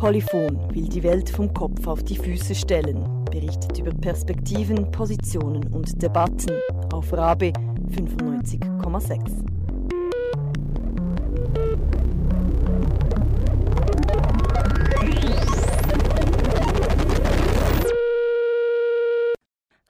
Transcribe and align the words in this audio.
Polyphon 0.00 0.58
will 0.74 0.88
die 0.88 1.02
Welt 1.02 1.28
vom 1.28 1.52
Kopf 1.52 1.86
auf 1.86 2.02
die 2.02 2.16
Füße 2.16 2.54
stellen, 2.54 3.22
berichtet 3.26 3.78
über 3.78 3.90
Perspektiven, 3.90 4.90
Positionen 4.90 5.70
und 5.74 6.00
Debatten 6.02 6.58
auf 6.90 7.12
Rabe 7.12 7.52
95,6. 7.90 9.50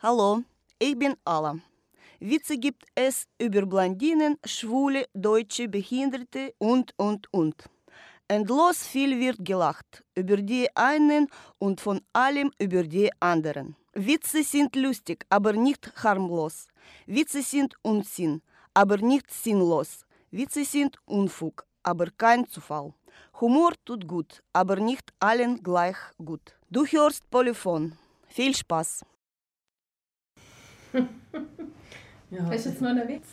Hallo, 0.03 0.43
ich 0.81 0.99
bin 0.99 1.15
Alla. 1.25 1.55
Witze 2.23 2.59
gibt 2.59 2.85
es 2.95 3.27
über 3.39 3.65
Blondinen, 3.65 4.37
Schwule, 4.45 5.07
Deutsche, 5.15 5.69
Behinderte 5.69 6.53
und, 6.59 6.93
und, 6.99 7.33
und. 7.33 7.65
Endlos 8.29 8.87
viel 8.87 9.19
wird 9.19 9.43
gelacht 9.43 10.05
über 10.15 10.37
die 10.37 10.69
einen 10.77 11.29
und 11.59 11.81
von 11.81 12.03
allem 12.13 12.53
über 12.59 12.83
die 12.83 13.11
anderen. 13.21 13.75
Witze 13.95 14.43
sind 14.43 14.77
lustig, 14.77 15.25
aber 15.31 15.55
nicht 15.55 15.91
harmlos. 16.05 16.69
Witze 17.07 17.41
sind 17.41 17.75
Unsinn, 17.81 18.43
aber 18.75 18.99
nicht 18.99 19.31
sinnlos. 19.31 20.05
Witze 20.31 20.67
sind 20.67 20.99
Unfug, 21.07 21.65
aber 21.83 22.09
kein 22.19 22.47
Zufall. 22.47 22.93
Humor 23.41 23.73
tut 23.87 24.07
gut, 24.07 24.43
aber 24.53 24.77
nicht 24.77 25.11
allen 25.21 25.63
gleich 25.63 25.97
gut. 26.23 26.55
Du 26.69 26.85
hörst 26.85 27.31
Polyphon. 27.31 27.97
Viel 28.29 28.55
Spaß! 28.55 29.07
ja, 32.31 32.45
Hast 32.47 32.67
du 32.67 32.71
jetzt 32.71 32.81
noch 32.81 32.91
einen 32.91 33.09
Witz? 33.09 33.27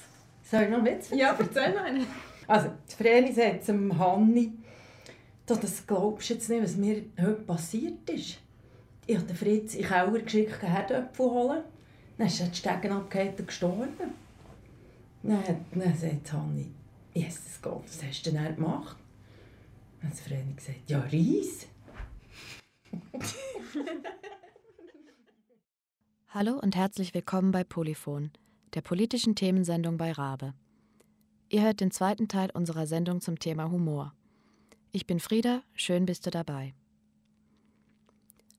Soll 0.43 0.63
ich 0.63 0.69
noch 0.69 0.77
einen 0.77 0.85
Witz? 0.87 1.09
Ja, 1.11 1.35
erzähl 1.37 1.73
noch 1.73 1.83
einen. 1.83 2.05
Also, 2.47 2.69
die 2.89 2.95
Vreni 2.95 3.33
sagt 3.33 3.65
zum 3.65 3.97
Hanni, 3.97 4.53
das 5.45 5.85
glaubst 5.85 6.29
du 6.29 6.33
jetzt 6.33 6.49
nicht, 6.49 6.63
was 6.63 6.75
mir 6.75 7.03
heute 7.19 7.33
passiert 7.41 8.09
ist. 8.09 8.39
Ich 9.05 9.15
habe 9.15 9.27
den 9.27 9.35
Fritz 9.35 9.75
in 9.75 9.81
den 9.81 9.89
Keller 9.89 10.19
geschickt, 10.19 10.61
Herdöpfel 10.61 11.25
holen. 11.25 11.63
Dann 12.17 12.27
ist 12.27 12.41
er 12.41 12.47
die 12.47 12.57
Stegen 12.57 12.91
abgehängt 12.91 13.39
und 13.39 13.47
gestorben. 13.47 13.89
Dann, 15.23 15.65
dann 15.73 15.97
sagt 15.97 16.33
Hanni, 16.33 16.71
Jesus 17.13 17.61
Gott, 17.61 17.83
was 17.85 18.03
hast 18.03 18.25
du 18.25 18.31
denn 18.31 18.43
dann 18.43 18.55
gemacht? 18.55 18.97
Dann 20.01 20.09
hat 20.11 20.17
Vreni 20.17 20.53
gesagt, 20.53 20.89
ja, 20.89 20.99
Reis. 20.99 21.67
Hallo 26.29 26.59
und 26.59 26.75
herzlich 26.75 27.13
willkommen 27.13 27.51
bei 27.51 27.63
Polyphon, 27.63 28.31
der 28.73 28.81
politischen 28.81 29.35
Themensendung 29.35 29.97
bei 29.97 30.11
Rabe. 30.11 30.53
Ihr 31.49 31.61
hört 31.61 31.79
den 31.79 31.91
zweiten 31.91 32.27
Teil 32.27 32.49
unserer 32.53 32.87
Sendung 32.87 33.21
zum 33.21 33.39
Thema 33.39 33.71
Humor. 33.71 34.13
Ich 34.91 35.07
bin 35.07 35.19
Frieda, 35.19 35.61
schön 35.73 36.05
bist 36.05 36.25
du 36.25 36.29
dabei. 36.29 36.73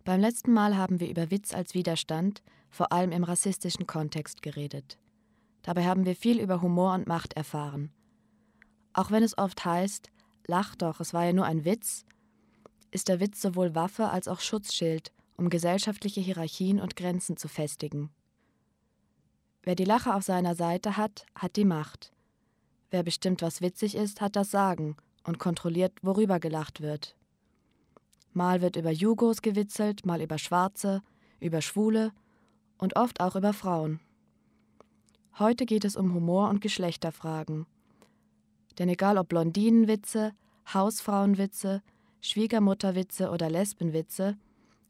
Beim 0.05 0.21
letzten 0.21 0.53
Mal 0.53 0.77
haben 0.77 1.01
wir 1.01 1.11
über 1.11 1.31
Witz 1.31 1.53
als 1.53 1.75
Widerstand, 1.75 2.43
vor 2.71 2.93
allem 2.93 3.13
im 3.13 3.25
rassistischen 3.25 3.87
Kontext, 3.87 4.41
geredet. 4.41 4.99
Dabei 5.63 5.85
haben 5.85 6.07
wir 6.07 6.17
viel 6.17 6.41
über 6.41 6.63
Humor 6.63 6.95
und 6.95 7.07
Macht 7.07 7.35
erfahren. 7.35 7.91
Auch 8.95 9.11
wenn 9.11 9.23
es 9.23 9.37
oft 9.37 9.65
heißt, 9.65 10.11
lach 10.47 10.75
doch, 10.77 11.01
es 11.01 11.13
war 11.13 11.25
ja 11.25 11.33
nur 11.33 11.45
ein 11.45 11.65
Witz, 11.65 12.07
ist 12.91 13.09
der 13.09 13.21
Witz 13.21 13.43
sowohl 13.43 13.75
Waffe 13.75 14.09
als 14.09 14.29
auch 14.29 14.41
Schutzschild, 14.41 15.13
um 15.37 15.51
gesellschaftliche 15.51 16.21
Hierarchien 16.21 16.81
und 16.81 16.97
Grenzen 16.97 17.37
zu 17.37 17.49
festigen. 17.49 18.11
Wer 19.69 19.75
die 19.75 19.85
Lache 19.85 20.15
auf 20.15 20.23
seiner 20.23 20.55
Seite 20.55 20.97
hat, 20.97 21.27
hat 21.35 21.57
die 21.57 21.67
Macht. 21.67 22.11
Wer 22.91 23.03
bestimmt, 23.03 23.43
was 23.43 23.61
witzig 23.61 23.97
ist, 23.97 24.23
hat 24.23 24.35
das 24.35 24.51
Sagen 24.51 24.97
und 25.25 25.39
kontrolliert, 25.39 25.93
worüber 26.01 26.41
gelacht 26.41 26.81
wird. 26.81 27.15
Mal 28.33 28.63
wird 28.63 28.77
über 28.77 28.91
Jugos 28.91 29.43
gewitzelt, 29.43 30.07
mal 30.07 30.23
über 30.23 30.39
Schwarze, 30.39 31.03
über 31.39 31.61
Schwule 31.61 32.13
und 32.79 32.97
oft 32.97 33.21
auch 33.21 33.37
über 33.37 33.53
Frauen. 33.53 34.01
Heute 35.39 35.67
geht 35.67 35.85
es 35.85 35.97
um 35.97 36.15
Humor 36.15 36.49
und 36.49 36.63
Geschlechterfragen. 36.63 37.67
Denn 38.79 38.89
egal 38.89 39.19
ob 39.19 39.29
Blondinenwitze, 39.29 40.33
Hausfrauenwitze, 40.73 41.83
Schwiegermutterwitze 42.23 43.29
oder 43.29 43.51
Lesbenwitze, 43.51 44.39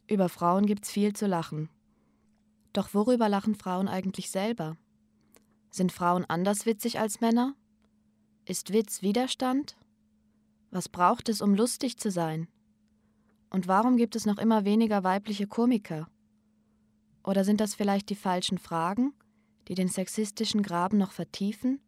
über 0.06 0.28
Frauen 0.28 0.66
gibt's 0.66 0.92
viel 0.92 1.14
zu 1.14 1.26
lachen. 1.26 1.69
Doch 2.78 2.94
worüber 2.94 3.28
lachen 3.28 3.56
Frauen 3.56 3.89
eigentlich 3.89 4.31
selber? 4.31 4.77
Sind 5.69 5.91
Frauen 5.91 6.25
anders 6.27 6.65
witzig 6.65 7.00
als 7.00 7.21
Männer? 7.21 7.56
Ist 8.44 8.72
Witz 8.72 9.03
Widerstand? 9.03 9.77
Was 10.71 10.89
braucht 10.89 11.28
es, 11.28 11.43
um 11.43 11.56
lustig 11.56 11.99
zu 11.99 12.12
sein? 12.12 12.47
Und 13.50 13.66
warum 13.66 13.97
gibt 13.97 14.15
es 14.15 14.27
noch 14.27 14.39
immer 14.39 14.65
weniger 14.65 15.03
weibliche 15.03 15.49
Komiker? 15.49 16.09
Oder 17.25 17.43
sind 17.43 17.61
das 17.61 17.75
vielleicht 17.75 18.11
die 18.11 18.15
falschen 18.15 18.59
Fragen, 18.59 19.12
die 19.66 19.75
den 19.75 19.89
sexistischen 19.89 20.62
Graben 20.62 20.99
noch 20.99 21.10
vertiefen? 21.10 21.81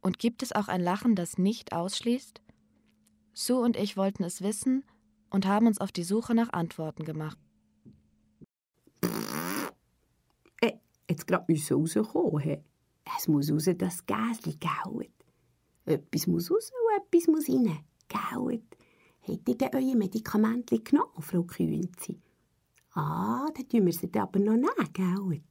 Und 0.00 0.18
gibt 0.18 0.42
es 0.42 0.50
auch 0.50 0.66
ein 0.66 0.80
Lachen, 0.80 1.14
das 1.14 1.38
nicht 1.38 1.72
ausschließt? 1.72 2.42
Sue 3.34 3.60
und 3.60 3.76
ich 3.76 3.96
wollten 3.96 4.24
es 4.24 4.42
wissen 4.42 4.84
und 5.30 5.46
haben 5.46 5.68
uns 5.68 5.80
auf 5.80 5.92
die 5.92 6.02
Suche 6.02 6.34
nach 6.34 6.52
Antworten 6.52 7.04
gemacht. 7.04 7.38
Äh, 10.60 10.72
jetzt 11.10 11.26
gerade 11.26 11.52
rauskommen. 11.52 12.64
Es 13.16 13.28
muss 13.28 13.50
raus, 13.50 13.68
das 13.76 14.04
Gäsli 14.06 14.56
gaut. 14.58 15.08
Etwas 15.84 16.26
muss 16.26 16.50
raus 16.50 16.70
und 16.70 17.02
etwas 17.02 17.26
muss 17.28 17.48
rein. 17.48 17.84
Gell? 18.08 18.62
Habt 19.22 19.48
ihr 19.48 19.56
denn 19.56 19.70
euer 19.74 19.96
Medikament 19.96 20.70
genommen, 20.70 21.20
Frau 21.20 21.42
Kühnzi? 21.42 22.18
Ah, 22.92 23.46
dann 23.54 23.68
tun 23.68 23.86
wir 23.86 23.92
sie 23.92 24.10
aber 24.14 24.38
noch 24.38 24.54
nehmen, 24.54 24.92
gell? 24.92 25.42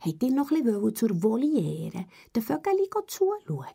Habt 0.00 0.22
ihr 0.22 0.32
noch 0.32 0.48
bisschen 0.48 0.94
zur 0.94 1.22
Voliere, 1.22 2.06
den 2.34 2.42
Vögeln 2.42 2.88
zuschauen? 3.06 3.66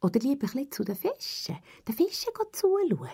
Oder 0.00 0.20
lieber 0.20 0.48
ein 0.54 0.70
zu 0.70 0.84
den 0.84 0.96
Fischen, 0.96 1.56
den 1.86 1.94
Fischen 1.94 2.32
zuschauen? 2.52 3.10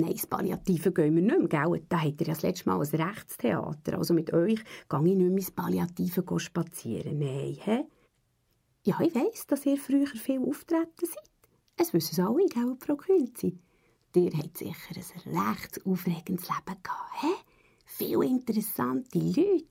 Nein, 0.00 0.12
das 0.12 0.28
Palliative 0.28 0.92
gehen 0.92 1.16
wir 1.16 1.22
nicht 1.22 1.38
mehr, 1.38 1.48
gell? 1.48 1.82
Da 1.88 2.00
habt 2.00 2.20
ihr 2.20 2.28
ja 2.28 2.32
das 2.32 2.42
letzte 2.42 2.68
Mal 2.68 2.80
ein 2.80 3.02
Rechtstheater. 3.02 3.98
Also 3.98 4.14
mit 4.14 4.32
euch 4.32 4.62
gehe 4.88 4.98
ich 4.98 5.02
nicht 5.02 5.18
mehr 5.18 5.26
ins 5.26 5.50
Palliative 5.50 6.38
spazieren. 6.38 7.18
Nein, 7.18 7.56
hä? 7.60 7.84
Ja, 8.84 9.00
ich 9.00 9.12
weiss, 9.12 9.44
dass 9.48 9.66
ihr 9.66 9.76
früher 9.76 10.06
viel 10.06 10.40
auftreten 10.40 11.04
seid. 11.04 11.30
Es 11.76 11.92
wissen 11.92 12.12
es 12.12 12.20
alle, 12.20 12.46
gell, 12.46 12.76
Frau 12.78 12.94
Künzi? 12.94 13.58
Ihr 14.14 14.32
habt 14.32 14.58
sicher 14.58 14.94
ein 15.26 15.36
recht 15.36 15.84
aufregendes 15.84 16.48
Leben 16.48 16.82
gehabt, 16.82 17.22
hä? 17.22 17.34
Viele 17.84 18.24
interessante 18.24 19.18
Leute. 19.18 19.64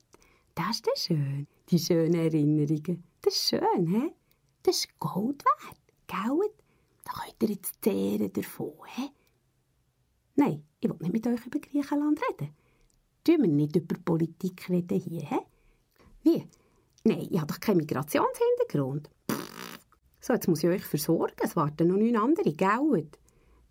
Das 0.55 0.75
ist 0.75 0.88
das 0.88 1.03
schön, 1.05 1.47
die 1.69 1.79
schönen 1.79 2.15
Erinnerungen. 2.15 3.03
Das 3.21 3.33
ist 3.33 3.47
schön, 3.47 3.88
hä? 3.88 4.13
Das 4.63 4.79
ist 4.79 4.99
Gold 4.99 5.44
wert, 5.45 5.79
gell? 6.07 6.49
Da 7.05 7.13
könnt 7.13 7.44
ihr 7.44 7.49
jetzt 7.55 7.75
zehren 7.81 8.33
davon, 8.33 8.73
hä? 8.88 9.09
Nein, 10.37 10.63
ich 10.79 10.87
will 10.87 10.97
nicht 11.01 11.13
mit 11.13 11.27
euch 11.27 11.45
über 11.47 11.59
Griechenland 11.59 12.21
reden. 12.29 12.53
Tun 13.23 13.41
wir 13.41 13.47
nicht 13.47 13.75
über 13.75 13.95
Politik 13.97 14.69
reden 14.69 14.99
hier, 14.99 15.23
hä? 15.23 15.39
Wie? 16.23 16.47
Nein, 17.03 17.27
ich 17.29 17.39
habe 17.39 17.51
doch 17.51 17.59
keinen 17.59 17.77
Migrationshintergrund. 17.77 19.09
So, 20.21 20.33
jetzt 20.33 20.47
muss 20.47 20.63
ich 20.63 20.69
euch 20.69 20.85
versorgen. 20.85 21.35
Es 21.41 21.55
warten 21.55 21.87
noch 21.87 21.97
neun 21.97 22.17
andere, 22.17 22.53
gell? 22.53 23.09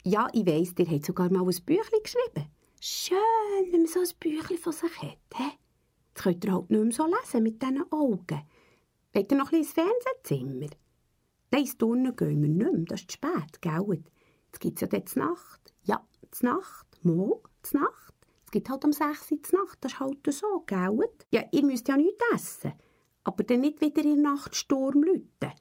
Ja, 0.02 0.28
ich 0.32 0.44
weiss, 0.44 0.74
ihr 0.76 0.90
habt 0.90 1.06
sogar 1.06 1.30
mal 1.30 1.42
ein 1.42 1.64
Büchlein 1.64 2.02
geschrieben. 2.02 2.50
Schön, 2.80 3.70
wenn 3.70 3.82
man 3.82 3.86
so 3.86 4.00
ein 4.00 4.08
Büchlein 4.18 4.58
von 4.58 4.72
sich 4.72 5.02
hat. 5.02 5.18
He? 5.34 5.44
Jetzt 6.08 6.22
könnt 6.22 6.44
ihr 6.44 6.52
halt 6.52 6.70
nicht 6.70 6.82
mehr 6.82 6.92
so 6.92 7.06
lesen 7.06 7.42
mit 7.44 7.62
diesen 7.62 7.92
Augen. 7.92 8.42
Wollt 9.12 9.30
ihr 9.30 9.38
noch 9.38 9.52
ein 9.52 9.58
ins 9.58 9.72
Fernsehzimmer? 9.72 10.66
Nein, 11.52 11.60
ins 11.60 11.78
Turnen 11.78 12.16
gehen 12.16 12.42
wir 12.42 12.48
nicht 12.48 12.72
mehr. 12.72 12.84
Das 12.86 13.02
ist 13.02 13.10
zu 13.12 13.14
spät, 13.14 13.62
gell? 13.62 14.02
Jetzt 14.46 14.60
gibt 14.60 14.76
es 14.76 14.80
ja 14.80 14.88
dort 14.88 15.14
Nacht. 15.14 15.55
Ja, 16.42 16.50
zur 16.50 16.50
Nacht. 16.50 16.86
Mo, 17.04 17.42
zur 17.62 17.80
Nacht. 17.80 18.14
Es 18.44 18.50
gibt 18.50 18.68
halt 18.68 18.84
um 18.84 18.92
6 18.92 19.32
Uhr 19.32 19.38
Nacht. 19.60 19.78
Das 19.80 19.92
ist 19.92 20.00
halt 20.00 20.18
so, 20.28 20.62
gell? 20.66 20.98
Ja, 21.30 21.44
ihr 21.52 21.64
müsst 21.64 21.88
ja 21.88 21.96
nichts 21.96 22.22
essen 22.34 22.72
aber 23.26 23.42
dann 23.42 23.60
nicht 23.60 23.80
wieder 23.80 24.02
in 24.02 24.22
der 24.22 24.32
Nacht 24.32 24.54
Sturm 24.54 25.02
läuten. 25.02 25.52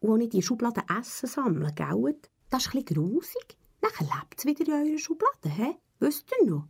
Und 0.00 0.10
auch 0.10 0.16
nicht 0.18 0.34
in 0.34 0.42
Schubladen 0.42 0.84
Essen 1.00 1.26
sammeln, 1.26 1.74
gell? 1.74 2.16
Das 2.50 2.66
ist 2.66 2.74
ein 2.74 2.84
bisschen 2.84 3.02
grusig. 3.02 3.56
Dann 3.80 4.06
lebt 4.06 4.38
es 4.38 4.44
wieder 4.44 4.80
in 4.80 4.88
eurer 4.88 4.98
Schublade, 4.98 5.48
hä? 5.48 5.76
Wisst 5.98 6.30
ihr 6.38 6.50
noch? 6.50 6.68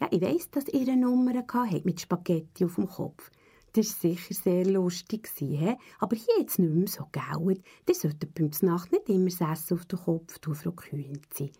Ja, 0.00 0.08
ich 0.10 0.22
weiss, 0.22 0.50
dass 0.50 0.68
ihr 0.68 0.80
eine 0.80 0.96
Nummer 0.96 1.34
hatte 1.34 1.82
mit 1.84 2.00
Spaghetti 2.00 2.64
auf 2.64 2.76
dem 2.76 2.88
Kopf. 2.88 3.30
Das 3.74 4.02
war 4.02 4.10
sicher 4.10 4.34
sehr 4.34 4.64
lustig, 4.64 5.28
he? 5.36 5.76
aber 5.98 6.16
hier 6.16 6.40
jetzt 6.40 6.58
nicht 6.58 6.72
mehr 6.72 6.88
so, 6.88 7.04
gell? 7.12 7.62
Ihr 7.86 7.94
solltet 7.94 8.34
beim 8.34 8.50
Nacht 8.62 8.90
nicht 8.90 9.08
immer 9.10 9.28
das 9.28 9.40
Essen 9.42 9.74
auf 9.74 9.84
den 9.84 9.98
Kopf 9.98 10.38
tun, 10.38 10.54
Frau 10.54 10.72
Kühnzi. 10.72 11.52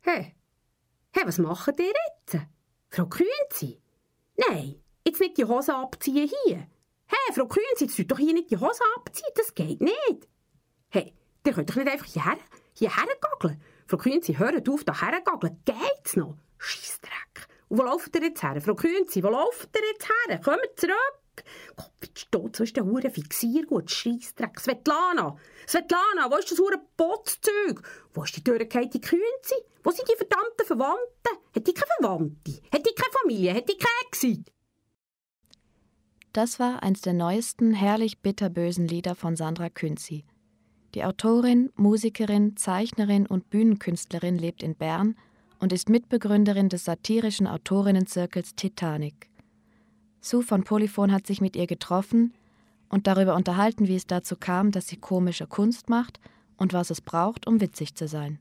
Hey, 0.00 0.34
hey, 1.12 1.26
was 1.26 1.38
macht 1.38 1.78
ihr 1.78 1.86
jetzt? 1.86 2.46
Frau 2.90 3.06
Kühnzi? 3.06 3.80
Nein, 4.36 4.82
Jetzt 5.08 5.20
nicht 5.20 5.38
die 5.38 5.44
Hose 5.46 5.74
abziehen 5.74 6.30
hier. 6.44 6.66
Frau 7.32 7.46
Kühns, 7.46 7.80
jetzt 7.80 7.96
tut 7.96 8.10
doch 8.10 8.18
hier 8.18 8.34
nicht 8.34 8.50
die 8.50 8.58
Hose 8.58 8.82
abziehen, 8.96 9.30
das 9.34 9.54
geht 9.54 9.80
nicht. 9.80 10.28
Hey, 10.90 11.14
ihr 11.46 11.52
könnt 11.54 11.70
doch 11.70 11.76
nicht 11.76 11.88
einfach 11.88 12.04
hierher, 12.04 12.36
hierher 12.74 13.06
gaggeln. 13.18 13.62
Frau 13.86 13.96
Kühnzi, 13.96 14.34
hört 14.34 14.68
auf, 14.68 14.84
da 14.84 15.00
hergaggeln. 15.00 15.62
Geht's 15.64 16.14
noch? 16.16 16.36
Scheissdreck. 16.58 17.48
Und 17.68 17.78
wo 17.78 17.84
lauft 17.84 18.14
ihr 18.16 18.22
jetzt 18.22 18.42
her? 18.42 18.60
Frau 18.60 18.74
Kühnzi, 18.74 19.22
wo 19.22 19.28
lauft 19.28 19.70
ihr 19.74 19.86
jetzt 19.92 20.08
her? 20.28 20.40
Kommt 20.40 20.68
zurück. 20.76 21.20
Gott, 21.76 21.92
wie 22.00 22.08
steht 22.14 22.56
so 22.56 22.64
ist 22.64 22.76
der 22.76 22.84
hure 22.84 23.10
Fixiergut, 23.10 23.90
Scheissdreck. 23.90 24.60
Svetlana, 24.60 25.36
Svetlana, 25.66 26.30
wo 26.30 26.36
ist 26.36 26.50
das 26.50 26.58
hure 26.58 26.80
Botzzeug? 26.96 27.82
Wo 28.14 28.24
ist 28.24 28.36
die 28.36 28.44
durchgehende 28.44 29.00
Kühnzi? 29.00 29.56
Wo 29.82 29.90
sind 29.90 30.08
die 30.08 30.16
verdammten 30.16 30.66
Verwandten? 30.66 31.38
Hat 31.54 31.66
die 31.66 31.74
keine 31.74 31.92
Verwandte? 31.98 32.60
Hat 32.72 32.86
die 32.86 32.94
keine 32.94 33.12
Familie? 33.22 33.54
Hat 33.54 33.68
die 33.68 33.76
keine 33.76 34.06
Exit? 34.06 34.52
Das 36.32 36.60
war 36.60 36.82
eins 36.82 37.00
der 37.00 37.14
neuesten, 37.14 37.72
herrlich 37.72 38.20
bitterbösen 38.20 38.86
Lieder 38.86 39.14
von 39.14 39.34
Sandra 39.34 39.70
Künzi. 39.70 40.24
Die 40.94 41.04
Autorin, 41.04 41.70
Musikerin, 41.76 42.56
Zeichnerin 42.56 43.26
und 43.26 43.50
Bühnenkünstlerin 43.50 44.38
lebt 44.38 44.62
in 44.62 44.74
Bern 44.74 45.16
und 45.58 45.72
ist 45.72 45.88
Mitbegründerin 45.88 46.68
des 46.68 46.84
satirischen 46.84 47.46
Autorinnenzirkels 47.46 48.54
Titanic. 48.54 49.27
Sue 50.20 50.42
von 50.42 50.64
Polyphon 50.64 51.12
hat 51.12 51.26
sich 51.26 51.40
mit 51.40 51.56
ihr 51.56 51.66
getroffen 51.66 52.34
und 52.88 53.06
darüber 53.06 53.34
unterhalten, 53.34 53.88
wie 53.88 53.96
es 53.96 54.06
dazu 54.06 54.36
kam, 54.36 54.70
dass 54.70 54.88
sie 54.88 54.96
komische 54.96 55.46
Kunst 55.46 55.88
macht 55.88 56.20
und 56.56 56.72
was 56.72 56.90
es 56.90 57.00
braucht, 57.00 57.46
um 57.46 57.60
witzig 57.60 57.94
zu 57.94 58.08
sein. 58.08 58.38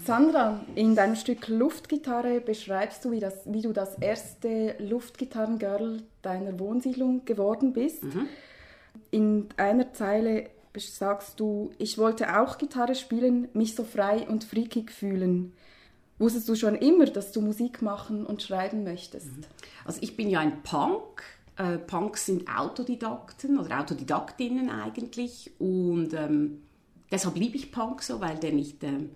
Sandra, 0.00 0.64
in 0.76 0.94
deinem 0.94 1.16
Stück 1.16 1.48
Luftgitarre 1.48 2.40
beschreibst 2.40 3.04
du, 3.04 3.10
wie, 3.10 3.18
das, 3.18 3.40
wie 3.46 3.62
du 3.62 3.72
das 3.72 3.98
erste 3.98 4.76
Luftgitarrengirl 4.78 6.02
deiner 6.22 6.58
Wohnsiedlung 6.60 7.24
geworden 7.24 7.72
bist. 7.72 8.04
Mhm. 8.04 8.28
In 9.10 9.48
einer 9.56 9.92
Zeile 9.92 10.50
sagst 10.76 11.40
du, 11.40 11.72
ich 11.78 11.98
wollte 11.98 12.40
auch 12.40 12.58
Gitarre 12.58 12.94
spielen, 12.94 13.48
mich 13.54 13.74
so 13.74 13.82
frei 13.82 14.26
und 14.28 14.44
freakig 14.44 14.92
fühlen. 14.92 15.52
Wusstest 16.18 16.48
du 16.48 16.54
schon 16.56 16.74
immer, 16.74 17.06
dass 17.06 17.32
du 17.32 17.40
Musik 17.40 17.80
machen 17.80 18.26
und 18.26 18.42
schreiben 18.42 18.84
möchtest? 18.84 19.26
Mhm. 19.26 19.44
Also 19.84 20.00
ich 20.02 20.16
bin 20.16 20.28
ja 20.28 20.40
ein 20.40 20.62
Punk. 20.62 21.22
Äh, 21.56 21.78
Punks 21.78 22.26
sind 22.26 22.48
Autodidakten 22.48 23.58
oder 23.58 23.80
Autodidaktinnen 23.80 24.70
eigentlich 24.70 25.50
und 25.58 26.14
ähm, 26.14 26.62
deshalb 27.10 27.36
liebe 27.36 27.56
ich 27.56 27.72
Punk 27.72 28.02
so, 28.02 28.20
weil 28.20 28.36
der 28.36 28.52
nicht 28.52 28.84
ähm, 28.84 29.10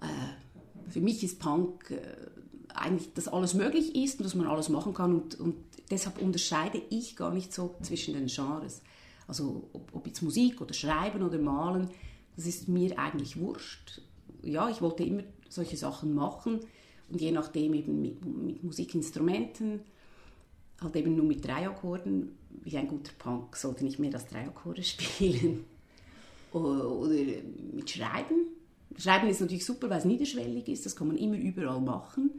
äh, 0.00 0.90
für 0.90 1.00
mich 1.00 1.22
ist 1.22 1.38
Punk 1.38 1.92
äh, 1.92 2.00
eigentlich, 2.74 3.12
dass 3.14 3.28
alles 3.28 3.54
möglich 3.54 3.94
ist 3.94 4.18
und 4.18 4.24
dass 4.24 4.34
man 4.34 4.46
alles 4.46 4.68
machen 4.68 4.94
kann 4.94 5.14
und, 5.14 5.38
und 5.38 5.54
deshalb 5.90 6.20
unterscheide 6.20 6.82
ich 6.90 7.16
gar 7.16 7.32
nicht 7.32 7.52
so 7.54 7.76
zwischen 7.82 8.14
den 8.14 8.26
Genres. 8.26 8.82
Also 9.26 9.68
ob, 9.72 9.94
ob 9.94 10.06
jetzt 10.06 10.22
Musik 10.22 10.60
oder 10.60 10.74
Schreiben 10.74 11.22
oder 11.22 11.38
Malen, 11.38 11.88
das 12.36 12.46
ist 12.46 12.68
mir 12.68 12.98
eigentlich 12.98 13.38
wurscht. 13.38 14.02
Ja, 14.42 14.68
ich 14.68 14.80
wollte 14.82 15.04
immer 15.04 15.22
solche 15.50 15.76
Sachen 15.76 16.14
machen 16.14 16.60
und 17.10 17.20
je 17.20 17.32
nachdem 17.32 17.74
eben 17.74 18.00
mit, 18.00 18.24
mit 18.24 18.62
Musikinstrumenten, 18.62 19.80
halt 20.80 20.96
eben 20.96 21.16
nur 21.16 21.26
mit 21.26 21.44
Dreiakkorden, 21.44 22.36
wie 22.62 22.76
ein 22.76 22.88
guter 22.88 23.12
Punk 23.18 23.56
sollte 23.56 23.84
nicht 23.84 23.98
mehr 23.98 24.10
das 24.10 24.26
Dreiakkorde 24.26 24.82
spielen. 24.84 25.64
Oder 26.52 27.14
mit 27.72 27.90
Schreiben. 27.90 28.46
Schreiben 28.96 29.28
ist 29.28 29.40
natürlich 29.40 29.64
super, 29.64 29.88
weil 29.88 29.98
es 29.98 30.04
niederschwellig 30.04 30.68
ist, 30.68 30.86
das 30.86 30.96
kann 30.96 31.08
man 31.08 31.16
immer 31.16 31.36
überall 31.36 31.80
machen. 31.80 32.30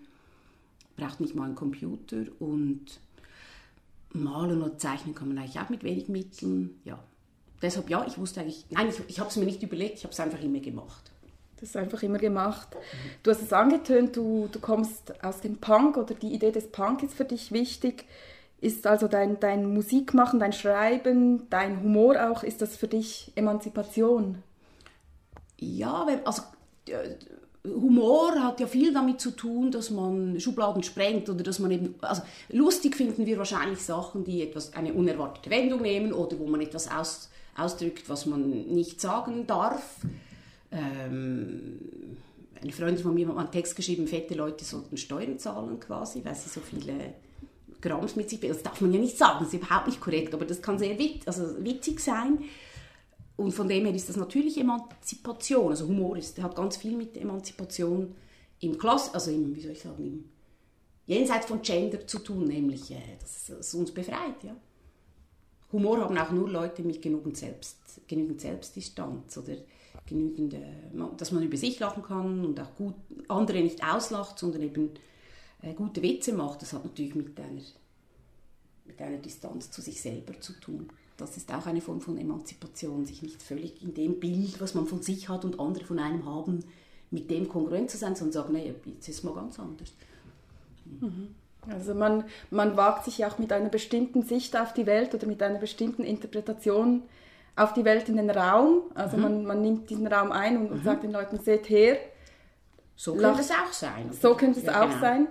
Braucht 0.98 1.22
nicht 1.22 1.36
mal 1.36 1.46
einen 1.46 1.56
Computer 1.56 2.26
und 2.40 3.00
Malen 4.14 4.62
oder 4.62 4.78
Zeichnen 4.78 5.16
kann 5.16 5.30
man 5.30 5.38
eigentlich 5.38 5.60
auch 5.60 5.70
mit 5.70 5.84
wenig 5.84 6.10
Mitteln. 6.10 6.82
Ja. 6.84 7.02
Deshalb 7.62 7.90
ja, 7.90 8.06
ich 8.06 8.18
wusste 8.18 8.42
eigentlich, 8.42 8.66
nein, 8.70 8.90
ich, 8.90 9.00
ich 9.08 9.20
habe 9.20 9.30
es 9.30 9.38
mir 9.38 9.46
nicht 9.46 9.64
überlegt, 9.64 10.00
ich 10.00 10.04
habe 10.04 10.12
es 10.14 10.20
einfach 10.20 10.42
immer 10.42 10.60
gemacht. 10.60 11.11
Das 11.62 11.76
einfach 11.76 12.02
immer 12.02 12.18
gemacht. 12.18 12.68
Du 13.22 13.30
hast 13.30 13.42
es 13.42 13.54
angetönt, 13.54 14.16
du, 14.16 14.50
du 14.52 14.60
kommst 14.60 15.14
aus 15.24 15.42
dem 15.42 15.58
Punk 15.58 15.96
oder 15.96 16.16
die 16.16 16.34
Idee 16.34 16.52
des 16.52 16.68
Punk 16.72 17.04
ist 17.04 17.14
für 17.14 17.26
dich 17.26 17.52
wichtig. 17.52 18.06
Ist 18.60 18.86
also 18.88 19.08
dein, 19.08 19.40
dein 19.40 19.72
Musikmachen, 19.72 20.40
dein 20.40 20.54
Schreiben, 20.54 21.48
dein 21.50 21.82
Humor 21.82 22.32
auch, 22.32 22.44
ist 22.44 22.62
das 22.62 22.76
für 22.76 22.88
dich 22.88 23.32
Emanzipation? 23.36 24.44
Ja, 25.58 26.08
also 26.26 26.44
Humor 27.64 28.42
hat 28.42 28.60
ja 28.60 28.66
viel 28.66 28.92
damit 28.92 29.22
zu 29.22 29.32
tun, 29.32 29.70
dass 29.70 29.92
man 29.92 30.40
Schubladen 30.40 30.82
sprengt 30.82 31.30
oder 31.30 31.44
dass 31.44 31.60
man 31.60 31.70
eben, 31.70 31.96
also 32.02 32.24
lustig 32.50 32.96
finden 32.96 33.28
wir 33.28 33.38
wahrscheinlich 33.38 33.80
Sachen, 33.80 34.24
die 34.24 34.42
etwas, 34.42 34.74
eine 34.74 34.94
unerwartete 34.94 35.52
Wendung 35.52 35.84
nehmen 35.84 36.12
oder 36.12 36.40
wo 36.40 36.48
man 36.48 36.62
etwas 36.62 36.90
aus, 36.90 37.30
ausdrückt, 37.56 38.10
was 38.10 38.26
man 38.26 38.50
nicht 38.50 39.00
sagen 39.00 39.46
darf. 39.46 39.98
Ähm, 40.72 41.80
eine 42.62 42.72
Freundin 42.72 43.04
von 43.04 43.14
mir 43.14 43.28
hat 43.28 43.38
einen 43.38 43.52
Text 43.52 43.76
geschrieben, 43.76 44.08
fette 44.08 44.36
Leute 44.36 44.64
sollten 44.64 44.98
Steuern 44.98 45.40
zahlen 45.40 45.80
quasi, 45.80 46.24
weil 46.24 46.36
sie 46.36 46.50
so 46.50 46.62
viele 46.62 47.16
Grams 47.82 48.16
mit 48.16 48.30
sich 48.30 48.40
bringen. 48.40 48.54
Das 48.54 48.64
darf 48.64 48.80
man 48.82 48.94
ja 48.94 49.00
nicht 49.00 49.18
sagen, 49.18 49.40
das 49.40 49.54
ist 49.54 49.62
überhaupt 49.62 49.88
nicht 49.88 50.00
korrekt, 50.00 50.34
aber 50.34 50.46
das 50.46 50.62
kann 50.62 50.78
sehr 50.78 50.98
wit 50.98 51.28
also 51.28 51.64
witzig 51.64 52.00
sein. 52.00 52.40
Und 53.36 53.54
von 53.54 53.68
dem 53.68 53.86
her 53.86 53.96
ist 53.96 54.08
das 54.08 54.18
natürlich 54.18 54.60
Emanzipation. 54.60 55.70
Also 55.70 55.88
Humor 55.88 56.18
ist, 56.18 56.42
hat 56.42 56.56
ganz 56.56 56.78
viel 56.78 56.96
mit 56.96 57.18
Emanzipation 57.18 58.14
im 58.60 58.78
Klass, 58.78 59.14
also 59.14 59.32
im, 59.32 59.56
wie 59.56 59.62
soll 59.62 59.72
ich 59.72 59.82
sagen, 59.82 60.06
im 60.06 60.26
jenseits 61.08 61.48
von 61.48 61.62
Gender 61.62 62.06
zu 62.06 62.20
tun, 62.20 62.48
nämlich 62.48 62.92
äh, 62.92 63.18
dass 63.20 63.50
es 63.50 63.74
uns 63.74 63.92
befreit. 63.92 64.44
Ja. 64.44 64.56
Humor 65.72 66.00
haben 66.00 66.18
auch 66.18 66.32
nur 66.32 66.50
Leute 66.50 66.84
mit 66.84 67.02
genügend, 67.02 67.38
Selbst, 67.38 67.78
genügend 68.08 68.42
Selbstdistanz 68.42 69.38
oder 69.38 69.56
genügend, 70.12 70.56
dass 71.18 71.32
man 71.32 71.44
über 71.44 71.58
sich 71.58 71.80
lachen 71.80 72.04
kann 72.04 72.46
und 72.46 72.60
auch 72.60 72.76
gut 72.76 72.96
andere 73.28 73.62
nicht 73.62 73.84
auslacht, 73.84 74.38
sondern 74.40 74.62
eben 74.62 74.92
äh, 75.62 75.74
gute 75.74 76.02
Witze 76.02 76.34
macht. 76.34 76.62
Das 76.62 76.74
hat 76.74 76.86
natürlich 76.86 77.16
mit 77.16 77.40
einer, 77.40 77.62
mit 78.86 79.02
einer 79.02 79.18
Distanz 79.18 79.72
zu 79.72 79.82
sich 79.82 80.02
selber 80.02 80.40
zu 80.40 80.54
tun 80.54 80.90
das 81.22 81.38
ist 81.38 81.54
auch 81.54 81.68
eine 81.68 81.82
Form 81.82 82.02
von 82.02 82.18
Emanzipation, 82.18 83.06
sich 83.06 83.22
nicht 83.22 83.42
völlig 83.42 83.82
in 83.82 83.94
dem 83.94 84.20
Bild, 84.20 84.60
was 84.60 84.74
man 84.74 84.88
von 84.88 85.02
sich 85.02 85.30
hat 85.30 85.46
und 85.46 85.60
andere 85.60 85.86
von 85.86 86.00
einem 86.00 86.26
haben, 86.26 86.64
mit 87.12 87.30
dem 87.30 87.48
kongruent 87.48 87.92
zu 87.92 87.98
sein, 87.98 88.16
sondern 88.16 88.34
sagen, 88.34 88.54
nee, 88.54 88.74
jetzt 88.86 89.08
ist 89.08 89.18
es 89.18 89.24
mal 89.24 89.36
ganz 89.36 89.60
anders. 89.60 89.94
Mhm. 91.00 91.36
Also 91.70 91.94
man, 91.94 92.24
man 92.50 92.76
wagt 92.76 93.06
sich 93.06 93.24
auch 93.24 93.38
mit 93.38 93.54
einer 93.54 93.70
bestimmten 93.70 94.24
Sicht 94.24 94.58
auf 94.58 94.74
die 94.74 94.88
Welt 94.88 95.14
oder 95.14 95.28
mit 95.28 95.44
einer 95.44 95.60
bestimmten 95.60 96.04
Interpretation 96.04 97.04
auf 97.56 97.74
die 97.74 97.86
Welt 97.86 98.10
in 98.10 98.18
den 98.18 98.30
Raum. 98.30 98.84
Also 98.96 99.18
mhm. 99.18 99.24
man, 99.24 99.46
man 99.46 99.62
nimmt 99.62 99.90
diesen 99.90 100.08
Raum 100.08 100.32
ein 100.32 100.58
und, 100.58 100.72
mhm. 100.72 100.84
sagt 100.84 101.04
den 101.04 101.12
Leuten, 101.12 101.40
seht 101.40 101.70
her. 101.70 101.98
So 102.96 103.16
könnte 103.16 103.42
es 103.42 103.52
auch 103.52 103.74
sein. 103.74 104.12
So 104.14 104.36
könnte 104.36 104.60
es 104.60 104.66
ja, 104.66 104.82
auch 104.82 104.90
genau. 104.90 105.02
sein. 105.02 105.28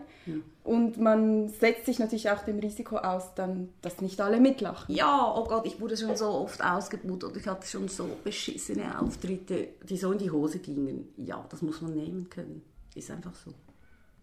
Und 0.63 0.99
man 0.99 1.49
setzt 1.49 1.87
sich 1.87 1.99
natürlich 1.99 2.31
auch 2.31 2.43
dem 2.43 2.59
Risiko 2.59 2.99
aus, 2.99 3.35
dann, 3.35 3.71
dass 3.81 4.01
nicht 4.01 4.21
alle 4.21 4.41
mitlachen. 4.41 4.95
Ja, 4.95 5.33
oh 5.35 5.45
Gott, 5.45 5.67
ich 5.67 5.81
wurde 5.81 5.97
schon 5.97 6.17
so 6.17 6.27
oft 6.27 6.63
ausgebucht 6.63 7.25
und 7.25 7.37
ich 7.37 7.47
hatte 7.47 7.67
schon 7.67 7.89
so 7.89 8.09
beschissene 8.23 9.01
Auftritte, 9.01 9.69
die 9.89 9.97
so 9.97 10.13
in 10.13 10.19
die 10.19 10.31
Hose 10.31 10.59
gingen. 10.59 11.09
Ja, 11.17 11.45
das 11.49 11.63
muss 11.63 11.81
man 11.81 11.95
nehmen 11.95 12.29
können. 12.29 12.63
Ist 12.95 13.11
einfach 13.11 13.35
so. 13.35 13.53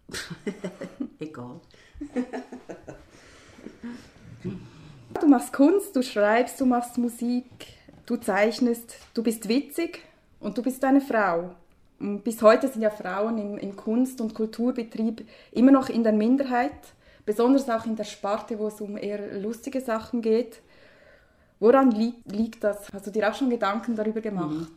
Egal. 1.20 1.60
du 5.20 5.28
machst 5.28 5.52
Kunst, 5.52 5.96
du 5.96 6.04
schreibst, 6.04 6.62
du 6.62 6.66
machst 6.66 6.98
Musik, 6.98 7.77
du 8.08 8.16
zeichnest, 8.16 8.96
du 9.14 9.22
bist 9.22 9.48
witzig 9.48 10.00
und 10.40 10.58
du 10.58 10.64
bist 10.64 10.84
eine 10.84 11.02
Frau 11.02 11.52
bis 12.00 12.42
heute 12.42 12.68
sind 12.68 12.82
ja 12.82 12.90
Frauen 12.90 13.38
im, 13.38 13.58
im 13.58 13.76
Kunst- 13.76 14.22
und 14.22 14.36
Kulturbetrieb 14.36 15.28
immer 15.52 15.72
noch 15.72 15.90
in 15.90 16.04
der 16.04 16.14
Minderheit, 16.14 16.72
besonders 17.26 17.70
auch 17.70 17.86
in 17.86 17.96
der 17.96 18.04
Sparte, 18.04 18.60
wo 18.60 18.68
es 18.68 18.80
um 18.82 18.98
eher 18.98 19.40
lustige 19.40 19.82
Sachen 19.82 20.22
geht. 20.22 20.62
Woran 21.60 21.92
li 21.92 22.14
liegt 22.26 22.64
das? 22.64 22.94
Hast 22.94 23.08
du 23.08 23.12
dir 23.12 23.30
auch 23.30 23.34
schon 23.34 23.50
Gedanken 23.50 23.96
darüber 23.96 24.22
gemacht? 24.22 24.52
Mhm. 24.52 24.76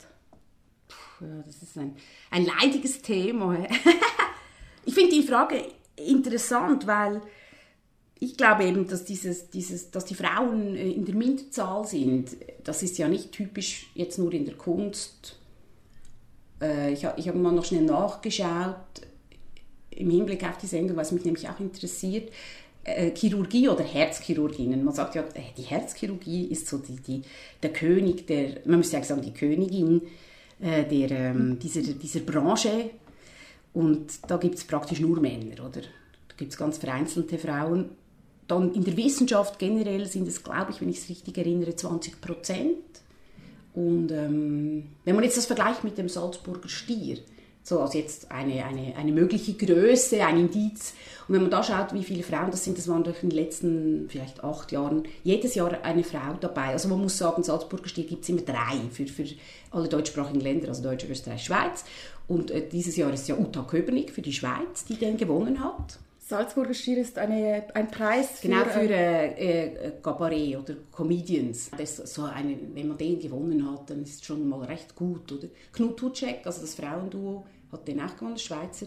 Puh, 0.88 1.26
ja, 1.26 1.42
das 1.44 1.62
ist 1.62 1.76
ein, 1.76 1.94
ein 2.30 2.46
leidiges 2.46 3.02
Thema. 3.02 3.54
ich 4.86 4.94
finde 4.94 5.10
die 5.10 5.22
Frage 5.22 5.62
interessant, 5.96 6.86
weil 6.86 7.20
ich 8.20 8.36
glaube 8.36 8.64
eben, 8.64 8.86
dass, 8.86 9.04
dieses, 9.04 9.50
dieses, 9.50 9.90
dass 9.90 10.04
die 10.04 10.14
Frauen 10.14 10.76
äh, 10.76 10.90
in 10.90 11.04
der 11.04 11.14
Minderzahl 11.14 11.86
sind. 11.86 12.36
Das 12.62 12.82
ist 12.82 12.98
ja 12.98 13.08
nicht 13.08 13.32
typisch 13.32 13.90
jetzt 13.94 14.18
nur 14.18 14.32
in 14.32 14.44
der 14.44 14.54
Kunst 14.54 15.40
äh, 16.60 16.92
ich, 16.92 17.06
ich 17.16 17.28
habe 17.28 17.38
mal 17.38 17.52
noch 17.52 17.64
schnell 17.64 17.82
nachgeschaut 17.82 18.76
im 19.90 20.10
Hinblick 20.10 20.44
auf 20.44 20.58
die 20.58 20.66
Sendung, 20.66 20.96
was 20.96 21.12
mich 21.12 21.24
nämlich 21.24 21.48
auch 21.48 21.58
interessiert. 21.58 22.30
Äh, 22.84 23.10
Chirurgie 23.14 23.68
oder 23.68 23.84
Herzchirurginnen. 23.84 24.84
Man 24.84 24.94
sagt 24.94 25.14
ja, 25.14 25.24
die 25.56 25.62
Herzchirurgie 25.62 26.46
ist 26.46 26.68
so 26.68 26.78
die, 26.78 26.96
die, 26.96 27.22
der 27.62 27.72
König, 27.72 28.26
der, 28.26 28.60
man 28.64 28.78
müsste 28.78 28.96
eigentlich 28.96 29.08
sagen, 29.08 29.22
die 29.22 29.34
Königin 29.34 30.02
der, 30.62 31.10
ähm, 31.10 31.58
dieser, 31.58 31.80
dieser 31.80 32.20
Branche. 32.20 32.90
Und 33.72 34.12
da 34.28 34.36
gibt 34.36 34.56
es 34.56 34.64
praktisch 34.64 35.00
nur 35.00 35.18
Männer, 35.18 35.64
oder? 35.64 35.80
Da 35.80 36.36
gibt 36.36 36.52
es 36.52 36.58
ganz 36.58 36.76
vereinzelte 36.76 37.38
Frauen. 37.38 37.88
Dann 38.50 38.72
in 38.74 38.84
der 38.84 38.96
Wissenschaft 38.96 39.58
generell 39.58 40.06
sind 40.06 40.26
es, 40.26 40.42
glaube 40.42 40.72
ich, 40.72 40.80
wenn 40.80 40.88
ich 40.88 40.98
es 40.98 41.08
richtig 41.08 41.38
erinnere, 41.38 41.76
20 41.76 42.20
Prozent. 42.20 42.76
Und 43.74 44.10
ähm, 44.10 44.88
wenn 45.04 45.14
man 45.14 45.24
jetzt 45.24 45.36
das 45.36 45.46
vergleicht 45.46 45.84
mit 45.84 45.96
dem 45.96 46.08
Salzburger 46.08 46.68
Stier, 46.68 47.18
so 47.62 47.80
als 47.80 47.94
jetzt 47.94 48.30
eine, 48.30 48.64
eine, 48.64 48.96
eine 48.96 49.12
mögliche 49.12 49.52
Größe, 49.52 50.24
ein 50.24 50.38
Indiz. 50.38 50.94
Und 51.28 51.34
wenn 51.34 51.42
man 51.42 51.50
da 51.50 51.62
schaut, 51.62 51.92
wie 51.92 52.02
viele 52.02 52.22
Frauen 52.22 52.50
das 52.50 52.64
sind, 52.64 52.78
das 52.78 52.88
waren 52.88 53.04
durch 53.04 53.20
den 53.20 53.30
letzten 53.30 54.08
vielleicht 54.08 54.42
acht 54.42 54.72
Jahren 54.72 55.04
jedes 55.22 55.54
Jahr 55.54 55.84
eine 55.84 56.02
Frau 56.02 56.34
dabei. 56.40 56.68
Also 56.68 56.88
man 56.88 57.00
muss 57.00 57.18
sagen, 57.18 57.42
Salzburger 57.42 57.88
Stier 57.88 58.04
gibt 58.04 58.24
es 58.24 58.28
immer 58.30 58.42
drei 58.42 58.80
für, 58.90 59.06
für 59.06 59.26
alle 59.70 59.88
deutschsprachigen 59.88 60.40
Länder, 60.40 60.68
also 60.68 60.82
Deutsch, 60.82 61.04
Österreich, 61.08 61.44
Schweiz. 61.44 61.84
Und 62.26 62.50
äh, 62.50 62.66
dieses 62.66 62.96
Jahr 62.96 63.12
ist 63.12 63.28
ja 63.28 63.36
Uta 63.36 63.62
Köbernick 63.62 64.10
für 64.10 64.22
die 64.22 64.32
Schweiz, 64.32 64.84
die 64.88 64.94
den 64.94 65.16
gewonnen 65.16 65.62
hat. 65.62 65.98
Salzburger 66.30 66.74
Stier 66.74 66.98
ist 66.98 67.18
eine, 67.18 67.64
ein 67.74 67.90
Preis 67.90 68.38
für... 68.38 68.48
Genau, 68.48 68.64
für 68.64 68.88
äh, 68.88 69.88
äh, 69.88 69.92
Cabaret 70.00 70.56
oder 70.56 70.76
Comedians. 70.92 71.72
Das 71.76 71.96
so 71.96 72.22
eine, 72.22 72.56
wenn 72.72 72.86
man 72.86 72.96
den 72.96 73.18
gewonnen 73.18 73.68
hat, 73.68 73.90
dann 73.90 74.04
ist 74.04 74.20
es 74.20 74.24
schon 74.24 74.48
mal 74.48 74.62
recht 74.62 74.94
gut. 74.94 75.32
Oder? 75.32 75.48
Knut 75.72 75.96
Tutschek, 75.96 76.46
also 76.46 76.60
das 76.60 76.76
Frauenduo, 76.76 77.44
hat 77.72 77.88
den 77.88 78.00
auch 78.00 78.14
gewonnen, 78.14 78.34
das 78.34 78.44
Schweizer 78.44 78.86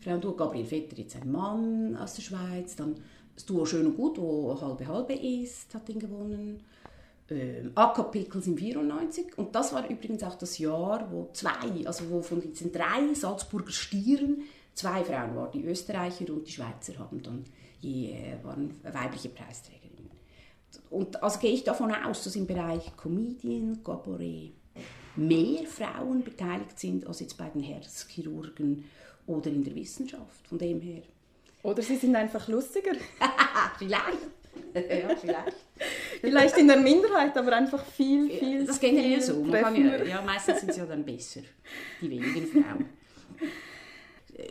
Frauenduo. 0.00 0.34
Gabriel 0.34 0.64
Vetter, 0.64 0.96
jetzt 0.96 1.16
ein 1.16 1.32
Mann 1.32 1.96
aus 1.96 2.14
der 2.14 2.22
Schweiz. 2.22 2.76
Dann 2.76 2.94
das 3.34 3.44
Duo 3.44 3.66
Schön 3.66 3.86
und 3.86 3.96
Gut, 3.96 4.18
wo 4.18 4.56
halbe 4.60 4.86
halbe 4.86 5.14
ist, 5.14 5.74
hat 5.74 5.88
den 5.88 5.98
gewonnen. 5.98 6.62
Ähm, 7.28 7.72
Akka 7.74 8.04
Pickles 8.04 8.46
im 8.46 8.56
94 8.56 9.36
und 9.38 9.54
das 9.54 9.72
war 9.72 9.88
übrigens 9.88 10.22
auch 10.22 10.34
das 10.34 10.58
Jahr, 10.58 11.08
wo 11.10 11.30
zwei, 11.32 11.86
also 11.86 12.08
wo 12.10 12.20
von 12.20 12.40
diesen 12.40 12.72
drei 12.72 13.14
Salzburger 13.14 13.72
Stieren 13.72 14.42
Zwei 14.74 15.04
Frauen 15.04 15.36
waren 15.36 15.52
die 15.52 15.64
Österreicher 15.64 16.32
und 16.32 16.46
die 16.46 16.52
Schweizer 16.52 16.98
haben 16.98 17.22
dann 17.22 17.44
je, 17.80 18.12
äh, 18.12 18.42
waren 18.42 18.74
weibliche 18.82 19.28
Preisträgerinnen. 19.28 20.10
Und 20.90 21.22
also 21.22 21.38
gehe 21.38 21.52
ich 21.52 21.64
davon 21.64 21.94
aus, 21.94 22.24
dass 22.24 22.36
im 22.36 22.46
Bereich 22.46 22.96
Comedian, 22.96 23.82
Cabaret 23.84 24.52
mehr 25.16 25.66
Frauen 25.66 26.24
beteiligt 26.24 26.78
sind 26.78 27.06
als 27.06 27.20
jetzt 27.20 27.36
bei 27.36 27.48
den 27.50 27.62
Herzchirurgen 27.62 28.84
oder 29.26 29.50
in 29.50 29.62
der 29.62 29.74
Wissenschaft. 29.74 30.46
Von 30.48 30.58
dem 30.58 30.80
her. 30.80 31.02
Oder 31.62 31.82
sie 31.82 31.96
sind 31.96 32.16
einfach 32.16 32.48
lustiger. 32.48 32.92
vielleicht. 33.78 34.18
ja, 34.74 35.16
vielleicht. 35.16 35.56
vielleicht 36.20 36.58
in 36.58 36.68
der 36.68 36.76
Minderheit, 36.78 37.36
aber 37.36 37.56
einfach 37.56 37.84
viel, 37.84 38.30
viel. 38.30 38.66
Das 38.66 38.80
geht 38.80 38.94
ja 38.94 39.20
so. 39.20 39.42
Man 39.44 39.74
ja, 39.76 40.02
ja, 40.04 40.22
meistens 40.22 40.60
sind 40.60 40.72
sie 40.72 40.80
ja 40.80 40.86
dann 40.86 41.04
besser, 41.04 41.40
die 42.00 42.10
wenigen 42.10 42.46
Frauen 42.46 42.86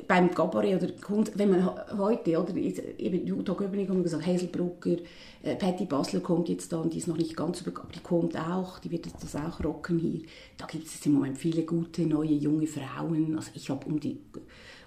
beim 0.07 0.33
Cabaret 0.33 0.81
oder 0.81 0.91
Kunst, 0.93 1.37
wenn 1.37 1.49
man 1.49 1.69
heute, 1.97 2.39
oder, 2.39 2.55
eben 2.55 3.25
Jutta 3.25 3.53
Göbenig 3.53 3.89
haben 3.89 3.97
wir 3.97 4.03
gesagt, 4.03 4.25
Hazelbrucker, 4.25 4.97
äh, 5.43 5.55
Patty 5.55 5.85
Basler 5.85 6.19
kommt 6.19 6.49
jetzt 6.49 6.71
da 6.71 6.77
und 6.77 6.93
die 6.93 6.97
ist 6.97 7.07
noch 7.07 7.17
nicht 7.17 7.35
ganz 7.35 7.59
so 7.59 7.65
bekannt, 7.65 7.95
die 7.95 7.99
kommt 7.99 8.37
auch, 8.37 8.79
die 8.79 8.91
wird 8.91 9.07
das 9.21 9.35
auch 9.35 9.63
rocken 9.63 9.99
hier. 9.99 10.21
Da 10.57 10.65
gibt 10.65 10.87
es 10.87 11.05
im 11.05 11.13
Moment 11.13 11.37
viele 11.37 11.63
gute, 11.63 12.03
neue, 12.03 12.33
junge 12.33 12.67
Frauen. 12.67 13.35
Also 13.35 13.51
ich 13.53 13.69
habe 13.69 13.85
um 13.85 13.99
die 13.99 14.19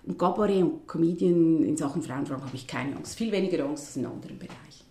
um 0.07 0.19
Cabaret 0.19 0.63
und 0.63 0.87
Comedian 0.87 1.65
in 1.65 1.77
Sachen 1.77 2.03
Frauenfragen 2.03 2.45
habe 2.45 2.57
ich 2.57 2.67
keine 2.67 2.95
Angst. 2.97 3.17
Viel 3.17 3.33
weniger 3.33 3.65
Angst 3.65 3.87
als 3.87 3.97
in 3.97 4.07
anderen 4.07 4.39
Bereichen. 4.39 4.85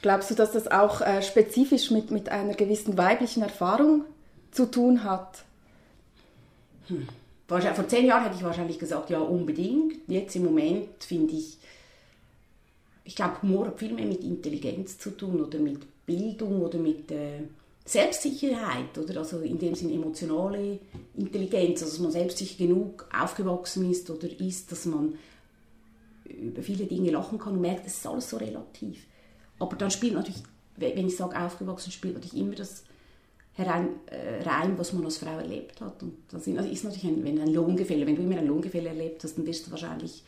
Glaubst 0.00 0.30
du, 0.30 0.34
dass 0.34 0.52
das 0.52 0.70
auch 0.70 1.00
äh, 1.00 1.22
spezifisch 1.22 1.90
mit, 1.90 2.12
mit 2.12 2.28
einer 2.28 2.54
gewissen 2.54 2.96
weiblichen 2.96 3.42
Erfahrung 3.42 4.04
zu 4.52 4.70
tun 4.70 5.02
hat? 5.02 5.44
Hm. 6.86 7.08
Vor 7.48 7.88
zehn 7.88 8.04
Jahren 8.04 8.24
hätte 8.24 8.36
ich 8.36 8.44
wahrscheinlich 8.44 8.78
gesagt, 8.78 9.08
ja, 9.08 9.20
unbedingt. 9.20 9.94
Jetzt 10.06 10.36
im 10.36 10.44
Moment 10.44 11.02
finde 11.02 11.32
ich, 11.32 11.56
ich 13.04 13.16
glaube, 13.16 13.40
Humor 13.40 13.68
hat 13.68 13.78
viel 13.78 13.94
mehr 13.94 14.04
mit 14.04 14.22
Intelligenz 14.22 14.98
zu 14.98 15.10
tun 15.10 15.40
oder 15.40 15.58
mit 15.58 15.80
Bildung 16.04 16.60
oder 16.60 16.78
mit 16.78 17.10
äh, 17.10 17.40
Selbstsicherheit 17.86 18.98
oder 18.98 19.20
also 19.20 19.40
in 19.40 19.58
dem 19.58 19.74
Sinne 19.74 19.94
emotionale 19.94 20.78
Intelligenz, 21.16 21.82
also 21.82 21.94
dass 21.94 22.00
man 22.00 22.12
selbstsicher 22.12 22.58
genug 22.58 23.08
aufgewachsen 23.18 23.90
ist 23.90 24.10
oder 24.10 24.28
ist, 24.40 24.70
dass 24.70 24.84
man 24.84 25.14
über 26.26 26.62
viele 26.62 26.84
Dinge 26.84 27.12
lachen 27.12 27.38
kann 27.38 27.54
und 27.54 27.62
merkt, 27.62 27.86
es 27.86 27.96
ist 27.96 28.06
alles 28.06 28.28
so 28.28 28.36
relativ. 28.36 29.06
Aber 29.58 29.74
dann 29.76 29.90
spielt 29.90 30.12
natürlich, 30.12 30.42
wenn 30.76 31.06
ich 31.06 31.16
sage 31.16 31.40
aufgewachsen, 31.40 31.92
spielt 31.92 32.14
natürlich 32.14 32.36
immer 32.36 32.54
das 32.54 32.84
herein, 33.58 33.88
äh, 34.06 34.42
rein, 34.48 34.78
was 34.78 34.92
man 34.92 35.04
als 35.04 35.18
Frau 35.18 35.36
erlebt 35.36 35.80
hat. 35.80 36.02
Und 36.02 36.14
das 36.30 36.46
ist 36.46 36.84
natürlich 36.84 37.04
ein, 37.04 37.24
wenn 37.24 37.40
ein 37.40 37.52
Lohngefälle, 37.52 38.06
wenn 38.06 38.16
du 38.16 38.22
immer 38.22 38.38
ein 38.38 38.46
Lohngefälle 38.46 38.88
erlebt 38.88 39.24
hast, 39.24 39.36
dann 39.36 39.46
wirst 39.46 39.66
du 39.66 39.70
wahrscheinlich 39.72 40.22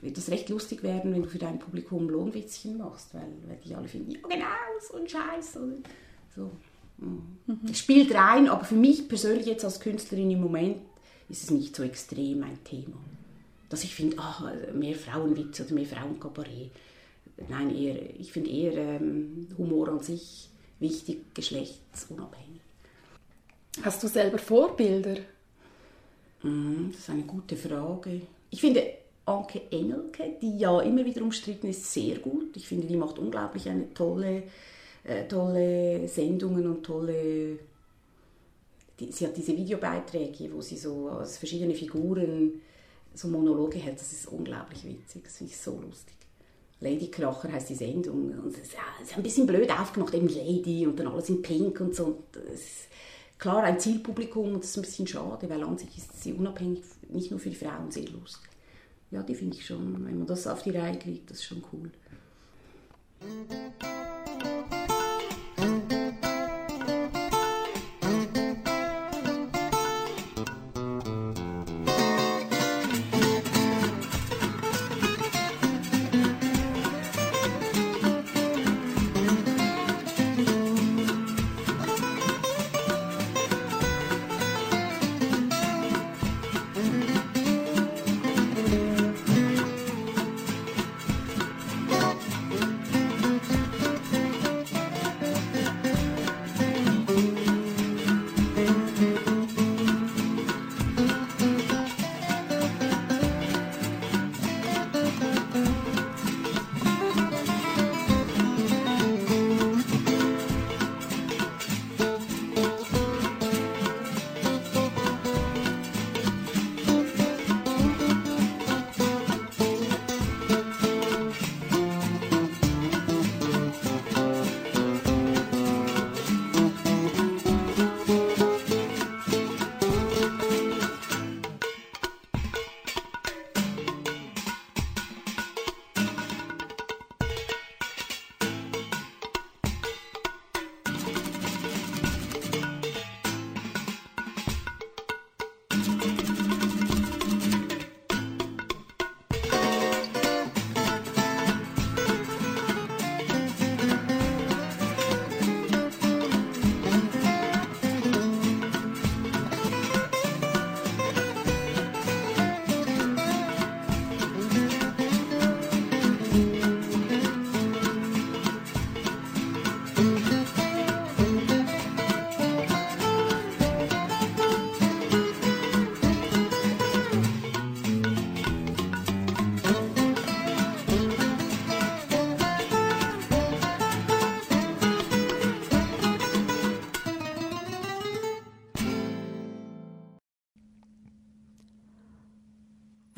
wird 0.00 0.18
das 0.18 0.30
recht 0.30 0.50
lustig 0.50 0.82
werden, 0.82 1.14
wenn 1.14 1.22
du 1.22 1.28
für 1.28 1.38
dein 1.38 1.58
Publikum 1.58 2.10
Lohnwitzchen 2.10 2.76
machst, 2.76 3.14
weil, 3.14 3.32
weil 3.46 3.58
die 3.64 3.74
alle 3.74 3.88
finden, 3.88 4.10
ja 4.10 4.18
genau, 4.28 4.44
so 4.86 4.98
ein 4.98 5.08
Scheiß. 5.08 5.58
So. 6.34 6.50
Mhm. 6.98 7.38
Es 7.70 7.78
spielt 7.78 8.14
rein, 8.14 8.48
aber 8.48 8.64
für 8.64 8.74
mich 8.74 9.08
persönlich 9.08 9.46
jetzt 9.46 9.64
als 9.64 9.80
Künstlerin 9.80 10.30
im 10.30 10.42
Moment 10.42 10.76
ist 11.30 11.44
es 11.44 11.50
nicht 11.50 11.74
so 11.74 11.82
extrem 11.82 12.42
ein 12.42 12.62
Thema. 12.64 12.98
Dass 13.70 13.82
ich 13.82 13.94
finde, 13.94 14.16
ach, 14.18 14.44
mehr 14.74 14.94
Frauenwitz 14.94 15.60
oder 15.60 15.72
mehr 15.72 15.86
Frauenkabarett. 15.86 16.70
Nein, 17.48 17.74
eher, 17.74 17.98
ich 18.20 18.30
finde 18.30 18.50
eher 18.50 18.76
ähm, 18.76 19.48
Humor 19.56 19.88
an 19.88 20.00
sich 20.00 20.50
wichtig, 20.80 21.34
geschlechtsunabhängig. 21.34 22.53
Hast 23.82 24.02
du 24.02 24.08
selber 24.08 24.38
Vorbilder? 24.38 25.16
Mm, 26.42 26.90
das 26.90 27.00
ist 27.00 27.10
eine 27.10 27.22
gute 27.22 27.56
Frage. 27.56 28.22
Ich 28.50 28.60
finde 28.60 28.84
Anke 29.26 29.62
Engelke, 29.70 30.36
die 30.40 30.58
ja 30.58 30.80
immer 30.80 31.04
wieder 31.04 31.22
umstritten 31.22 31.68
ist, 31.68 31.92
sehr 31.92 32.18
gut. 32.18 32.56
Ich 32.56 32.68
finde, 32.68 32.86
die 32.86 32.96
macht 32.96 33.18
unglaublich 33.18 33.68
eine 33.68 33.92
tolle, 33.94 34.44
äh, 35.02 35.26
tolle 35.26 36.06
Sendungen 36.08 36.66
und 36.66 36.82
tolle. 36.84 37.58
Die, 39.00 39.10
sie 39.10 39.26
hat 39.26 39.36
diese 39.36 39.56
Videobeiträge, 39.56 40.52
wo 40.52 40.60
sie 40.60 40.76
so 40.76 41.08
als 41.08 41.38
verschiedene 41.38 41.74
Figuren 41.74 42.60
so 43.14 43.28
Monologe 43.28 43.78
hält. 43.78 43.98
Das 43.98 44.12
ist 44.12 44.28
unglaublich 44.28 44.84
witzig. 44.84 45.24
Das 45.24 45.38
finde 45.38 45.52
ich 45.52 45.58
so 45.58 45.80
lustig. 45.80 46.14
Lady 46.80 47.10
Kracher 47.10 47.50
heißt 47.50 47.70
die 47.70 47.74
Sendung. 47.74 48.30
Und 48.38 48.54
es 48.54 48.68
ist, 48.68 49.16
ein 49.16 49.22
bisschen 49.22 49.46
blöd 49.46 49.70
aufgemacht, 49.70 50.14
eben 50.14 50.28
Lady 50.28 50.86
und 50.86 50.98
dann 50.98 51.08
alles 51.08 51.30
in 51.30 51.40
Pink 51.40 51.80
und 51.80 51.94
so. 51.94 52.04
Und 52.04 52.24
klar 53.38 53.62
ein 53.64 53.80
Zielpublikum 53.80 54.54
und 54.54 54.62
das 54.62 54.70
ist 54.70 54.78
ein 54.78 54.82
bisschen 54.82 55.06
schade, 55.06 55.48
weil 55.48 55.62
an 55.62 55.78
sich 55.78 55.96
ist 55.96 56.22
sie 56.22 56.32
unabhängig, 56.32 56.82
nicht 57.08 57.30
nur 57.30 57.40
für 57.40 57.50
die 57.50 57.56
Frauen 57.56 57.90
sehr 57.90 58.08
lustig. 58.08 58.50
Ja, 59.10 59.22
die 59.22 59.34
finde 59.34 59.56
ich 59.56 59.66
schon, 59.66 60.04
wenn 60.06 60.18
man 60.18 60.26
das 60.26 60.46
auf 60.46 60.62
die 60.62 60.70
Reihe 60.70 60.98
kriegt, 60.98 61.30
das 61.30 61.38
ist 61.38 61.44
schon 61.44 61.64
cool. 61.72 61.90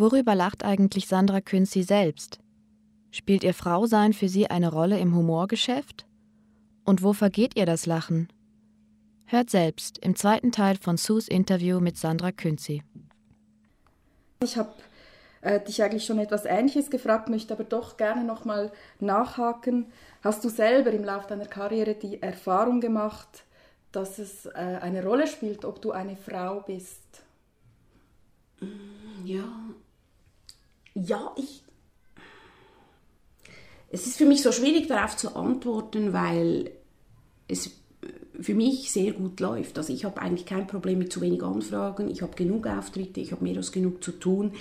Worüber 0.07 0.37
lacht 0.37 0.65
eigentlich 0.65 1.09
Sandra 1.09 1.41
Künzi 1.41 1.83
selbst? 1.83 2.39
Spielt 3.11 3.43
ihr 3.43 3.55
Frausein 3.55 4.13
für 4.13 4.29
sie 4.29 4.49
eine 4.49 4.71
Rolle 4.71 5.01
im 5.01 5.17
Humorgeschäft? 5.17 6.07
Und 6.85 7.03
wo 7.03 7.13
vergeht 7.13 7.57
ihr 7.57 7.67
das 7.67 7.87
Lachen? 7.87 8.29
Hört 9.25 9.51
selbst 9.51 9.99
im 9.99 10.15
zweiten 10.15 10.53
Teil 10.53 10.77
von 10.77 10.97
Sus 10.97 11.27
Interview 11.27 11.81
mit 11.81 11.97
Sandra 11.97 12.31
Künzi. 12.31 12.85
Ich 14.45 14.57
habe 14.57 14.71
äh, 15.41 15.59
dich 15.59 15.83
eigentlich 15.83 16.05
schon 16.05 16.21
etwas 16.21 16.45
Ähnliches 16.45 16.89
gefragt, 16.89 17.29
möchte 17.29 17.53
aber 17.55 17.65
doch 17.65 17.97
gerne 17.97 18.23
nochmal 18.23 18.71
nachhaken. 19.01 19.87
Hast 20.23 20.45
du 20.45 20.51
selber 20.51 20.93
im 20.93 21.03
Laufe 21.03 21.27
deiner 21.27 21.47
Karriere 21.47 21.97
die 21.97 22.23
Erfahrung 22.23 22.81
gemacht, 22.81 23.43
dass 23.91 24.21
es 24.21 24.47
äh, 24.47 24.79
eine 24.81 25.05
Rolle 25.05 25.27
spielt, 25.27 25.65
ob 25.65 25.83
du 25.83 25.91
eine 25.91 26.17
Frau 26.17 26.61
bist? 26.61 27.25
Ja. 29.25 29.43
Ja, 30.97 31.33
ich. 31.37 31.63
Es 33.91 34.07
ist 34.07 34.17
für 34.17 34.27
mich 34.27 34.43
so 34.43 34.51
schwierig 34.51 34.89
darauf 34.89 35.17
zu 35.17 35.37
antworten, 35.37 36.13
weil 36.13 36.73
es 37.47 37.71
für 38.41 38.55
mich 38.55 38.91
sehr 38.91 39.13
gut 39.13 39.39
läuft. 39.39 39.79
Also 39.79 39.93
ich 39.93 40.05
habe 40.05 40.21
eigentlich 40.21 40.47
kein 40.47 40.67
Problem 40.67 40.99
mit 40.99 41.13
zu 41.13 41.21
wenig 41.21 41.43
Anfragen, 41.43 42.11
ich 42.11 42.23
habe 42.23 42.35
genug 42.35 42.67
Auftritte, 42.67 43.21
ich 43.21 43.33
habe 43.33 43.45
mehr 43.45 43.57
als 43.57 43.71
genug 43.71 44.03
zu 44.03 44.13
tun 44.13 44.53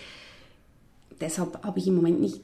deshalb 1.20 1.64
habe 1.64 1.80
ich 1.80 1.88
im 1.88 1.96
Moment 1.96 2.20
nicht, 2.20 2.42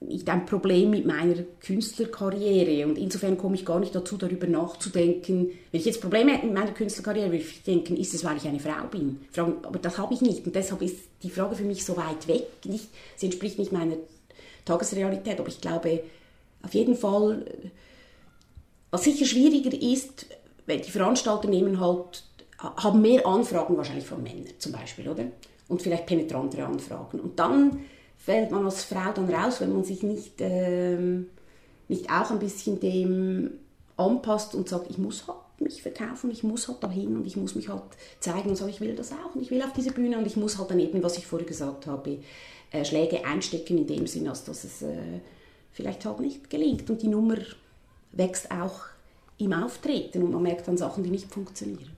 nicht 0.00 0.28
ein 0.28 0.46
Problem 0.46 0.90
mit 0.90 1.06
meiner 1.06 1.42
Künstlerkarriere. 1.60 2.86
Und 2.86 2.98
insofern 2.98 3.38
komme 3.38 3.56
ich 3.56 3.64
gar 3.64 3.80
nicht 3.80 3.94
dazu, 3.94 4.16
darüber 4.16 4.46
nachzudenken. 4.46 5.50
Wenn 5.70 5.80
ich 5.80 5.86
jetzt 5.86 6.00
Probleme 6.00 6.32
hätte 6.32 6.46
mit 6.46 6.54
meiner 6.54 6.72
Künstlerkarriere, 6.72 7.26
würde 7.26 7.38
ich 7.38 7.62
denken, 7.62 7.96
ist 7.96 8.14
es, 8.14 8.24
weil 8.24 8.36
ich 8.36 8.46
eine 8.46 8.60
Frau 8.60 8.86
bin? 8.90 9.20
Aber 9.36 9.78
das 9.78 9.98
habe 9.98 10.14
ich 10.14 10.20
nicht. 10.20 10.46
Und 10.46 10.54
deshalb 10.54 10.82
ist 10.82 10.98
die 11.22 11.30
Frage 11.30 11.56
für 11.56 11.64
mich 11.64 11.84
so 11.84 11.96
weit 11.96 12.28
weg. 12.28 12.46
Nicht, 12.64 12.88
sie 13.16 13.26
entspricht 13.26 13.58
nicht 13.58 13.72
meiner 13.72 13.96
Tagesrealität. 14.64 15.40
Aber 15.40 15.48
ich 15.48 15.60
glaube, 15.60 16.02
auf 16.62 16.74
jeden 16.74 16.96
Fall, 16.96 17.44
was 18.90 19.04
sicher 19.04 19.24
schwieriger 19.24 19.76
ist, 19.80 20.26
wenn 20.66 20.82
die 20.82 20.90
Veranstalter 20.90 21.48
nehmen 21.48 21.80
halt, 21.80 22.24
haben 22.58 23.02
mehr 23.02 23.26
Anfragen 23.26 23.76
wahrscheinlich 23.76 24.06
von 24.06 24.22
Männern 24.22 24.46
zum 24.58 24.72
Beispiel, 24.72 25.08
oder? 25.08 25.26
und 25.68 25.82
vielleicht 25.82 26.06
penetrantere 26.06 26.64
Anfragen. 26.64 27.20
Und 27.20 27.38
dann 27.38 27.80
fällt 28.16 28.50
man 28.50 28.64
als 28.64 28.84
Frau 28.84 29.12
dann 29.14 29.32
raus, 29.32 29.60
wenn 29.60 29.72
man 29.72 29.84
sich 29.84 30.02
nicht, 30.02 30.34
ähm, 30.40 31.28
nicht 31.88 32.10
auch 32.10 32.30
ein 32.30 32.38
bisschen 32.38 32.80
dem 32.80 33.50
anpasst 33.96 34.54
und 34.54 34.68
sagt, 34.68 34.90
ich 34.90 34.98
muss 34.98 35.26
halt 35.26 35.38
mich 35.58 35.82
verkaufen, 35.82 36.30
ich 36.30 36.42
muss 36.42 36.68
halt 36.68 36.82
dahin 36.82 37.16
und 37.16 37.26
ich 37.26 37.36
muss 37.36 37.54
mich 37.54 37.68
halt 37.68 37.82
zeigen 38.20 38.50
und 38.50 38.56
sagen, 38.56 38.70
ich 38.70 38.80
will 38.80 38.94
das 38.94 39.12
auch 39.12 39.34
und 39.34 39.42
ich 39.42 39.50
will 39.50 39.62
auf 39.62 39.72
diese 39.72 39.92
Bühne 39.92 40.18
und 40.18 40.26
ich 40.26 40.36
muss 40.36 40.58
halt 40.58 40.70
dann 40.70 40.80
eben, 40.80 41.02
was 41.02 41.16
ich 41.16 41.26
vorher 41.26 41.48
gesagt 41.48 41.86
habe, 41.86 42.18
äh, 42.72 42.84
Schläge 42.84 43.24
einstecken 43.24 43.78
in 43.78 43.86
dem 43.86 44.06
Sinn, 44.06 44.28
als 44.28 44.44
dass 44.44 44.64
es 44.64 44.82
äh, 44.82 45.20
vielleicht 45.72 46.04
halt 46.04 46.20
nicht 46.20 46.50
gelingt 46.50 46.90
und 46.90 47.02
die 47.02 47.08
Nummer 47.08 47.36
wächst 48.12 48.50
auch 48.50 48.86
im 49.38 49.52
Auftreten 49.52 50.22
und 50.22 50.32
man 50.32 50.42
merkt 50.42 50.66
dann 50.68 50.76
Sachen, 50.76 51.04
die 51.04 51.10
nicht 51.10 51.30
funktionieren. 51.32 51.90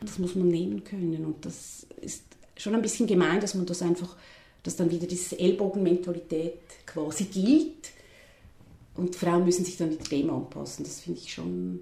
Das 0.00 0.18
muss 0.18 0.34
man 0.34 0.48
nehmen 0.48 0.84
können 0.84 1.24
und 1.24 1.44
das 1.44 1.86
ist 2.00 2.24
schon 2.56 2.74
ein 2.74 2.82
bisschen 2.82 3.06
gemein, 3.06 3.40
dass 3.40 3.54
man 3.54 3.66
das 3.66 3.82
einfach, 3.82 4.16
dass 4.66 4.76
dann 4.76 4.90
wieder 4.90 5.06
diese 5.06 5.38
Ellbogenmentalität 5.38 6.60
quasi 6.84 7.24
gilt 7.24 7.90
und 8.96 9.14
Frauen 9.14 9.44
müssen 9.44 9.64
sich 9.64 9.76
dann 9.76 9.90
wieder 9.90 10.04
dem 10.04 10.30
anpassen. 10.30 10.84
Das 10.84 11.00
finde 11.00 11.20
ich 11.20 11.32
schon. 11.32 11.80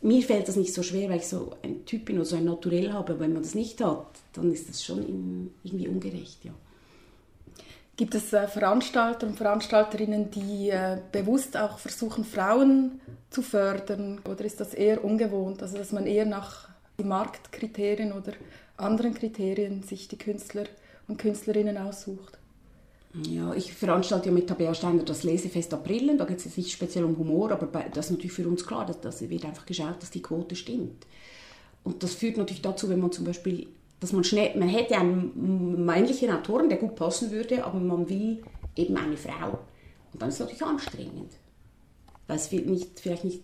Mir 0.00 0.22
fällt 0.22 0.48
das 0.48 0.56
nicht 0.56 0.74
so 0.74 0.82
schwer, 0.82 1.08
weil 1.10 1.18
ich 1.18 1.28
so 1.28 1.52
ein 1.62 1.84
Typ 1.84 2.06
bin 2.06 2.16
oder 2.16 2.24
so 2.24 2.36
ein 2.36 2.44
Naturell 2.44 2.92
habe, 2.92 3.12
aber 3.12 3.20
wenn 3.20 3.34
man 3.34 3.42
das 3.42 3.54
nicht 3.54 3.80
hat, 3.84 4.08
dann 4.32 4.52
ist 4.52 4.68
das 4.68 4.84
schon 4.84 5.50
irgendwie 5.62 5.88
ungerecht, 5.88 6.44
ja. 6.44 6.52
Gibt 7.94 8.14
es 8.14 8.32
äh, 8.32 8.48
Veranstalter 8.48 9.26
und 9.26 9.36
Veranstalterinnen, 9.36 10.30
die 10.30 10.70
äh, 10.70 10.98
bewusst 11.12 11.56
auch 11.56 11.78
versuchen, 11.78 12.24
Frauen 12.24 13.00
zu 13.30 13.42
fördern? 13.42 14.20
Oder 14.28 14.44
ist 14.44 14.60
das 14.60 14.72
eher 14.72 15.04
ungewohnt, 15.04 15.62
also 15.62 15.76
dass 15.76 15.92
man 15.92 16.06
eher 16.06 16.24
nach 16.24 16.68
Marktkriterien 16.96 18.12
oder 18.12 18.32
anderen 18.76 19.14
Kriterien 19.14 19.82
sich 19.82 20.08
die 20.08 20.18
Künstler 20.18 20.64
und 21.12 21.18
Künstlerinnen 21.18 21.76
aussucht. 21.76 22.38
Ja, 23.28 23.52
ich 23.54 23.74
veranstalte 23.74 24.30
ja 24.30 24.32
mit 24.32 24.48
Tabea 24.48 24.74
Steiner 24.74 25.02
das 25.02 25.22
Lesefest 25.22 25.74
Aprillen. 25.74 26.16
Da 26.16 26.24
geht 26.24 26.38
es 26.38 26.46
jetzt 26.46 26.56
nicht 26.56 26.72
speziell 26.72 27.04
um 27.04 27.18
Humor, 27.18 27.52
aber 27.52 27.66
das 27.92 28.06
ist 28.06 28.12
natürlich 28.12 28.32
für 28.32 28.48
uns 28.48 28.66
klar, 28.66 28.86
dass 28.86 29.20
wird 29.28 29.44
einfach 29.44 29.66
geschaut, 29.66 30.00
dass 30.00 30.10
die 30.10 30.22
Quote 30.22 30.56
stimmt. 30.56 31.06
Und 31.84 32.02
das 32.02 32.14
führt 32.14 32.38
natürlich 32.38 32.62
dazu, 32.62 32.88
wenn 32.88 33.00
man 33.00 33.12
zum 33.12 33.24
Beispiel, 33.24 33.66
dass 34.00 34.12
man 34.12 34.24
schnell, 34.24 34.56
man 34.58 34.68
hätte 34.68 34.96
einen 34.96 35.84
männlichen 35.84 36.30
Autoren, 36.30 36.70
der 36.70 36.78
gut 36.78 36.96
passen 36.96 37.30
würde, 37.30 37.64
aber 37.64 37.78
man 37.78 38.08
will 38.08 38.42
eben 38.76 38.96
eine 38.96 39.16
Frau. 39.18 39.58
Und 40.12 40.22
dann 40.22 40.30
ist 40.30 40.36
es 40.36 40.40
natürlich 40.40 40.64
anstrengend, 40.64 41.32
weil 42.26 42.36
es 42.36 42.50
nicht, 42.50 42.98
vielleicht 42.98 43.24
nicht 43.24 43.42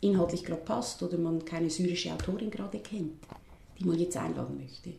inhaltlich 0.00 0.44
gerade 0.44 0.62
passt 0.62 1.02
oder 1.02 1.18
man 1.18 1.44
keine 1.44 1.70
syrische 1.70 2.12
Autorin 2.12 2.50
gerade 2.50 2.78
kennt 2.78 3.14
die 3.78 3.84
man 3.84 3.98
jetzt 3.98 4.16
einladen 4.16 4.58
möchte. 4.58 4.92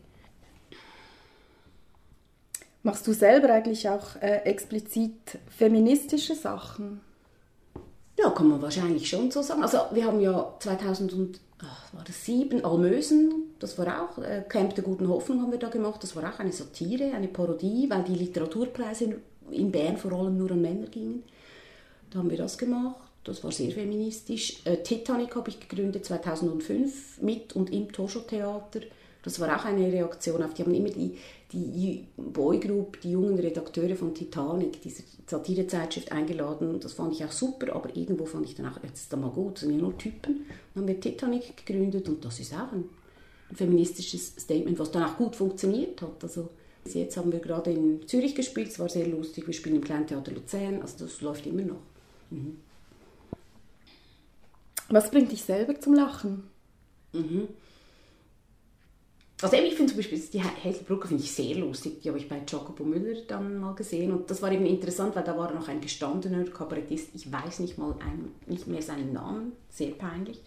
Machst 2.82 3.06
du 3.06 3.12
selber 3.12 3.52
eigentlich 3.52 3.88
auch 3.88 4.16
äh, 4.20 4.42
explizit 4.44 5.38
feministische 5.48 6.34
Sachen? 6.34 7.00
Ja, 8.18 8.30
kann 8.30 8.48
man 8.48 8.62
wahrscheinlich 8.62 9.08
schon 9.08 9.30
so 9.30 9.42
sagen. 9.42 9.62
Also 9.62 9.78
wir 9.92 10.04
haben 10.04 10.20
ja 10.20 10.54
2007 10.58 12.64
Almösen, 12.64 13.54
das 13.58 13.78
war 13.78 14.02
auch, 14.02 14.18
äh, 14.18 14.44
Camp 14.48 14.74
der 14.74 14.84
guten 14.84 15.08
Hoffnung 15.08 15.42
haben 15.42 15.52
wir 15.52 15.58
da 15.58 15.68
gemacht, 15.68 16.02
das 16.02 16.16
war 16.16 16.24
auch 16.24 16.38
eine 16.38 16.52
Satire, 16.52 17.12
eine 17.14 17.28
Parodie, 17.28 17.88
weil 17.90 18.02
die 18.04 18.14
Literaturpreise 18.14 19.16
in 19.50 19.70
Bern 19.70 19.96
vor 19.96 20.12
allem 20.12 20.38
nur 20.38 20.50
an 20.50 20.62
Männer 20.62 20.86
gingen. 20.86 21.24
Da 22.10 22.18
haben 22.18 22.30
wir 22.30 22.38
das 22.38 22.58
gemacht. 22.58 22.96
Das 23.24 23.44
war 23.44 23.52
sehr 23.52 23.70
feministisch. 23.70 24.62
Äh, 24.64 24.78
Titanic 24.78 25.36
habe 25.36 25.50
ich 25.50 25.60
gegründet 25.60 26.06
2005 26.06 27.20
mit 27.20 27.54
und 27.54 27.70
im 27.70 27.92
Tosho-Theater. 27.92 28.80
Das 29.22 29.38
war 29.38 29.54
auch 29.54 29.64
eine 29.64 29.92
Reaktion 29.92 30.42
auf, 30.42 30.54
die 30.54 30.62
haben 30.62 30.74
immer 30.74 30.88
die, 30.88 31.18
die 31.52 32.06
Boygroup, 32.16 33.00
die 33.00 33.12
jungen 33.12 33.38
Redakteure 33.38 33.96
von 33.96 34.14
Titanic, 34.14 34.80
dieser 34.80 35.02
Satirezeitschrift 35.26 36.10
eingeladen. 36.10 36.80
Das 36.80 36.94
fand 36.94 37.12
ich 37.12 37.24
auch 37.24 37.32
super, 37.32 37.74
aber 37.74 37.94
irgendwo 37.94 38.24
fand 38.24 38.46
ich 38.46 38.54
dann 38.54 38.66
auch, 38.66 38.82
jetzt 38.82 39.02
ist 39.02 39.12
da 39.12 39.16
mal 39.16 39.30
gut, 39.30 39.54
das 39.54 39.60
sind 39.60 39.72
ja 39.72 39.78
nur 39.78 39.96
Typen. 39.98 40.46
Dann 40.74 40.82
haben 40.82 40.88
wir 40.88 41.00
Titanic 41.00 41.64
gegründet 41.64 42.08
und 42.08 42.24
das 42.24 42.40
ist 42.40 42.54
auch 42.54 42.72
ein, 42.72 42.88
ein 43.50 43.56
feministisches 43.56 44.28
Statement, 44.38 44.78
was 44.78 44.90
dann 44.90 45.04
auch 45.04 45.16
gut 45.16 45.36
funktioniert 45.36 46.00
hat. 46.00 46.22
Also 46.22 46.48
jetzt 46.86 47.16
haben 47.16 47.30
wir 47.30 47.40
gerade 47.40 47.72
in 47.72 48.06
Zürich 48.08 48.34
gespielt, 48.34 48.68
es 48.68 48.78
war 48.78 48.88
sehr 48.88 49.06
lustig, 49.06 49.46
wir 49.46 49.54
spielen 49.54 49.76
im 49.76 49.84
Kleintheater 49.84 50.32
Luzern, 50.32 50.80
also 50.80 51.04
das 51.04 51.20
läuft 51.20 51.46
immer 51.46 51.62
noch. 51.62 51.80
Mhm. 52.30 52.56
Was 54.88 55.10
bringt 55.10 55.30
dich 55.30 55.44
selber 55.44 55.78
zum 55.78 55.94
Lachen? 55.94 56.44
Mhm. 57.12 57.48
Also 59.42 59.56
ich 59.56 59.74
finde 59.74 59.92
zum 59.92 59.96
Beispiel 59.96 60.18
die 60.18 60.42
Häselbrücke 60.42 61.08
finde 61.08 61.22
ich 61.22 61.32
sehr 61.32 61.56
lustig. 61.56 62.02
Die 62.02 62.08
habe 62.08 62.18
ich 62.18 62.28
bei 62.28 62.42
Jacopo 62.46 62.84
Müller 62.84 63.20
dann 63.26 63.58
mal 63.58 63.74
gesehen 63.74 64.12
und 64.12 64.30
das 64.30 64.42
war 64.42 64.52
eben 64.52 64.66
interessant, 64.66 65.16
weil 65.16 65.24
da 65.24 65.36
war 65.36 65.52
noch 65.52 65.68
ein 65.68 65.80
gestandener 65.80 66.44
Kabarettist. 66.44 67.08
Ich 67.14 67.32
weiß 67.32 67.60
nicht 67.60 67.78
mal 67.78 67.94
ein, 68.00 68.30
nicht 68.46 68.66
mehr 68.66 68.82
seinen 68.82 69.12
Namen, 69.12 69.52
sehr 69.70 69.92
peinlich. 69.92 70.40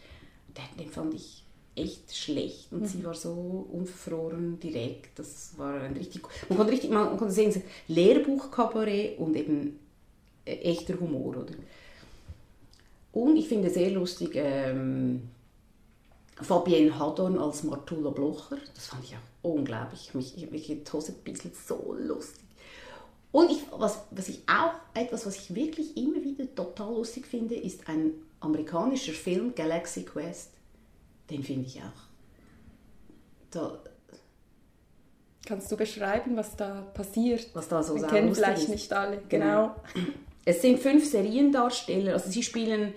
Den, 0.55 0.85
den 0.85 0.91
fand 0.91 1.15
ich 1.15 1.43
echt 1.75 2.15
schlecht 2.15 2.71
und 2.71 2.81
mhm. 2.81 2.85
sie 2.85 3.03
war 3.03 3.15
so 3.15 3.67
unverfroren 3.71 4.59
direkt. 4.59 5.17
Das 5.17 5.57
war 5.57 5.81
ein 5.81 5.93
richtig, 5.93 6.21
man 6.49 6.57
konnte 6.57 6.73
richtig, 6.73 6.91
man 6.91 7.17
konnte 7.17 7.33
sehen, 7.33 7.63
Lehrbuch 7.87 8.51
Kabarett 8.51 9.17
und 9.17 9.35
eben 9.35 9.79
äh, 10.45 10.55
echter 10.57 10.99
Humor, 10.99 11.37
oder? 11.37 11.53
Und 13.11 13.37
ich 13.37 13.47
finde 13.47 13.69
sehr 13.69 13.91
lustig 13.91 14.31
ähm, 14.35 15.29
Fabienne 16.41 16.97
Hadorn 16.97 17.37
als 17.37 17.63
Martula 17.63 18.09
Blocher. 18.09 18.57
Das 18.73 18.87
fand 18.87 19.03
ich 19.03 19.15
auch 19.15 19.49
unglaublich. 19.49 20.13
Mich, 20.13 20.37
ich, 20.37 20.49
mich 20.49 20.67
die 20.67 20.83
Hose 20.91 21.11
ein 21.13 21.23
bisschen 21.23 21.51
so 21.67 21.95
lustig. 21.97 22.43
Und 23.31 23.51
ich, 23.51 23.63
was, 23.71 23.99
was 24.11 24.29
ich 24.29 24.41
auch, 24.47 24.73
etwas, 24.93 25.25
was 25.25 25.37
ich 25.37 25.55
wirklich 25.55 25.97
immer 25.97 26.23
wieder 26.23 26.53
total 26.53 26.93
lustig 26.93 27.25
finde, 27.25 27.55
ist 27.55 27.87
ein 27.87 28.11
amerikanischer 28.39 29.13
Film, 29.13 29.55
Galaxy 29.55 30.03
Quest. 30.03 30.51
Den 31.29 31.43
finde 31.43 31.67
ich 31.67 31.79
auch. 31.79 32.03
Da, 33.49 33.79
Kannst 35.45 35.71
du 35.71 35.75
beschreiben, 35.75 36.37
was 36.37 36.55
da 36.55 36.81
passiert? 36.93 37.47
Was 37.53 37.67
da 37.67 37.83
so 37.83 37.95
Wir 37.95 38.07
kennen 38.07 38.33
vielleicht 38.33 38.63
ist. 38.63 38.69
nicht 38.69 38.93
alle. 38.93 39.21
Genau. 39.27 39.75
genau. 39.93 40.05
Es 40.45 40.61
sind 40.61 40.79
fünf 40.79 41.09
Seriendarsteller, 41.09 42.13
also 42.13 42.29
sie 42.29 42.43
spielen 42.43 42.93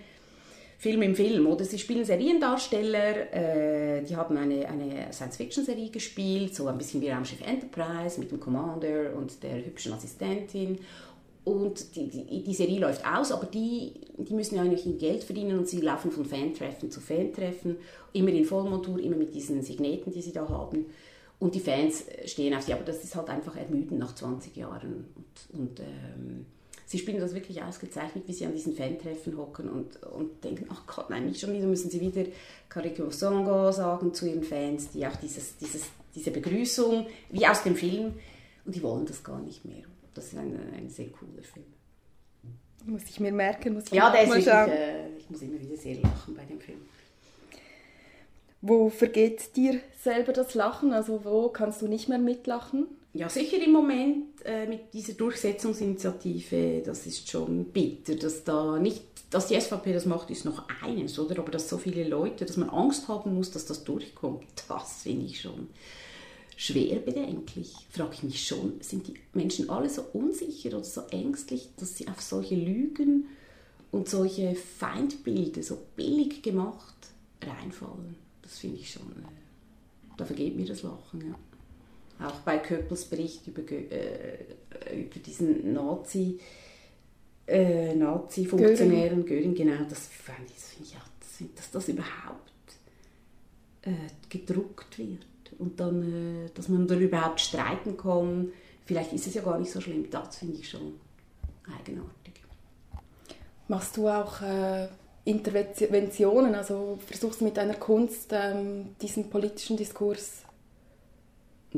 Film 0.79 1.03
im 1.03 1.15
Film, 1.15 1.47
oder? 1.47 1.65
Sie 1.65 1.79
spielen 1.79 2.05
Seriendarsteller, 2.05 3.33
äh, 3.33 4.03
die 4.03 4.15
haben 4.15 4.37
eine, 4.37 4.69
eine 4.69 5.13
Science-Fiction-Serie 5.13 5.91
gespielt, 5.91 6.55
so 6.55 6.67
ein 6.67 6.77
bisschen 6.77 7.01
wie 7.01 7.09
Raumschiff 7.09 7.41
Enterprise 7.41 8.21
mit 8.21 8.31
dem 8.31 8.41
Commander 8.41 9.15
und 9.17 9.43
der 9.43 9.65
hübschen 9.65 9.95
Assistentin. 9.95 10.79
Und 11.45 11.95
die, 11.95 12.09
die, 12.09 12.43
die, 12.43 12.55
Serie 12.55 12.81
läuft 12.81 13.07
aus, 13.07 13.31
aber 13.31 13.47
die, 13.47 13.93
die 14.19 14.35
müssen 14.35 14.57
ja 14.57 14.63
eigentlich 14.63 14.99
Geld 14.99 15.23
verdienen 15.23 15.57
und 15.57 15.69
sie 15.69 15.81
laufen 15.81 16.11
von 16.11 16.25
Fantreffen 16.25 16.91
zu 16.91 17.01
Fantreffen, 17.01 17.77
immer 18.13 18.31
in 18.31 18.45
Vollmontur, 18.45 18.99
immer 18.99 19.17
mit 19.17 19.33
diesen 19.33 19.63
Signeten, 19.63 20.11
die 20.11 20.23
sie 20.23 20.33
da 20.33 20.49
haben. 20.49 20.87
Und 21.39 21.55
die 21.55 21.61
Fans 21.61 22.05
stehen 22.25 22.55
auf 22.55 22.63
sie, 22.63 22.73
aber 22.73 22.83
das 22.83 23.05
ist 23.05 23.15
halt 23.15 23.29
einfach 23.29 23.57
ermüdend 23.57 24.01
nach 24.01 24.15
20 24.15 24.57
Jahren. 24.57 25.05
Und, 25.15 25.61
und 25.61 25.81
ähm, 25.81 26.47
sie 26.87 26.99
spielen 26.99 27.21
das 27.21 27.35
wirklich 27.35 27.63
ausgezeichnet, 27.63 28.25
wie 28.27 28.33
sie 28.33 28.47
an 28.47 28.53
diesen 28.53 28.75
Fantreffen 28.75 29.37
hocken 29.37 29.69
und, 29.69 30.03
und 30.05 30.43
denken, 30.43 30.67
ach 30.71 30.87
Gott, 30.87 31.11
nein, 31.11 31.27
nicht 31.27 31.41
schon 31.41 31.53
wieder, 31.53 31.67
müssen 31.67 31.91
sie 31.91 32.01
wieder 32.01 32.25
Kariko 32.69 33.11
Songo 33.11 33.73
sagen 33.73 34.15
zu 34.15 34.27
ihren 34.27 34.45
Fans, 34.45 34.91
die 34.91 35.07
auch 35.07 35.17
dieses, 35.17 35.57
dieses, 35.59 35.83
diese 36.15 36.31
Begrüßung, 36.31 37.07
wie 37.31 37.47
aus 37.47 37.63
dem 37.65 37.77
Film, 37.77 38.15
und 38.65 38.75
die 38.75 38.83
wollen 38.83 39.05
das 39.05 39.23
gar 39.23 39.41
nicht 39.41 39.65
mehr. 39.65 39.83
Das 40.15 40.27
ist 40.27 40.39
ein, 40.39 40.59
ein 40.75 40.89
sehr 40.89 41.09
cooler 41.09 41.43
Film. 41.43 41.67
Muss 42.87 43.03
ich 43.11 43.19
mir 43.19 43.33
merken, 43.33 43.75
muss 43.75 43.85
ich 43.87 43.93
Ja, 43.93 44.11
der 44.11 44.23
ist 44.23 44.29
wirklich, 44.29 44.47
äh, 44.47 45.17
ich 45.19 45.29
muss 45.29 45.43
immer 45.43 45.61
wieder 45.61 45.77
sehr 45.77 45.97
lachen 45.97 46.35
bei 46.37 46.45
dem 46.45 46.61
Film. 46.61 46.79
Wo 48.63 48.89
vergeht 48.91 49.57
dir 49.57 49.81
selber 50.01 50.33
das 50.33 50.55
Lachen? 50.55 50.93
Also 50.93 51.25
wo 51.25 51.49
kannst 51.49 51.83
du 51.83 51.89
nicht 51.89 52.09
mehr 52.09 52.19
mitlachen? 52.19 52.87
Ja, 53.17 53.31
sicher 53.31 53.57
im 53.65 53.73
Moment 53.73 54.45
äh, 54.45 54.67
mit 54.67 54.93
dieser 54.93 55.15
Durchsetzungsinitiative, 55.15 56.83
das 56.85 57.07
ist 57.07 57.31
schon 57.31 57.65
bitter, 57.65 58.15
dass 58.15 58.45
da 58.45 58.79
nicht, 58.79 59.03
dass 59.31 59.47
die 59.47 59.59
SVP 59.59 59.95
das 59.95 60.05
macht, 60.05 60.29
ist 60.29 60.45
noch 60.45 60.65
eines, 60.83 61.19
oder? 61.19 61.39
Aber 61.39 61.51
dass 61.51 61.67
so 61.67 61.79
viele 61.79 62.07
Leute, 62.07 62.45
dass 62.45 62.59
man 62.59 62.69
Angst 62.69 63.09
haben 63.09 63.35
muss, 63.35 63.51
dass 63.51 63.65
das 63.65 63.85
durchkommt, 63.85 64.45
das 64.69 65.05
finde 65.05 65.25
ich 65.25 65.41
schon 65.41 65.69
schwer 66.59 66.99
bedenklich. 66.99 67.75
Frage 67.89 68.13
ich 68.13 68.23
mich 68.23 68.47
schon, 68.47 68.75
sind 68.81 69.07
die 69.09 69.15
Menschen 69.33 69.71
alle 69.71 69.89
so 69.89 70.03
unsicher 70.13 70.77
oder 70.77 70.85
so 70.85 71.01
ängstlich, 71.11 71.71
dass 71.79 71.97
sie 71.97 72.09
auf 72.09 72.21
solche 72.21 72.55
Lügen 72.55 73.29
und 73.93 74.11
solche 74.11 74.55
Feindbilder 74.55 75.63
so 75.63 75.79
billig 75.97 76.43
gemacht 76.43 76.95
reinfallen? 77.43 78.17
Das 78.43 78.59
finde 78.59 78.77
ich 78.77 78.93
schon, 78.93 79.11
äh, 79.13 80.17
da 80.19 80.27
vergeht 80.27 80.55
mir 80.55 80.67
das 80.67 80.83
Lachen, 80.83 81.29
ja. 81.29 81.35
Auch 82.19 82.41
bei 82.41 82.59
Köppels 82.59 83.05
Bericht 83.05 83.47
über, 83.47 83.63
äh, 83.71 84.39
über 84.93 85.19
diesen 85.19 85.73
Nazi, 85.73 86.39
äh, 87.47 87.95
Nazi-Funktionären, 87.95 89.25
Göring. 89.25 89.55
genau, 89.55 89.85
das 89.89 90.07
finde 90.09 90.51
ich 90.83 90.97
auch, 90.97 91.55
dass 91.55 91.71
das 91.71 91.89
überhaupt 91.89 92.47
äh, 93.83 93.91
gedruckt 94.29 94.99
wird 94.99 95.27
und 95.59 95.79
dann, 95.79 96.47
äh, 96.47 96.51
dass 96.55 96.69
man 96.69 96.87
darüber 96.87 97.19
überhaupt 97.19 97.41
streiten 97.41 97.97
kann. 97.97 98.53
Vielleicht 98.85 99.13
ist 99.13 99.27
es 99.27 99.35
ja 99.35 99.43
gar 99.43 99.59
nicht 99.59 99.71
so 99.71 99.81
schlimm, 99.81 100.09
das 100.11 100.39
finde 100.39 100.59
ich 100.59 100.69
schon 100.69 100.95
eigenartig. 101.79 102.35
Machst 103.69 103.97
du 103.97 104.09
auch 104.09 104.43
äh, 104.43 104.89
Interventionen, 105.25 106.55
also 106.55 106.99
versuchst 107.05 107.43
mit 107.43 107.57
deiner 107.57 107.75
Kunst 107.75 108.31
ähm, 108.33 108.95
diesen 109.03 109.29
politischen 109.29 109.77
Diskurs 109.77 110.43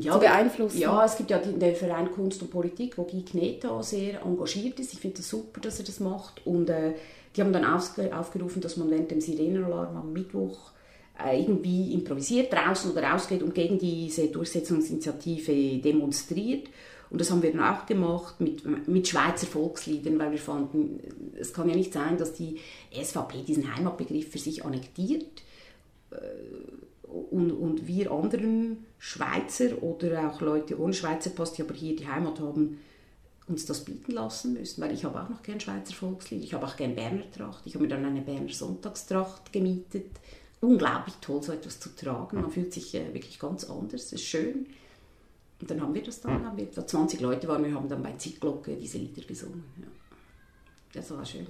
ja, 0.03 0.13
zu 0.13 0.19
beeinflussen? 0.19 0.79
Ja, 0.79 1.05
es 1.05 1.17
gibt 1.17 1.31
ja 1.31 1.37
den 1.37 1.75
Verein 1.75 2.11
Kunst 2.11 2.41
und 2.41 2.51
Politik, 2.51 2.97
wo 2.97 3.03
Guy 3.03 3.23
Kneta 3.23 3.81
sehr 3.83 4.21
engagiert 4.21 4.79
ist. 4.79 4.93
Ich 4.93 4.99
finde 4.99 5.17
das 5.17 5.29
super, 5.29 5.61
dass 5.61 5.79
er 5.79 5.85
das 5.85 5.99
macht. 5.99 6.45
Und 6.45 6.69
äh, 6.69 6.93
die 7.35 7.41
haben 7.41 7.53
dann 7.53 7.65
aufgerufen, 7.65 8.61
dass 8.61 8.77
man 8.77 8.89
während 8.89 9.11
dem 9.11 9.21
Sirenenalarm 9.21 9.95
am 9.95 10.13
Mittwoch 10.13 10.71
äh, 11.23 11.41
irgendwie 11.41 11.93
improvisiert 11.93 12.51
draußen 12.51 12.91
oder 12.91 13.03
rausgeht 13.03 13.43
und 13.43 13.53
gegen 13.53 13.77
diese 13.77 14.27
Durchsetzungsinitiative 14.27 15.79
demonstriert. 15.79 16.69
Und 17.09 17.19
das 17.21 17.31
haben 17.31 17.41
wir 17.41 17.51
dann 17.51 17.63
auch 17.63 17.85
gemacht 17.85 18.39
mit, 18.39 18.87
mit 18.87 19.07
Schweizer 19.07 19.47
Volksliedern, 19.47 20.19
weil 20.19 20.31
wir 20.31 20.37
fanden, 20.37 20.99
es 21.39 21.53
kann 21.53 21.67
ja 21.67 21.75
nicht 21.75 21.91
sein, 21.91 22.17
dass 22.17 22.33
die 22.33 22.59
SVP 22.91 23.41
diesen 23.47 23.75
Heimatbegriff 23.75 24.29
für 24.29 24.37
sich 24.37 24.63
annektiert 24.63 25.41
und, 27.09 27.51
und 27.51 27.87
wir 27.87 28.11
anderen 28.11 28.85
Schweizer 28.97 29.81
oder 29.81 30.29
auch 30.29 30.41
Leute 30.41 30.79
ohne 30.79 30.93
Schweizer 30.93 31.31
Pass, 31.31 31.53
die 31.53 31.63
aber 31.63 31.73
hier 31.73 31.95
die 31.95 32.07
Heimat 32.07 32.39
haben, 32.39 32.79
uns 33.47 33.65
das 33.65 33.83
bieten 33.83 34.11
lassen 34.11 34.53
müssen, 34.53 34.81
weil 34.81 34.93
ich 34.93 35.03
habe 35.03 35.21
auch 35.21 35.29
noch 35.29 35.41
gern 35.41 35.59
Schweizer 35.59 35.93
Volkslied, 35.93 36.43
ich 36.43 36.53
habe 36.53 36.65
auch 36.65 36.75
gern 36.75 36.95
Berner 36.95 37.29
Tracht, 37.31 37.63
ich 37.65 37.73
habe 37.73 37.83
mir 37.83 37.89
dann 37.89 38.05
eine 38.05 38.21
Berner 38.21 38.49
Sonntagstracht 38.49 39.51
gemietet. 39.51 40.11
Unglaublich 40.61 41.15
toll, 41.21 41.41
so 41.41 41.53
etwas 41.53 41.79
zu 41.79 41.95
tragen, 41.95 42.41
man 42.41 42.51
fühlt 42.51 42.73
sich 42.73 42.93
äh, 42.93 43.13
wirklich 43.13 43.39
ganz 43.39 43.63
anders, 43.63 44.03
es 44.05 44.13
ist 44.13 44.25
schön. 44.25 44.67
Und 45.61 45.71
dann 45.71 45.81
haben 45.81 45.93
wir 45.93 46.03
das 46.03 46.21
dann, 46.21 46.45
haben 46.45 46.57
wir, 46.57 46.65
da 46.65 46.85
20 46.85 47.21
Leute 47.21 47.47
waren, 47.47 47.63
wir 47.63 47.73
haben 47.73 47.89
dann 47.89 48.03
bei 48.03 48.13
Zickglocke 48.13 48.75
diese 48.75 48.97
Lieder 48.97 49.23
gesungen. 49.23 49.63
Ja. 49.81 49.87
Das 50.93 51.11
war 51.11 51.25
schön. 51.25 51.47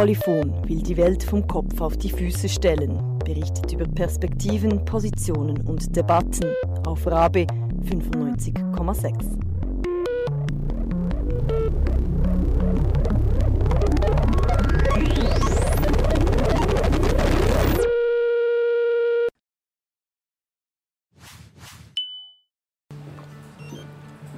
Polyphon 0.00 0.66
will 0.66 0.82
die 0.82 0.96
Welt 0.96 1.22
vom 1.22 1.46
Kopf 1.46 1.78
auf 1.82 1.98
die 1.98 2.08
Füße 2.08 2.48
stellen, 2.48 3.18
berichtet 3.18 3.70
über 3.70 3.84
Perspektiven, 3.84 4.82
Positionen 4.86 5.60
und 5.68 5.94
Debatten 5.94 6.54
auf 6.86 7.06
Rabe 7.06 7.46
95,6. 7.84 9.38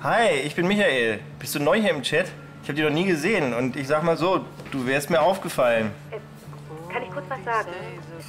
Hi, 0.03 0.29
ich 0.45 0.57
bin 0.57 0.67
Michael. 0.67 1.21
Bist 1.39 1.55
du 1.55 1.61
neu 1.61 1.81
hier 1.81 1.91
im 1.91 2.03
Chat? 2.03 2.27
Ich 2.63 2.69
habe 2.69 2.75
dich 2.75 2.85
noch 2.85 2.91
nie 2.93 3.05
gesehen 3.05 3.53
und 3.55 3.75
ich 3.77 3.89
sag 3.89 4.03
mal 4.05 4.17
so, 4.17 4.45
du 4.71 4.87
wärst 4.87 5.11
mir 5.11 5.21
aufgefallen. 5.21 5.93
Kann 6.93 7.03
ich 7.03 7.11
kurz 7.11 7.25
was 7.29 7.43
sagen? 7.45 7.71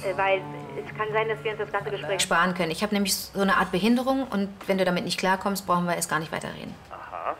Äh, 0.04 0.16
Weil 0.16 0.40
es 0.84 0.96
kann 0.96 1.06
sein, 1.12 1.28
dass 1.28 1.42
wir 1.44 1.52
uns 1.52 1.60
das 1.60 1.70
ganze 1.70 1.90
Gespräch 1.90 2.20
sparen 2.20 2.54
können. 2.54 2.72
Ich 2.72 2.82
habe 2.82 2.92
nämlich 2.94 3.14
so 3.14 3.40
eine 3.40 3.56
Art 3.58 3.70
Behinderung 3.70 4.26
und 4.28 4.48
wenn 4.66 4.78
du 4.78 4.84
damit 4.84 5.04
nicht 5.04 5.18
klarkommst, 5.18 5.66
brauchen 5.66 5.84
wir 5.86 5.94
erst 5.94 6.10
gar 6.10 6.18
nicht 6.18 6.32
weiterreden. 6.32 6.74
Aha. 6.90 7.36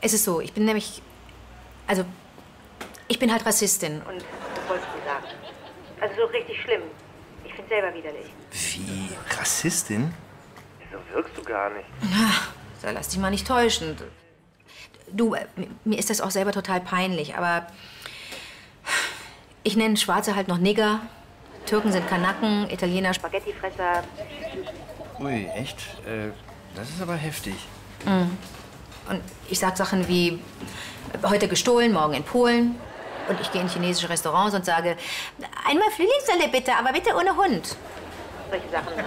Es 0.00 0.12
ist 0.12 0.24
so, 0.24 0.40
ich 0.40 0.52
bin 0.52 0.64
nämlich. 0.64 1.00
Also, 1.86 2.04
ich 3.06 3.18
bin 3.18 3.30
halt 3.32 3.44
Rassistin. 3.46 4.00
Und 4.02 4.20
das 4.20 4.68
wollte 4.68 4.84
ich 4.84 5.02
dir 5.02 5.08
sagen. 5.08 5.24
Also 6.00 6.14
so 6.22 6.26
richtig 6.26 6.60
schlimm. 6.62 6.82
Ich 7.44 7.52
finde 7.54 7.68
selber 7.68 7.94
widerlich. 7.94 8.26
Wie? 8.50 9.10
Rassistin? 9.38 10.12
So 10.90 11.14
wirkst 11.14 11.36
du 11.36 11.42
gar 11.42 11.70
nicht. 11.70 11.86
Da 12.82 12.90
lass 12.90 13.08
dich 13.08 13.18
mal 13.18 13.30
nicht 13.30 13.46
täuschen. 13.46 13.96
Du, 15.12 15.34
äh, 15.34 15.46
mir 15.84 15.98
ist 15.98 16.10
das 16.10 16.20
auch 16.20 16.30
selber 16.30 16.52
total 16.52 16.80
peinlich, 16.80 17.36
aber 17.36 17.66
ich 19.62 19.76
nenne 19.76 19.96
Schwarze 19.96 20.36
halt 20.36 20.48
noch 20.48 20.58
Nigger, 20.58 21.00
Türken 21.66 21.92
sind 21.92 22.08
Kanaken, 22.08 22.68
Italiener 22.70 23.14
Spaghettifresser. 23.14 24.02
Ui, 25.20 25.46
echt? 25.54 25.78
Äh, 26.06 26.30
das 26.74 26.88
ist 26.88 27.02
aber 27.02 27.14
heftig. 27.14 27.54
Mhm. 28.04 28.36
Und 29.08 29.20
ich 29.48 29.58
sag 29.58 29.76
Sachen 29.76 30.08
wie, 30.08 30.40
heute 31.24 31.48
gestohlen, 31.48 31.92
morgen 31.92 32.14
in 32.14 32.24
Polen. 32.24 32.76
Und 33.28 33.40
ich 33.40 33.52
gehe 33.52 33.60
in 33.60 33.68
chinesische 33.68 34.08
Restaurants 34.08 34.54
und 34.54 34.64
sage, 34.64 34.96
einmal 35.66 35.90
Frühlingssalle 35.90 36.48
bitte, 36.50 36.74
aber 36.74 36.92
bitte 36.92 37.14
ohne 37.14 37.36
Hund. 37.36 37.76
Solche 38.50 38.68
Sachen 38.70 38.96
halt. 38.96 39.06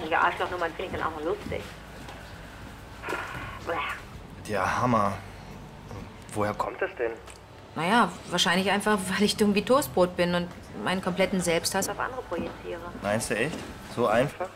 Solche 0.00 0.18
Arschlochnummern 0.18 0.72
finde 0.74 0.84
ich 0.84 0.98
dann 0.98 1.12
auch 1.12 1.16
mal 1.16 1.24
lustig. 1.24 1.62
Ja, 4.46 4.80
Hammer. 4.80 5.12
Woher 6.38 6.54
kommt 6.54 6.80
das 6.80 6.90
denn? 6.96 7.10
Naja, 7.74 8.12
wahrscheinlich 8.30 8.70
einfach, 8.70 8.96
weil 9.08 9.24
ich 9.24 9.36
dumm 9.36 9.56
wie 9.56 9.62
Toastbrot 9.62 10.16
bin 10.16 10.36
und 10.36 10.46
meinen 10.84 11.02
kompletten 11.02 11.40
Selbsthass 11.40 11.88
auf 11.88 11.98
andere 11.98 12.22
projiziere. 12.22 12.80
Meinst 13.02 13.30
du 13.30 13.36
echt? 13.36 13.58
So 13.96 14.06
einfach? 14.06 14.48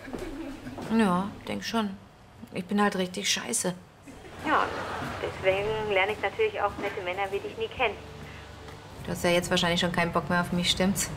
Ja, 0.96 1.28
denk 1.48 1.64
schon. 1.64 1.90
Ich 2.54 2.64
bin 2.66 2.80
halt 2.80 2.94
richtig 2.94 3.28
scheiße. 3.28 3.74
Ja, 4.46 4.64
deswegen 5.20 5.92
lerne 5.92 6.12
ich 6.12 6.22
natürlich 6.22 6.60
auch 6.62 6.70
nette 6.80 7.02
Männer 7.02 7.22
wie 7.32 7.40
dich 7.40 7.56
nie 7.58 7.66
kennen. 7.66 7.96
Du 9.04 9.10
hast 9.10 9.24
ja 9.24 9.30
jetzt 9.30 9.50
wahrscheinlich 9.50 9.80
schon 9.80 9.90
keinen 9.90 10.12
Bock 10.12 10.30
mehr 10.30 10.40
auf 10.40 10.52
mich, 10.52 10.70
stimmt's? 10.70 11.10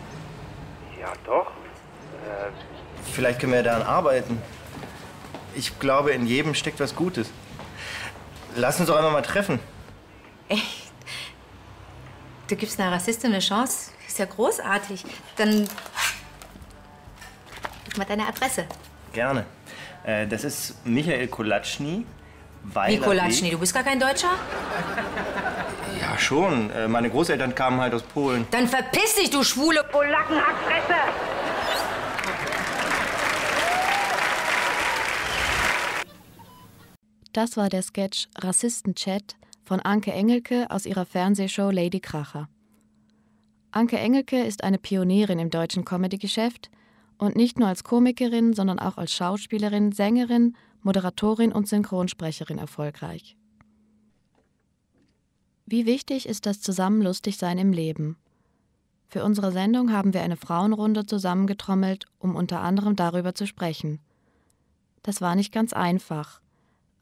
Ja, 0.99 1.13
doch. 1.28 1.45
Äh, 1.45 2.49
vielleicht 3.12 3.39
können 3.39 3.54
wir 3.54 3.62
daran 3.62 3.84
arbeiten. 3.84 4.41
Ich 5.54 5.78
glaube, 5.78 6.12
in 6.12 6.25
jedem 6.25 6.56
steckt 6.56 6.80
was 6.80 6.95
Gutes. 6.95 7.30
Lass 8.56 8.80
uns 8.80 8.89
doch 8.89 8.95
einmal 8.95 9.12
mal 9.12 9.21
treffen. 9.21 9.60
Echt? 10.49 10.91
Du 12.47 12.55
gibst 12.55 12.79
einer 12.79 12.91
Rassistin 12.91 13.31
eine 13.31 13.39
Chance? 13.39 13.91
Ist 14.08 14.19
ja 14.19 14.25
großartig. 14.25 15.03
Dann 15.36 15.67
gib 17.86 17.97
mal 17.97 18.05
deine 18.05 18.27
Adresse. 18.27 18.65
Gerne. 19.13 19.45
Äh, 20.03 20.27
das 20.27 20.43
ist 20.43 20.86
Michael 20.86 21.27
Kolatschny. 21.27 22.05
Wie 22.63 22.97
Kolatschny? 22.97 23.51
Du 23.51 23.60
bist 23.60 23.73
gar 23.73 23.84
kein 23.84 23.99
Deutscher? 23.99 24.31
Ja, 26.01 26.17
schon. 26.17 26.69
Äh, 26.71 26.88
meine 26.88 27.10
Großeltern 27.10 27.53
kamen 27.55 27.79
halt 27.79 27.93
aus 27.93 28.03
Polen. 28.03 28.47
Dann 28.51 28.67
verpiss 28.67 29.15
dich, 29.15 29.29
du 29.29 29.43
schwule 29.43 29.84
Polackenhackfresse! 29.84 30.95
Das 37.34 37.58
war 37.58 37.69
der 37.69 37.81
Sketch 37.81 38.27
Rassistenchat 38.38 39.36
von 39.65 39.80
Anke 39.80 40.13
Engelke 40.13 40.69
aus 40.69 40.86
ihrer 40.86 41.06
Fernsehshow 41.06 41.71
Lady 41.71 41.99
Kracher. 41.99 42.47
Anke 43.71 43.97
Engelke 43.97 44.43
ist 44.43 44.63
eine 44.63 44.78
Pionierin 44.78 45.39
im 45.39 45.49
deutschen 45.49 45.84
Comedy-Geschäft 45.84 46.69
und 47.17 47.36
nicht 47.36 47.60
nur 47.60 47.67
als 47.67 47.84
Komikerin, 47.84 48.54
sondern 48.54 48.80
auch 48.80 48.97
als 48.97 49.12
Schauspielerin, 49.12 49.91
Sängerin, 49.91 50.56
Moderatorin 50.82 51.51
und 51.51 51.67
Synchronsprecherin 51.67 52.60
erfolgreich. 52.60 53.36
Wie 55.65 55.88
wichtig 55.88 56.28
ist 56.28 56.45
das 56.45 56.62
Zusammenlustigsein 56.62 57.58
im 57.58 57.73
Leben? 57.73 58.17
Für 59.08 59.23
unsere 59.23 59.51
Sendung 59.51 59.91
haben 59.91 60.13
wir 60.13 60.21
eine 60.21 60.38
Frauenrunde 60.38 61.06
zusammengetrommelt, 61.06 62.06
um 62.19 62.36
unter 62.36 62.62
anderem 62.62 62.95
darüber 62.95 63.34
zu 63.34 63.47
sprechen. 63.47 63.99
Das 65.01 65.21
war 65.21 65.36
nicht 65.36 65.51
ganz 65.51 65.73
einfach. 65.73 66.41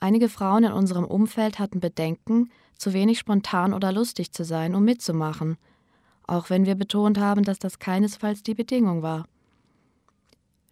Einige 0.03 0.27
Frauen 0.27 0.65
in 0.65 0.73
unserem 0.73 1.05
Umfeld 1.05 1.59
hatten 1.59 1.79
Bedenken, 1.79 2.51
zu 2.77 2.91
wenig 2.91 3.19
spontan 3.19 3.73
oder 3.73 3.93
lustig 3.93 4.33
zu 4.33 4.43
sein, 4.43 4.75
um 4.75 4.83
mitzumachen, 4.83 5.55
auch 6.27 6.49
wenn 6.49 6.65
wir 6.65 6.75
betont 6.75 7.17
haben, 7.17 7.43
dass 7.43 7.57
das 7.57 7.79
keinesfalls 7.79 8.43
die 8.43 8.53
Bedingung 8.53 9.01
war. 9.01 9.29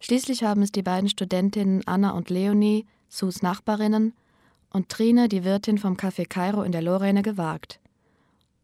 Schließlich 0.00 0.44
haben 0.44 0.60
es 0.60 0.70
die 0.70 0.82
beiden 0.82 1.08
Studentinnen 1.08 1.80
Anna 1.86 2.10
und 2.10 2.28
Leonie, 2.28 2.84
Sus 3.08 3.40
Nachbarinnen, 3.40 4.12
und 4.68 4.90
Trine, 4.90 5.30
die 5.30 5.44
Wirtin 5.44 5.78
vom 5.78 5.94
Café 5.94 6.28
Cairo 6.28 6.62
in 6.62 6.72
der 6.72 6.82
Lorraine, 6.82 7.22
gewagt. 7.22 7.80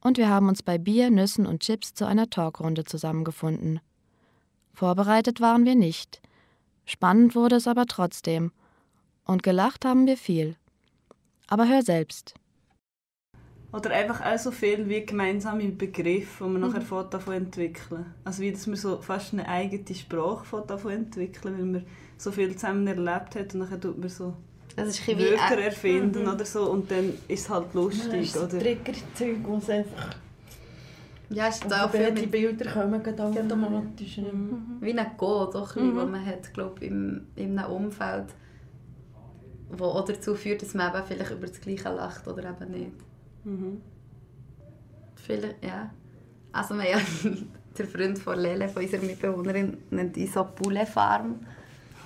Und 0.02 0.18
wir 0.18 0.28
haben 0.28 0.50
uns 0.50 0.62
bei 0.62 0.76
Bier, 0.76 1.08
Nüssen 1.08 1.46
und 1.46 1.60
Chips 1.60 1.94
zu 1.94 2.06
einer 2.06 2.28
Talkrunde 2.28 2.84
zusammengefunden. 2.84 3.80
Vorbereitet 4.74 5.40
waren 5.40 5.64
wir 5.64 5.76
nicht. 5.76 6.20
Spannend 6.84 7.34
wurde 7.34 7.56
es 7.56 7.66
aber 7.66 7.86
trotzdem. 7.86 8.52
Und 9.28 9.42
gelacht 9.42 9.84
haben 9.84 10.06
wir 10.06 10.16
viel. 10.16 10.56
Aber 11.48 11.68
hör 11.68 11.82
selbst. 11.82 12.34
Oder 13.72 13.90
einfach 13.90 14.24
auch 14.24 14.38
so 14.38 14.50
viel 14.50 14.88
wie 14.88 15.04
gemeinsame 15.04 15.68
Begriffe, 15.68 16.44
die 16.44 16.50
man 16.50 16.62
mhm. 16.62 16.72
nachher 16.72 17.04
davon 17.04 17.34
entwickeln 17.34 18.06
Also 18.24 18.40
wie, 18.42 18.50
dass 18.50 18.66
man 18.66 18.76
so 18.76 18.96
fast 19.02 19.34
eine 19.34 19.46
eigene 19.46 19.94
Sprache 19.94 20.64
davon 20.66 20.92
entwickeln 20.92 21.58
weil 21.58 21.66
man 21.66 21.86
so 22.16 22.32
viel 22.32 22.54
zusammen 22.54 22.86
erlebt 22.86 23.36
hat 23.36 23.54
und 23.54 23.70
dann 23.70 23.80
tut 23.80 23.98
man 23.98 24.08
so 24.08 24.34
das 24.74 24.88
ist 24.88 25.08
Wörter 25.08 25.58
erfinden 25.58 26.22
mhm. 26.22 26.32
oder 26.32 26.44
so 26.46 26.70
und 26.70 26.90
dann 26.90 27.12
ist 27.26 27.42
es 27.42 27.50
halt 27.50 27.74
lustig. 27.74 28.34
Ja, 28.34 28.42
oder? 28.42 28.58
Triggerzeug, 28.58 29.36
wo 29.42 29.56
es 29.56 29.68
einfach... 29.68 30.16
Ja, 31.30 31.48
ist 31.48 31.66
da 31.68 31.86
die 31.88 32.26
Bilder 32.26 32.70
kommen 32.70 33.02
genau. 33.02 33.28
automatisch. 33.28 34.16
Mhm. 34.16 34.78
Wie 34.80 34.98
ein 34.98 35.16
auch 35.54 35.76
ein 35.76 35.86
mhm. 35.88 36.10
man 36.10 36.24
hat, 36.24 36.54
glaube 36.54 36.82
im, 36.86 37.26
in 37.36 37.58
einem 37.58 37.70
Umfeld, 37.70 38.28
wo 39.70 39.84
auch 39.86 40.04
dazu 40.04 40.34
führt, 40.34 40.62
dass 40.62 40.74
man 40.74 40.94
eben 40.94 41.06
vielleicht 41.06 41.30
über 41.30 41.46
das 41.46 41.60
Gleiche 41.60 41.90
lacht 41.90 42.26
oder 42.26 42.50
eben 42.50 42.70
nicht. 42.70 42.92
Mhm. 43.44 43.80
Vielleicht, 45.16 45.64
ja. 45.64 45.90
Also 46.52 46.74
wir 46.74 46.90
ja, 46.90 46.98
der 47.78 47.86
Freund 47.86 48.18
von 48.18 48.38
Lele, 48.38 48.68
von 48.68 48.82
unserer 48.82 49.02
Mitbewohnerin, 49.02 49.76
nennt 49.90 50.16
ihn 50.16 50.26
so 50.26 50.44
Poulet 50.44 50.88
Farm. 50.88 51.40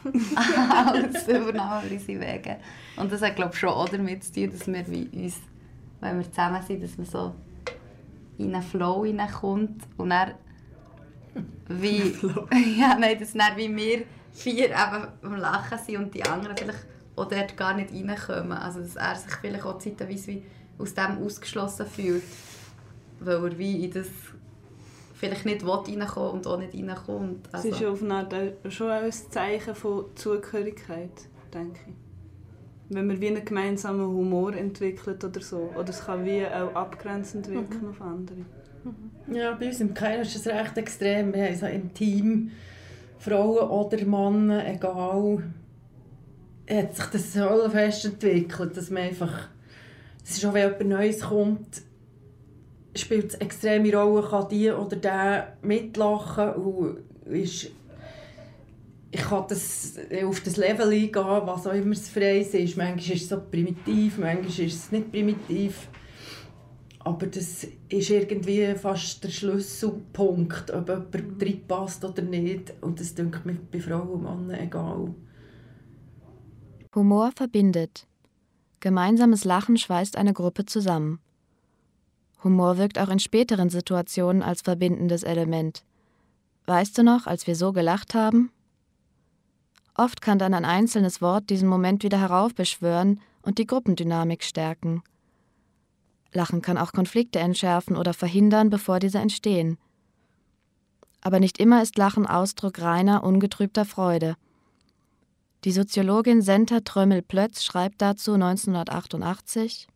als 0.87 1.29
übernommen 1.29 1.89
unsere 1.91 2.21
Wege. 2.21 2.57
Und 2.97 3.13
das 3.13 3.23
hat 3.23 3.37
glaube 3.37 3.53
ich 3.53 3.61
schon 3.61 3.71
auch 3.71 3.89
damit 3.89 4.25
zu 4.25 4.33
tun, 4.33 4.51
dass 4.51 4.67
wir 4.67 4.89
wie 4.89 5.09
uns, 5.13 5.37
wenn 6.01 6.19
wir 6.19 6.29
zusammen 6.29 6.61
sind, 6.63 6.83
dass 6.83 6.97
man 6.97 7.07
so 7.07 7.35
in 8.39 8.55
einen 8.55 8.63
Flow 8.63 9.05
hineinkommt 9.05 9.83
und 9.97 10.11
dann 10.11 10.33
wie, 11.69 12.15
ja, 12.79 12.97
nein, 12.99 13.19
dass 13.19 13.33
dann 13.33 13.57
wie 13.57 13.75
wir 13.75 14.05
vier 14.33 14.71
eben 14.71 15.09
am 15.23 15.37
Lachen 15.37 15.79
sind 15.79 15.97
und 15.97 16.15
die 16.15 16.25
anderen 16.25 16.57
vielleicht 16.57 16.87
auch 17.17 17.29
dort 17.29 17.57
gar 17.57 17.75
nicht 17.75 17.93
reinkommen. 17.93 18.53
Also 18.53 18.81
dass 18.81 18.97
er 18.97 19.17
sich 19.17 19.33
vielleicht 19.37 19.65
auch 19.65 19.79
zeitweise 19.79 20.29
wie 20.29 20.43
aus 20.79 20.95
dem 20.95 21.23
ausgeschlossen 21.25 21.87
fühlt, 21.87 22.23
weil 23.21 23.45
er 23.45 23.59
wie 23.59 23.85
in 23.85 23.93
das 23.93 24.09
vielleicht 25.15 25.45
nicht 25.45 25.65
reinkommen 25.65 26.33
und 26.33 26.47
auch 26.47 26.59
nicht 26.59 26.75
reinkommt. 26.75 27.49
Also. 27.53 27.69
Es 27.69 27.81
ist 27.81 27.87
auf 27.87 28.03
eine 28.03 28.15
Art 28.15 28.35
schon 28.69 28.91
ein 28.91 29.13
Zeichen 29.13 29.75
von 29.75 30.07
Zugehörigkeit, 30.17 31.29
denke 31.55 31.81
ich. 31.87 31.95
Wenn 32.89 33.07
man 33.07 33.21
wie 33.21 33.29
einen 33.29 33.45
gemeinsamen 33.45 34.07
Humor 34.07 34.55
entwickelt 34.55 35.25
oder 35.25 35.41
so. 35.41 35.71
Oder 35.79 35.91
es 35.91 36.05
kann 36.05 36.25
wie 36.25 36.45
auch 36.45 36.75
abgrenzend 36.75 37.49
wirken 37.49 37.83
mhm. 37.83 37.89
auf 37.91 38.03
andere. 38.03 38.39
Mhm. 38.85 39.35
Ja, 39.35 39.53
bei 39.53 39.69
uns 39.69 39.81
im 39.81 39.95
Keiner 39.95 40.23
ist 40.23 40.35
es 40.35 40.47
recht 40.47 40.77
extrem. 40.77 41.33
Wir 41.33 41.47
haben 41.47 41.57
so 41.57 41.67
im 41.67 41.95
Team, 41.95 42.51
Frauen 43.19 43.69
oder 43.69 44.05
Männer, 44.05 44.67
egal, 44.67 45.45
hat 46.69 46.97
sich 46.97 47.07
das 47.07 47.33
so 47.33 47.69
fest 47.71 48.05
entwickelt, 48.05 48.77
dass 48.77 48.91
man 48.91 49.03
einfach, 49.03 49.49
das 50.23 50.37
ist 50.37 50.45
auch, 50.45 50.55
wenn 50.55 50.71
jemand 50.71 50.89
Neues 50.89 51.21
kommt, 51.21 51.83
spielt 52.95 53.27
es 53.27 53.35
extreme 53.35 53.95
Rolle, 53.97 54.27
kann 54.29 54.49
die 54.49 54.71
oder 54.71 54.97
der 54.97 55.57
mitlachen 55.63 56.55
und 56.55 56.99
ist 57.27 57.71
ich 59.15 59.21
kann 59.21 59.45
das 59.47 59.99
auf 60.25 60.41
das 60.41 60.57
Level 60.57 60.89
eingehen, 60.89 61.13
was 61.15 61.67
auch 61.67 61.75
immer 61.75 61.93
es 61.93 62.09
frei 62.09 62.41
ist. 62.41 62.55
Manchmal 62.55 62.99
ist 62.99 63.11
es 63.11 63.29
so 63.29 63.43
primitiv, 63.43 64.17
manchmal 64.17 64.47
ist 64.47 64.59
es 64.59 64.91
nicht 64.91 65.13
primitiv. 65.13 65.89
Aber 67.01 67.27
das 67.27 67.67
ist 67.91 68.11
irgendwie 68.11 68.75
fast 68.75 69.23
der 69.23 69.29
Schlüsselpunkt, 69.29 70.71
ob 70.71 70.89
jemand 70.89 71.43
reinpasst 71.43 72.05
oder 72.07 72.23
nicht. 72.23 72.73
Und 72.81 73.01
das 73.01 73.15
denke 73.15 73.41
mir 73.45 73.59
bei 73.71 73.81
Frauen 73.81 74.25
und 74.25 74.47
Männern 74.47 74.67
egal. 74.67 75.15
Humor 76.95 77.33
verbindet. 77.35 78.07
Gemeinsames 78.81 79.45
Lachen 79.45 79.79
schweißt 79.79 80.19
eine 80.19 80.35
Gruppe 80.35 80.67
zusammen. 80.67 81.21
Humor 82.45 82.77
wirkt 82.77 82.99
auch 82.99 83.09
in 83.09 83.19
späteren 83.19 83.71
Situationen 83.71 84.43
als 84.43 84.61
verbindendes 84.61 85.23
Element. 85.23 85.85
Weißt 86.67 86.99
du 86.99 87.03
noch, 87.03 87.27
als 87.27 87.47
wir 87.47 87.57
so 87.57 87.73
gelacht 87.73 88.15
haben? 88.15 88.53
Oft 89.95 90.21
kann 90.21 90.39
dann 90.39 90.53
ein 90.53 90.67
einzelnes 90.67 91.23
Wort 91.23 91.49
diesen 91.49 91.67
Moment 91.67 92.03
wieder 92.03 92.21
heraufbeschwören 92.21 93.21
und 93.41 93.57
die 93.57 93.67
Gruppendynamik 93.67 94.45
stärken. 94.45 95.03
Lachen 96.35 96.61
kann 96.61 96.77
auch 96.77 96.93
Konflikte 96.93 97.39
entschärfen 97.39 97.97
oder 97.97 98.13
verhindern, 98.13 98.69
bevor 98.69 98.99
diese 98.99 99.19
entstehen. 99.19 99.79
Aber 101.23 101.41
nicht 101.41 101.57
immer 101.57 101.83
ist 101.83 101.97
Lachen 101.97 102.27
Ausdruck 102.27 102.83
reiner, 102.83 103.25
ungetrübter 103.25 103.87
Freude. 103.87 104.37
Die 105.65 105.71
Soziologin 105.71 106.43
Senta 106.43 106.81
Trömmel-Plötz 106.81 107.63
schreibt 107.63 108.03
dazu 108.03 108.33
1988: 108.33 109.87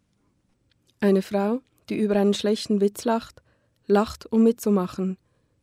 Eine 1.01 1.23
Frau, 1.23 1.61
die 1.89 1.97
über 1.97 2.15
einen 2.15 2.35
schlechten 2.35 2.81
Witz 2.81 3.05
lacht, 3.05 3.43
lacht, 3.89 4.31
um 4.31 4.45
mitzumachen, 4.45 5.19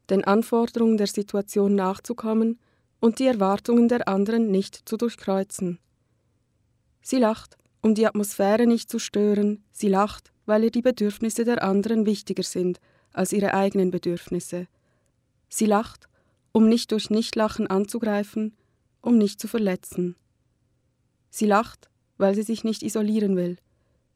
den 0.10 0.26
Anforderungen 0.26 0.98
der 0.98 1.08
Situation 1.08 1.76
nachzukommen 1.76 2.60
und 3.00 3.20
die 3.20 3.28
Erwartungen 3.28 3.88
der 3.88 4.10
anderen 4.10 4.52
nicht 4.52 4.82
zu 4.90 4.98
durchkreuzen. 4.98 5.80
Sie 7.02 7.20
lacht, 7.20 7.56
um 7.82 7.96
die 7.96 8.06
Atmosphäre 8.06 8.68
nicht 8.68 8.92
zu 8.92 9.00
stören, 9.00 9.64
sie 9.72 9.88
lacht, 9.88 10.34
weil 10.46 10.66
ihr 10.66 10.72
die 10.72 10.82
Bedürfnisse 10.82 11.46
der 11.46 11.64
anderen 11.64 12.06
wichtiger 12.06 12.44
sind 12.44 12.82
als 13.14 13.32
ihre 13.32 13.54
eigenen 13.54 13.90
Bedürfnisse. 13.90 14.68
Sie 15.48 15.66
lacht, 15.66 16.10
um 16.52 16.68
nicht 16.68 16.92
durch 16.92 17.10
Nichtlachen 17.10 17.68
anzugreifen, 17.68 18.54
um 19.04 19.20
nicht 19.20 19.40
zu 19.40 19.48
verletzen. 19.48 20.16
Sie 21.30 21.46
lacht, 21.46 21.90
weil 22.18 22.34
sie 22.34 22.42
sich 22.42 22.64
nicht 22.64 22.82
isolieren 22.82 23.36
will, 23.36 23.58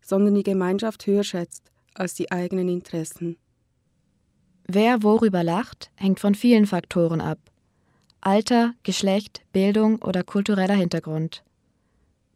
sondern 0.01 0.33
die 0.33 0.43
Gemeinschaft 0.43 1.05
höher 1.05 1.23
schätzt 1.23 1.71
als 1.93 2.13
die 2.13 2.31
eigenen 2.31 2.69
Interessen. 2.69 3.37
Wer 4.67 5.03
worüber 5.03 5.43
lacht, 5.43 5.91
hängt 5.95 6.19
von 6.19 6.35
vielen 6.35 6.65
Faktoren 6.65 7.21
ab. 7.21 7.39
Alter, 8.21 8.73
Geschlecht, 8.83 9.41
Bildung 9.51 10.01
oder 10.01 10.23
kultureller 10.23 10.73
Hintergrund. 10.73 11.43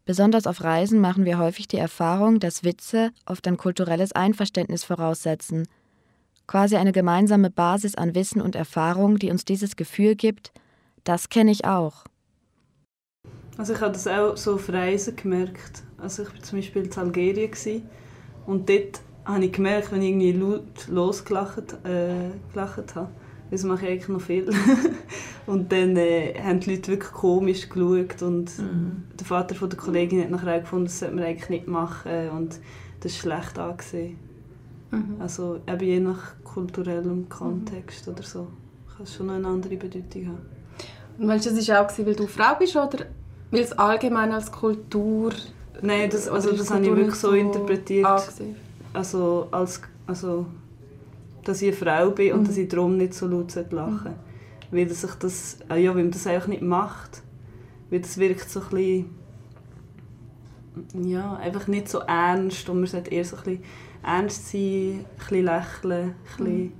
Besonders 0.04 0.46
auf 0.46 0.62
Reisen 0.62 1.00
machen 1.00 1.24
wir 1.24 1.38
häufig 1.38 1.68
die 1.68 1.76
Erfahrung, 1.76 2.40
dass 2.40 2.64
Witze 2.64 3.12
oft 3.26 3.46
ein 3.46 3.56
kulturelles 3.56 4.12
Einverständnis 4.12 4.84
voraussetzen, 4.84 5.68
quasi 6.46 6.76
eine 6.76 6.92
gemeinsame 6.92 7.50
Basis 7.50 7.94
an 7.94 8.14
Wissen 8.14 8.40
und 8.42 8.56
Erfahrung, 8.56 9.18
die 9.18 9.30
uns 9.30 9.44
dieses 9.44 9.76
Gefühl 9.76 10.16
gibt, 10.16 10.52
das 11.04 11.28
kenne 11.28 11.50
ich 11.50 11.64
auch. 11.64 12.04
Also 13.58 13.74
ich 13.74 13.80
habe 13.80 13.92
das 13.92 14.06
auch 14.06 14.36
so 14.36 14.54
auf 14.54 14.68
Reisen 14.68 15.16
gemerkt. 15.16 15.82
Also 15.98 16.22
ich 16.22 16.32
war 16.32 16.42
zum 16.42 16.58
Beispiel 16.58 16.84
in 16.84 16.92
Algerien 16.96 17.82
und 18.46 18.68
dort 18.68 19.00
habe 19.24 19.44
ich 19.44 19.52
gemerkt, 19.52 19.92
wenn 19.92 20.02
ich 20.02 20.08
irgendwie 20.08 20.32
laut 20.32 20.88
losgelacht 20.88 21.74
äh, 21.84 22.30
gelacht 22.52 22.94
habe, 22.96 23.08
das 23.50 23.62
mache 23.64 23.84
ich 23.84 23.92
eigentlich 23.92 24.08
noch 24.08 24.20
viel. 24.20 24.50
und 25.46 25.70
dann 25.70 25.96
äh, 25.96 26.34
haben 26.42 26.60
die 26.60 26.74
Leute 26.74 26.92
wirklich 26.92 27.12
komisch 27.12 27.68
geschaut 27.68 28.22
und 28.22 28.58
mhm. 28.58 29.04
der 29.18 29.26
Vater 29.26 29.54
von 29.54 29.68
der 29.68 29.78
Kollegin 29.78 30.22
hat 30.22 30.30
nachher 30.30 30.60
gefunden, 30.60 30.86
das 30.86 30.98
sollte 30.98 31.14
man 31.14 31.24
eigentlich 31.24 31.50
nicht 31.50 31.68
machen 31.68 32.30
und 32.30 32.58
das 33.00 33.12
ist 33.12 33.18
schlecht 33.18 33.58
angesehen. 33.58 34.18
Mhm. 34.90 35.16
Also 35.20 35.60
eben 35.68 35.84
je 35.84 36.00
nach 36.00 36.34
kulturellem 36.42 37.28
Kontext 37.28 38.06
mhm. 38.06 38.12
oder 38.12 38.22
so 38.22 38.48
kann 38.96 39.04
es 39.04 39.14
schon 39.14 39.26
noch 39.26 39.34
eine 39.34 39.46
andere 39.46 39.76
Bedeutung 39.76 40.28
haben. 40.28 40.46
Und 41.18 41.26
meinst 41.26 41.46
du, 41.46 41.54
das 41.54 41.68
war 41.68 41.86
auch, 41.86 41.98
weil 41.98 42.14
du 42.14 42.26
Frau 42.26 42.54
bist 42.58 42.74
oder 42.74 43.06
weil 43.52 43.60
es 43.60 43.72
allgemein 43.72 44.32
als 44.32 44.50
Kultur... 44.50 45.32
Nein, 45.80 46.10
das, 46.10 46.28
also 46.28 46.52
das 46.52 46.70
habe 46.70 46.84
ich 46.84 46.96
wirklich 46.96 47.14
so 47.14 47.32
interpretiert. 47.32 48.04
Angesehen 48.04 48.56
also, 48.92 49.48
als, 49.50 49.80
also 50.06 50.46
dass 51.44 51.60
ich 51.60 51.68
eine 51.68 51.76
Frau 51.76 52.10
bin 52.10 52.32
und 52.32 52.42
mhm. 52.42 52.46
dass 52.46 52.56
ich 52.56 52.68
darum 52.68 52.96
nicht 52.96 53.14
so 53.14 53.26
laut 53.26 53.54
lachen 53.54 53.70
sollte. 53.72 54.10
Mhm. 54.10 54.76
Weil, 54.76 54.88
sich 54.88 55.14
das, 55.14 55.58
ah 55.68 55.76
ja, 55.76 55.94
weil 55.94 56.04
man 56.04 56.12
das 56.12 56.26
einfach 56.26 56.48
nicht 56.48 56.62
macht. 56.62 57.22
Weil 57.90 58.00
das 58.00 58.16
wirkt 58.16 58.48
so 58.48 58.60
ein 58.60 58.68
bisschen, 58.70 61.10
ja, 61.10 61.36
einfach 61.36 61.66
nicht 61.66 61.88
so 61.88 61.98
ernst 62.00 62.68
und 62.68 62.78
man 62.78 62.86
sollte 62.86 63.10
eher 63.10 63.24
so 63.24 63.36
ein 63.36 63.42
bisschen 63.42 63.64
ernst 64.02 64.50
sein, 64.50 64.60
ein 64.60 65.04
bisschen 65.18 65.44
lächeln, 65.44 65.92
ein 65.92 66.14
bisschen... 66.36 66.72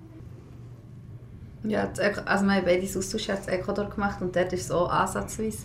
Ja, 1.65 1.89
also 2.25 2.47
wir 2.47 2.55
haben 2.55 2.65
beide 2.65 2.99
Austausch 2.99 3.29
in 3.29 3.49
Ecuador 3.49 3.89
gemacht 3.89 4.21
und 4.21 4.35
dort 4.35 4.53
ist 4.53 4.65
es 4.65 4.71
auch 4.73 4.91
ansatzweise, 4.91 5.59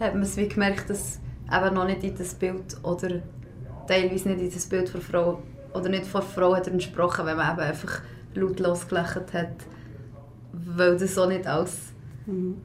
hat 0.00 0.14
man 0.14 0.22
es 0.22 0.36
wie 0.36 0.48
gemerkt, 0.48 0.90
dass 0.90 1.20
eben 1.52 1.74
noch 1.74 1.86
nicht 1.86 2.04
in 2.04 2.16
das 2.16 2.34
Bild 2.34 2.76
oder 2.82 3.20
teilweise 3.86 4.28
nicht 4.28 4.40
in 4.40 4.52
das 4.52 4.66
Bild 4.66 4.92
der 4.92 5.00
Frau 5.00 5.42
oder 5.74 5.88
nicht 5.88 6.06
vor 6.06 6.22
Frau 6.22 6.54
hat 6.54 6.68
entsprochen, 6.68 7.26
wenn 7.26 7.36
man 7.36 7.52
eben 7.52 7.60
einfach 7.60 8.02
lautlos 8.34 8.88
gelacht 8.88 9.32
hat, 9.32 9.54
weil 10.52 10.96
das 10.96 11.14
so 11.14 11.26
nicht 11.26 11.46
als 11.46 11.92
mhm. 12.26 12.56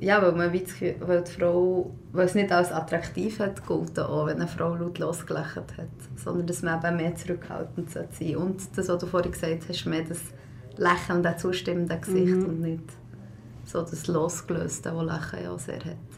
ja, 0.00 0.20
weil 0.22 0.32
man 0.32 0.52
wie 0.52 0.64
weil 1.00 1.22
die 1.22 1.30
Frau, 1.30 1.90
weil 2.12 2.26
es 2.26 2.34
nicht 2.34 2.52
als 2.52 2.72
attraktiv 2.72 3.38
hat 3.38 3.62
gegolten, 3.62 4.04
auch 4.04 4.26
wenn 4.26 4.36
eine 4.36 4.48
Frau 4.48 4.74
lautlos 4.74 5.26
gelacht 5.26 5.56
hat, 5.56 5.88
sondern 6.16 6.46
dass 6.46 6.62
man 6.62 6.82
eben 6.82 6.96
mehr 6.96 7.14
zurückhaltend 7.14 7.90
sein 7.90 8.08
sollte. 8.10 8.38
Und 8.38 8.60
das, 8.76 8.88
was 8.88 8.98
du 8.98 9.06
vorhin 9.06 9.32
gesagt 9.32 9.68
hast, 9.68 9.86
mehr 9.86 10.02
das 10.02 10.20
lächelnde, 10.76 11.36
zustimmende 11.36 11.98
Gesicht 11.98 12.36
mhm. 12.36 12.44
und 12.44 12.60
nicht 12.60 12.84
so 13.64 13.80
das 13.80 14.06
losgelöste, 14.06 14.90
das 14.90 15.04
Lachen 15.04 15.42
ja 15.42 15.58
sehr 15.58 15.84
hat. 15.84 16.15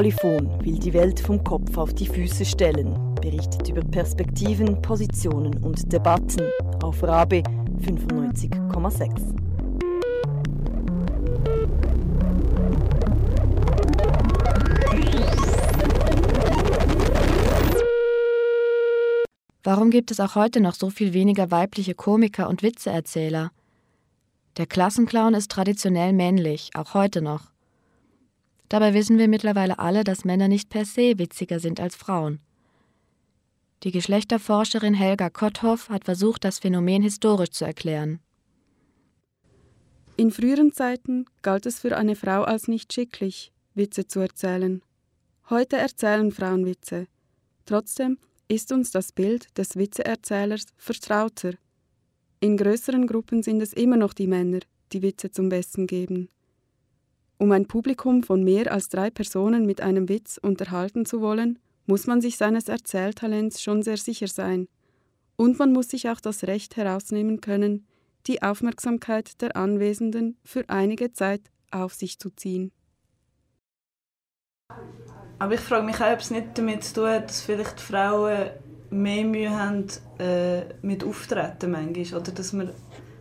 Polyphon 0.00 0.64
will 0.64 0.78
die 0.78 0.94
Welt 0.94 1.20
vom 1.20 1.44
Kopf 1.44 1.76
auf 1.76 1.92
die 1.92 2.06
Füße 2.06 2.46
stellen, 2.46 3.14
berichtet 3.16 3.68
über 3.68 3.82
Perspektiven, 3.82 4.80
Positionen 4.80 5.62
und 5.62 5.92
Debatten 5.92 6.40
auf 6.82 7.02
Rabe 7.02 7.42
95,6. 7.82 9.34
Warum 19.62 19.90
gibt 19.90 20.10
es 20.10 20.18
auch 20.18 20.34
heute 20.34 20.62
noch 20.62 20.76
so 20.76 20.88
viel 20.88 21.12
weniger 21.12 21.50
weibliche 21.50 21.94
Komiker 21.94 22.48
und 22.48 22.62
Witzeerzähler? 22.62 23.50
Der 24.56 24.64
Klassenclown 24.64 25.34
ist 25.34 25.50
traditionell 25.50 26.14
männlich, 26.14 26.70
auch 26.72 26.94
heute 26.94 27.20
noch. 27.20 27.49
Dabei 28.70 28.94
wissen 28.94 29.18
wir 29.18 29.26
mittlerweile 29.26 29.80
alle, 29.80 30.04
dass 30.04 30.24
Männer 30.24 30.46
nicht 30.46 30.70
per 30.70 30.84
se 30.84 31.18
witziger 31.18 31.58
sind 31.58 31.80
als 31.80 31.96
Frauen. 31.96 32.38
Die 33.82 33.90
Geschlechterforscherin 33.90 34.94
Helga 34.94 35.28
Kotthoff 35.28 35.88
hat 35.88 36.04
versucht, 36.04 36.44
das 36.44 36.60
Phänomen 36.60 37.02
historisch 37.02 37.50
zu 37.50 37.64
erklären. 37.64 38.20
In 40.16 40.30
früheren 40.30 40.70
Zeiten 40.70 41.24
galt 41.42 41.66
es 41.66 41.80
für 41.80 41.96
eine 41.96 42.14
Frau 42.14 42.42
als 42.44 42.68
nicht 42.68 42.92
schicklich, 42.92 43.52
Witze 43.74 44.06
zu 44.06 44.20
erzählen. 44.20 44.82
Heute 45.48 45.76
erzählen 45.76 46.30
Frauen 46.30 46.64
Witze. 46.64 47.06
Trotzdem 47.66 48.18
ist 48.46 48.70
uns 48.70 48.92
das 48.92 49.10
Bild 49.10 49.48
des 49.58 49.76
Witzeerzählers 49.76 50.66
vertrauter. 50.76 51.54
In 52.38 52.56
größeren 52.56 53.08
Gruppen 53.08 53.42
sind 53.42 53.60
es 53.62 53.72
immer 53.72 53.96
noch 53.96 54.12
die 54.12 54.28
Männer, 54.28 54.60
die 54.92 55.02
Witze 55.02 55.32
zum 55.32 55.48
Besten 55.48 55.88
geben. 55.88 56.28
Um 57.40 57.52
ein 57.52 57.64
Publikum 57.64 58.22
von 58.22 58.44
mehr 58.44 58.70
als 58.70 58.90
drei 58.90 59.08
Personen 59.08 59.64
mit 59.64 59.80
einem 59.80 60.10
Witz 60.10 60.38
unterhalten 60.42 61.06
zu 61.06 61.22
wollen, 61.22 61.58
muss 61.86 62.06
man 62.06 62.20
sich 62.20 62.36
seines 62.36 62.68
Erzähltalents 62.68 63.62
schon 63.62 63.82
sehr 63.82 63.96
sicher 63.96 64.26
sein. 64.26 64.68
Und 65.36 65.58
man 65.58 65.72
muss 65.72 65.88
sich 65.88 66.10
auch 66.10 66.20
das 66.20 66.44
Recht 66.44 66.76
herausnehmen 66.76 67.40
können, 67.40 67.86
die 68.26 68.42
Aufmerksamkeit 68.42 69.40
der 69.40 69.56
Anwesenden 69.56 70.36
für 70.44 70.68
einige 70.68 71.14
Zeit 71.14 71.40
auf 71.70 71.94
sich 71.94 72.18
zu 72.18 72.28
ziehen. 72.28 72.72
Aber 75.38 75.54
ich 75.54 75.60
frage 75.60 75.86
mich 75.86 75.98
auch, 75.98 76.12
ob 76.12 76.20
es 76.20 76.30
nicht 76.30 76.58
damit 76.58 76.84
zu 76.84 76.96
tun 76.96 77.08
hat, 77.08 77.30
dass 77.30 77.40
vielleicht 77.40 77.80
Frauen 77.80 78.50
mehr 78.90 79.24
Mühe 79.24 79.48
haben 79.48 79.86
äh, 80.18 80.74
mit 80.82 81.04
Auftreten 81.04 81.70
manchmal. 81.70 82.20
Oder 82.20 82.32
dass, 82.32 82.52
man, 82.52 82.70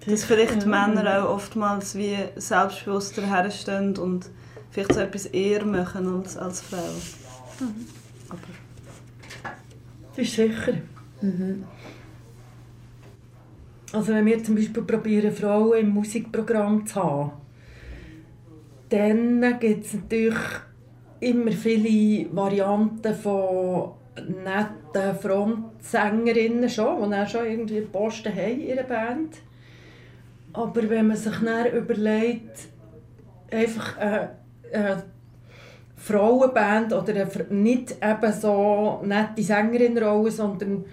dass 0.10 0.24
vielleicht 0.24 0.66
Männer 0.66 1.24
auch 1.24 1.36
oftmals 1.36 1.96
wie 1.96 2.18
selbstbewusster 2.36 3.22
herstehen 3.22 3.98
und 3.98 4.30
vielleicht 4.72 4.94
so 4.94 5.00
etwas 5.00 5.28
eher 5.28 5.66
machen 5.66 6.08
als, 6.08 6.38
als 6.38 6.62
Frauen. 6.62 7.02
Mhm. 7.60 7.86
Aber 8.30 8.40
das 10.16 10.28
ist 10.28 10.36
sicher. 10.36 10.74
Mhm. 11.22 11.66
Also 13.92 14.14
wenn 14.14 14.26
wir 14.26 14.44
zum 14.44 14.56
Beispiel 14.56 14.84
probieren, 14.84 15.32
Frauen 15.32 15.80
im 15.80 15.90
Musikprogramm 15.90 16.86
zu 16.86 17.04
haben, 17.04 17.32
dann 18.90 19.60
gibt 19.60 19.86
es 19.86 19.94
natürlich 19.94 20.38
immer 21.20 21.52
viele 21.52 22.34
Varianten 22.36 23.16
von 23.16 23.92
netten 24.44 25.16
Frontsängerinnen 25.20 26.70
schon, 26.70 27.10
die 27.10 27.16
auch 27.16 27.28
schon 27.28 27.46
irgendwie 27.46 27.82
Posten 27.82 28.34
haben 28.34 28.62
in 28.62 28.68
ihrer 28.68 28.84
Band. 28.84 29.38
Aber 30.60 30.90
wenn 30.90 31.08
man 31.08 31.16
sich 31.16 31.38
dann 31.38 31.72
überlegt, 31.72 32.68
einfach 33.50 33.98
eine, 33.98 34.36
eine 34.74 35.04
Frauenband 35.96 36.92
oder 36.92 37.14
eine, 37.14 37.28
nicht 37.50 37.96
eben 38.04 38.34
so 38.34 39.02
nette 39.06 39.42
Sängerinnenrolle, 39.42 40.32
sondern 40.32 40.84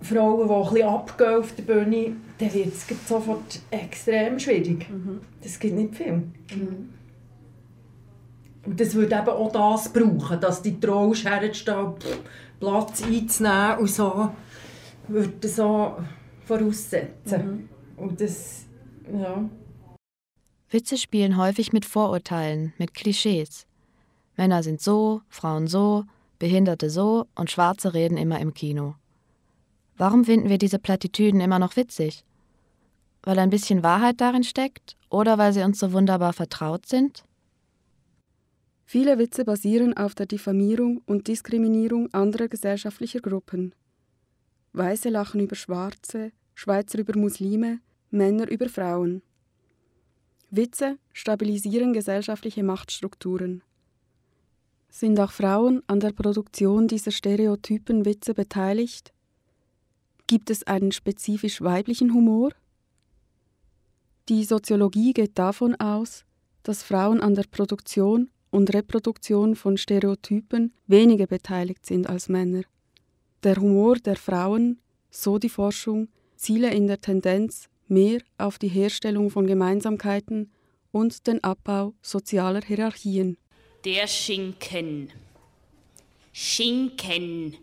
Frauen, 0.00 0.48
die 0.48 0.54
ein 0.54 0.72
bisschen 0.72 0.88
abgehen 0.88 1.34
auf 1.36 1.54
der 1.54 1.62
Bühne, 1.64 2.16
dann 2.38 2.54
wird 2.54 2.68
es 2.68 2.86
sofort 3.06 3.60
extrem 3.70 4.38
schwierig. 4.38 4.88
Mhm. 4.88 5.20
Das 5.42 5.58
gibt 5.58 5.74
nicht 5.74 5.94
viel. 5.94 6.12
Mhm. 6.12 6.94
Und 8.64 8.80
das 8.80 8.94
würde 8.94 9.16
eben 9.16 9.28
auch 9.28 9.52
das 9.52 9.92
brauchen, 9.92 10.40
dass 10.40 10.62
die 10.62 10.80
traust, 10.80 11.26
herzustehen, 11.26 11.92
Platz 12.58 13.02
einzunehmen 13.04 13.78
und 13.80 13.90
so, 13.90 14.30
würde 15.08 15.32
das 15.42 15.56
so 15.56 15.96
voraussetzen. 16.46 17.46
Mhm. 17.46 17.75
Und 17.96 18.20
das, 18.20 18.66
ja. 19.12 19.48
Witze 20.70 20.98
spielen 20.98 21.36
häufig 21.36 21.72
mit 21.72 21.84
Vorurteilen, 21.84 22.72
mit 22.78 22.94
Klischees. 22.94 23.66
Männer 24.36 24.62
sind 24.62 24.80
so, 24.80 25.22
Frauen 25.28 25.66
so, 25.66 26.04
Behinderte 26.38 26.90
so 26.90 27.26
und 27.34 27.50
Schwarze 27.50 27.94
reden 27.94 28.18
immer 28.18 28.40
im 28.40 28.52
Kino. 28.52 28.94
Warum 29.96 30.24
finden 30.24 30.50
wir 30.50 30.58
diese 30.58 30.78
Plattitüden 30.78 31.40
immer 31.40 31.58
noch 31.58 31.76
witzig? 31.76 32.22
Weil 33.22 33.38
ein 33.38 33.50
bisschen 33.50 33.82
Wahrheit 33.82 34.20
darin 34.20 34.44
steckt 34.44 34.96
oder 35.08 35.38
weil 35.38 35.52
sie 35.52 35.62
uns 35.62 35.78
so 35.78 35.92
wunderbar 35.92 36.34
vertraut 36.34 36.86
sind? 36.86 37.24
Viele 38.84 39.18
Witze 39.18 39.44
basieren 39.44 39.96
auf 39.96 40.14
der 40.14 40.26
Diffamierung 40.26 41.02
und 41.06 41.26
Diskriminierung 41.26 42.12
anderer 42.12 42.48
gesellschaftlicher 42.48 43.20
Gruppen. 43.20 43.74
Weiße 44.74 45.08
lachen 45.08 45.40
über 45.40 45.56
Schwarze, 45.56 46.30
Schweizer 46.54 46.98
über 46.98 47.18
Muslime, 47.18 47.80
Männer 48.10 48.48
über 48.50 48.68
Frauen. 48.68 49.22
Witze 50.50 50.98
stabilisieren 51.12 51.92
gesellschaftliche 51.92 52.62
Machtstrukturen. 52.62 53.62
Sind 54.88 55.18
auch 55.20 55.32
Frauen 55.32 55.82
an 55.88 56.00
der 56.00 56.12
Produktion 56.12 56.88
dieser 56.88 57.10
stereotypen 57.10 58.04
Witze 58.04 58.32
beteiligt? 58.32 59.12
Gibt 60.26 60.50
es 60.50 60.66
einen 60.66 60.92
spezifisch 60.92 61.60
weiblichen 61.60 62.14
Humor? 62.14 62.52
Die 64.28 64.44
Soziologie 64.44 65.12
geht 65.12 65.38
davon 65.38 65.74
aus, 65.76 66.24
dass 66.62 66.82
Frauen 66.82 67.20
an 67.20 67.34
der 67.34 67.44
Produktion 67.44 68.30
und 68.50 68.72
Reproduktion 68.72 69.54
von 69.54 69.76
Stereotypen 69.76 70.72
weniger 70.86 71.26
beteiligt 71.26 71.86
sind 71.86 72.08
als 72.08 72.28
Männer. 72.28 72.62
Der 73.42 73.56
Humor 73.56 73.96
der 73.96 74.16
Frauen, 74.16 74.80
so 75.10 75.38
die 75.38 75.48
Forschung, 75.48 76.08
ziele 76.36 76.72
in 76.72 76.86
der 76.86 77.00
Tendenz 77.00 77.68
mehr 77.88 78.20
auf 78.38 78.58
die 78.58 78.68
Herstellung 78.68 79.30
von 79.30 79.46
Gemeinsamkeiten 79.46 80.52
und 80.92 81.26
den 81.26 81.42
Abbau 81.44 81.94
sozialer 82.02 82.62
Hierarchien. 82.62 83.36
Der 83.84 84.06
Schinken. 84.06 85.12
Schinken. 86.32 87.56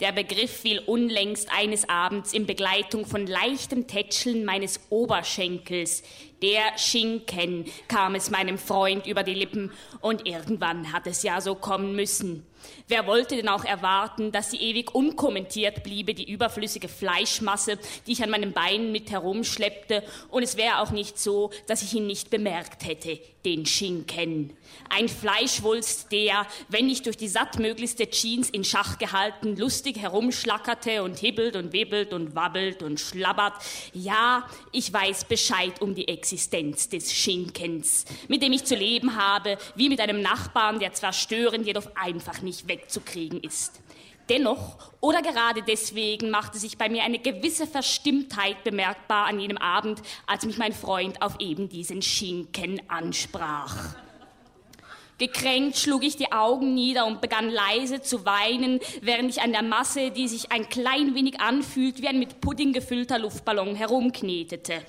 Der 0.00 0.12
Begriff 0.12 0.50
fiel 0.50 0.80
unlängst 0.80 1.48
eines 1.56 1.88
Abends 1.88 2.32
in 2.32 2.44
Begleitung 2.44 3.06
von 3.06 3.26
leichtem 3.26 3.86
Tätscheln 3.86 4.44
meines 4.44 4.80
Oberschenkels 4.90 6.02
der 6.42 6.76
Schinken 6.76 7.64
kam 7.88 8.14
es 8.14 8.30
meinem 8.30 8.58
Freund 8.58 9.06
über 9.06 9.22
die 9.22 9.34
Lippen 9.34 9.70
und 10.00 10.26
irgendwann 10.26 10.92
hat 10.92 11.06
es 11.06 11.22
ja 11.22 11.40
so 11.40 11.54
kommen 11.54 11.94
müssen. 11.94 12.44
Wer 12.86 13.06
wollte 13.06 13.36
denn 13.36 13.48
auch 13.48 13.64
erwarten, 13.64 14.30
dass 14.30 14.50
sie 14.50 14.58
ewig 14.58 14.94
unkommentiert 14.94 15.82
bliebe, 15.82 16.14
die 16.14 16.30
überflüssige 16.30 16.88
Fleischmasse, 16.88 17.78
die 18.06 18.12
ich 18.12 18.22
an 18.22 18.30
meinen 18.30 18.52
Beinen 18.52 18.92
mit 18.92 19.10
herumschleppte, 19.10 20.04
und 20.28 20.42
es 20.42 20.56
wäre 20.56 20.78
auch 20.78 20.90
nicht 20.92 21.18
so, 21.18 21.50
dass 21.66 21.82
ich 21.82 21.94
ihn 21.94 22.06
nicht 22.06 22.30
bemerkt 22.30 22.86
hätte, 22.86 23.18
den 23.44 23.66
Schinken. 23.66 24.56
Ein 24.88 25.08
Fleischwulst, 25.08 26.12
der, 26.12 26.46
wenn 26.68 26.86
nicht 26.86 27.06
durch 27.06 27.16
die 27.16 27.28
sattmöglichste 27.28 28.08
Jeans 28.08 28.48
in 28.50 28.62
Schach 28.62 28.98
gehalten, 28.98 29.56
lustig 29.56 29.98
herumschlackerte 29.98 31.02
und 31.02 31.18
hibbelt 31.18 31.56
und 31.56 31.72
wibbelt 31.72 32.12
und 32.12 32.36
wabbelt 32.36 32.82
und 32.82 33.00
schlabbert. 33.00 33.54
Ja, 33.92 34.48
ich 34.70 34.92
weiß 34.92 35.24
Bescheid 35.24 35.80
um 35.82 35.96
die 35.96 36.06
Existenz 36.06 36.31
des 36.88 37.12
Schinkens, 37.12 38.04
mit 38.28 38.42
dem 38.42 38.52
ich 38.52 38.64
zu 38.64 38.74
leben 38.74 39.16
habe, 39.16 39.58
wie 39.74 39.88
mit 39.88 40.00
einem 40.00 40.22
Nachbarn, 40.22 40.78
der 40.78 40.92
zwar 40.92 41.12
störend, 41.12 41.66
jedoch 41.66 41.90
einfach 41.96 42.40
nicht 42.40 42.52
nicht 42.52 42.68
wegzukriegen 42.68 43.40
ist. 43.40 43.80
Dennoch 44.28 44.76
oder 45.00 45.20
gerade 45.20 45.62
deswegen 45.62 46.30
machte 46.30 46.58
sich 46.58 46.78
bei 46.78 46.88
mir 46.88 47.02
eine 47.02 47.18
gewisse 47.18 47.66
Verstimmtheit 47.66 48.62
bemerkbar 48.62 49.26
an 49.26 49.40
jenem 49.40 49.58
Abend, 49.58 50.00
als 50.26 50.44
mich 50.44 50.58
mein 50.58 50.72
Freund 50.72 51.20
auf 51.20 51.40
eben 51.40 51.68
diesen 51.68 52.02
Schinken 52.02 52.80
ansprach. 52.88 53.96
Gekränkt 55.18 55.78
schlug 55.78 56.02
ich 56.04 56.16
die 56.16 56.32
Augen 56.32 56.74
nieder 56.74 57.06
und 57.06 57.20
begann 57.20 57.48
leise 57.48 58.02
zu 58.02 58.24
weinen, 58.24 58.80
während 59.02 59.30
ich 59.30 59.42
an 59.42 59.52
der 59.52 59.62
Masse, 59.62 60.10
die 60.10 60.28
sich 60.28 60.50
ein 60.50 60.68
klein 60.68 61.14
wenig 61.14 61.40
anfühlt, 61.40 62.00
wie 62.02 62.08
ein 62.08 62.18
mit 62.18 62.40
Pudding 62.40 62.72
gefüllter 62.72 63.18
Luftballon 63.18 63.74
herumknetete. 63.74 64.82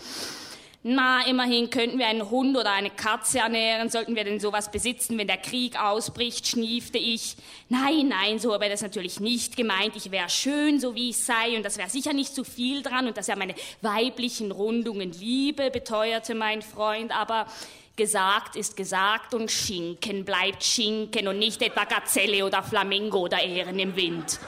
Na, 0.85 1.25
immerhin 1.25 1.69
könnten 1.69 1.97
wir 1.97 2.07
einen 2.07 2.29
Hund 2.29 2.57
oder 2.57 2.73
eine 2.73 2.89
Katze 2.89 3.39
ernähren, 3.39 3.89
sollten 3.89 4.17
wir 4.17 4.25
denn 4.25 4.41
sowas 4.41 4.69
besitzen, 4.69 5.17
wenn 5.17 5.27
der 5.27 5.37
Krieg 5.37 5.81
ausbricht, 5.81 6.45
schniefte 6.45 6.97
ich. 6.97 7.37
Nein, 7.69 8.09
nein, 8.09 8.37
so 8.37 8.53
habe 8.53 8.65
er 8.65 8.71
das 8.71 8.81
natürlich 8.81 9.21
nicht 9.21 9.55
gemeint. 9.55 9.95
Ich 9.95 10.11
wäre 10.11 10.29
schön, 10.29 10.81
so 10.81 10.93
wie 10.93 11.11
ich 11.11 11.23
sei, 11.23 11.55
und 11.55 11.63
das 11.63 11.77
wäre 11.77 11.89
sicher 11.89 12.11
nicht 12.11 12.35
zu 12.35 12.43
viel 12.43 12.83
dran, 12.83 13.07
und 13.07 13.15
dass 13.15 13.29
er 13.29 13.37
meine 13.37 13.55
weiblichen 13.81 14.51
Rundungen 14.51 15.13
liebe, 15.13 15.71
beteuerte 15.71 16.35
mein 16.35 16.61
Freund, 16.61 17.15
aber 17.15 17.47
Gesagt 17.95 18.55
ist 18.55 18.75
gesagt 18.75 19.35
und 19.35 19.51
Schinken 19.51 20.25
bleibt 20.25 20.63
Schinken 20.63 21.27
und 21.27 21.37
nicht 21.37 21.61
etwa 21.61 21.83
Gazelle 21.83 22.43
oder 22.43 22.63
Flamingo 22.63 23.19
oder 23.19 23.39
Ehren 23.39 23.77
im 23.77 23.95
Wind. 23.95 24.39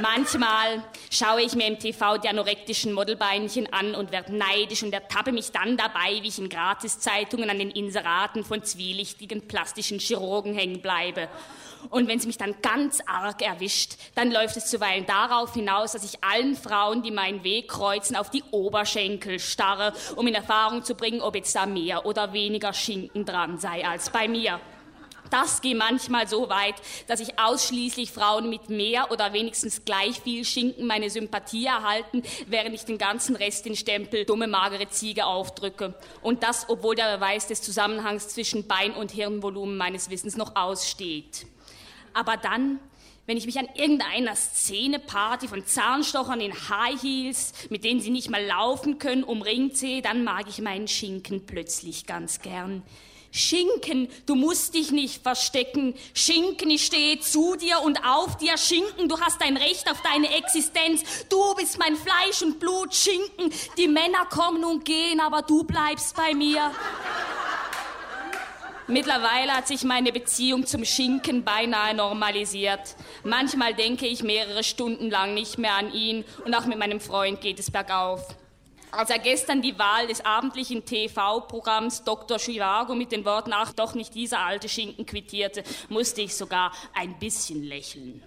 Manchmal 0.00 0.82
schaue 1.10 1.40
ich 1.40 1.54
mir 1.54 1.66
im 1.66 1.78
TV 1.78 2.18
die 2.18 2.28
anorektischen 2.28 2.92
Modelbeinchen 2.92 3.72
an 3.72 3.94
und 3.94 4.12
werde 4.12 4.36
neidisch 4.36 4.82
und 4.82 4.92
ertappe 4.92 5.32
mich 5.32 5.52
dann 5.52 5.78
dabei, 5.78 6.18
wie 6.20 6.28
ich 6.28 6.38
in 6.38 6.50
Gratiszeitungen 6.50 7.48
an 7.48 7.58
den 7.58 7.70
Inseraten 7.70 8.44
von 8.44 8.62
zwielichtigen 8.62 9.48
plastischen 9.48 9.98
Chirurgen 9.98 10.54
hängen 10.54 10.82
bleibe. 10.82 11.28
Und 11.88 12.08
wenn 12.08 12.18
es 12.18 12.26
mich 12.26 12.36
dann 12.36 12.56
ganz 12.60 13.00
arg 13.06 13.40
erwischt, 13.40 13.94
dann 14.14 14.32
läuft 14.32 14.58
es 14.58 14.66
zuweilen 14.66 15.06
darauf 15.06 15.54
hinaus, 15.54 15.92
dass 15.92 16.04
ich 16.04 16.22
allen 16.22 16.56
Frauen, 16.56 17.02
die 17.02 17.10
meinen 17.10 17.42
Weg 17.42 17.68
kreuzen, 17.68 18.16
auf 18.16 18.28
die 18.28 18.42
Oberschenkel 18.50 19.38
starre, 19.38 19.94
um 20.14 20.26
in 20.26 20.34
Erfahrung 20.34 20.84
zu 20.84 20.94
bringen, 20.94 21.22
ob 21.22 21.36
jetzt 21.36 21.54
da 21.54 21.64
mehr 21.64 22.04
oder 22.04 22.34
weniger 22.34 22.74
Schinken 22.74 23.24
dran 23.24 23.58
sei 23.58 23.86
als 23.86 24.10
bei 24.10 24.28
mir. 24.28 24.60
Das 25.30 25.60
geht 25.60 25.76
manchmal 25.76 26.28
so 26.28 26.48
weit, 26.48 26.74
dass 27.06 27.20
ich 27.20 27.38
ausschließlich 27.38 28.10
Frauen 28.10 28.50
mit 28.50 28.68
mehr 28.70 29.10
oder 29.10 29.32
wenigstens 29.32 29.84
gleich 29.84 30.20
viel 30.20 30.44
Schinken 30.44 30.86
meine 30.86 31.10
Sympathie 31.10 31.66
erhalten, 31.66 32.22
während 32.46 32.74
ich 32.74 32.84
den 32.84 32.98
ganzen 32.98 33.36
Rest 33.36 33.66
den 33.66 33.76
Stempel 33.76 34.24
dumme 34.24 34.46
magere 34.46 34.88
Ziege 34.88 35.26
aufdrücke. 35.26 35.94
Und 36.22 36.42
das, 36.42 36.68
obwohl 36.68 36.94
der 36.94 37.16
Beweis 37.16 37.46
des 37.46 37.62
Zusammenhangs 37.62 38.28
zwischen 38.28 38.66
Bein- 38.66 38.94
und 38.94 39.10
Hirnvolumen 39.10 39.76
meines 39.76 40.10
Wissens 40.10 40.36
noch 40.36 40.56
aussteht. 40.56 41.46
Aber 42.12 42.36
dann 42.36 42.80
wenn 43.26 43.36
ich 43.36 43.46
mich 43.46 43.58
an 43.58 43.68
irgendeiner 43.74 44.36
Szeneparty 44.36 45.48
von 45.48 45.66
Zahnstochern 45.66 46.40
in 46.40 46.52
High 46.52 47.02
Heels, 47.02 47.52
mit 47.70 47.82
denen 47.82 48.00
sie 48.00 48.10
nicht 48.10 48.30
mal 48.30 48.44
laufen 48.44 48.98
können, 48.98 49.24
umringt 49.24 49.76
sehe, 49.76 50.00
dann 50.00 50.22
mag 50.22 50.46
ich 50.48 50.60
meinen 50.60 50.86
Schinken 50.86 51.44
plötzlich 51.44 52.06
ganz 52.06 52.40
gern. 52.40 52.84
Schinken, 53.30 54.08
du 54.26 54.34
musst 54.34 54.74
dich 54.74 54.90
nicht 54.90 55.22
verstecken. 55.22 55.94
Schinken, 56.14 56.70
ich 56.70 56.86
stehe 56.86 57.20
zu 57.20 57.56
dir 57.56 57.80
und 57.82 58.04
auf 58.04 58.36
dir. 58.38 58.56
Schinken, 58.56 59.08
du 59.08 59.20
hast 59.20 59.42
ein 59.42 59.56
Recht 59.56 59.90
auf 59.90 60.00
deine 60.02 60.34
Existenz. 60.36 61.26
Du 61.28 61.54
bist 61.54 61.78
mein 61.78 61.96
Fleisch 61.96 62.42
und 62.42 62.60
Blut. 62.60 62.94
Schinken, 62.94 63.52
die 63.76 63.88
Männer 63.88 64.26
kommen 64.30 64.64
und 64.64 64.84
gehen, 64.84 65.20
aber 65.20 65.42
du 65.42 65.64
bleibst 65.64 66.16
bei 66.16 66.34
mir. 66.34 66.72
Mittlerweile 68.88 69.52
hat 69.52 69.66
sich 69.66 69.82
meine 69.82 70.12
Beziehung 70.12 70.64
zum 70.64 70.84
Schinken 70.84 71.42
beinahe 71.42 71.92
normalisiert. 71.92 72.94
Manchmal 73.24 73.74
denke 73.74 74.06
ich 74.06 74.22
mehrere 74.22 74.62
Stunden 74.62 75.10
lang 75.10 75.34
nicht 75.34 75.58
mehr 75.58 75.74
an 75.74 75.92
ihn 75.92 76.24
und 76.44 76.54
auch 76.54 76.66
mit 76.66 76.78
meinem 76.78 77.00
Freund 77.00 77.40
geht 77.40 77.58
es 77.58 77.72
bergauf. 77.72 78.24
Als 78.90 79.10
er 79.10 79.18
gestern 79.18 79.62
die 79.62 79.78
Wahl 79.78 80.06
des 80.06 80.24
abendlichen 80.24 80.84
TV-Programms 80.84 82.04
Dr. 82.04 82.38
Chivago 82.38 82.94
mit 82.94 83.12
den 83.12 83.24
Worten 83.24 83.52
Ach, 83.52 83.72
doch 83.72 83.94
nicht 83.94 84.14
dieser 84.14 84.40
alte 84.40 84.68
Schinken 84.68 85.04
quittierte, 85.04 85.64
musste 85.88 86.22
ich 86.22 86.34
sogar 86.34 86.72
ein 86.94 87.18
bisschen 87.18 87.62
lächeln. 87.62 88.22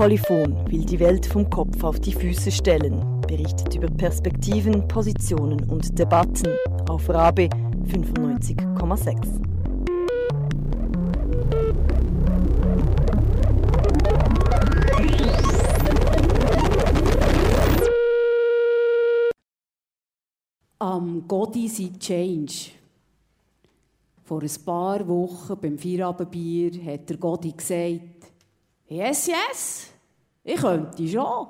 Polyphon 0.00 0.66
will 0.70 0.86
die 0.86 0.98
Welt 0.98 1.26
vom 1.26 1.50
Kopf 1.50 1.84
auf 1.84 2.00
die 2.00 2.14
Füße 2.14 2.50
stellen, 2.50 3.20
berichtet 3.28 3.74
über 3.74 3.86
Perspektiven, 3.88 4.88
Positionen 4.88 5.62
und 5.68 5.98
Debatten 5.98 6.54
auf 6.88 7.06
Rabe 7.10 7.50
95,6. 7.84 9.42
Am 20.78 21.28
Godi 21.28 21.68
sei 21.68 21.90
Change. 21.98 22.70
Vor 24.24 24.40
ein 24.40 24.64
paar 24.64 25.06
Wochen 25.06 25.58
beim 25.60 25.76
Feierabendbier 25.76 26.70
hat 26.86 27.10
der 27.10 27.18
Godi 27.18 27.52
gesagt, 27.52 28.20
Yes, 28.92 29.28
yes, 29.28 29.89
ich 30.44 30.60
könnte 30.60 31.08
schon, 31.08 31.48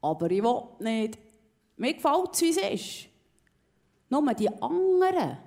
aber 0.00 0.30
ich 0.30 0.42
will 0.42 0.62
nicht. 0.80 1.18
Mir 1.76 1.94
gefällt 1.94 2.34
es, 2.34 2.40
wie 2.42 2.50
es 2.50 2.56
ist. 2.56 3.08
Nur 4.10 4.34
die 4.34 4.48
anderen, 4.48 5.38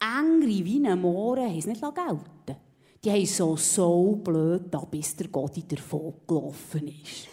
engere 0.00 0.64
wie 0.64 0.86
ein 0.86 1.00
Mohren, 1.00 1.48
haben 1.48 1.58
es 1.58 1.66
nicht 1.66 1.80
gelten 1.80 2.56
Die 3.04 3.10
haben 3.10 3.26
so, 3.26 3.56
so 3.56 4.16
blöd 4.16 4.62
da, 4.70 4.80
bis 4.80 5.16
der 5.16 5.28
Godi 5.28 5.66
davon 5.66 6.14
gelaufen 6.26 6.88
ist. 6.88 7.28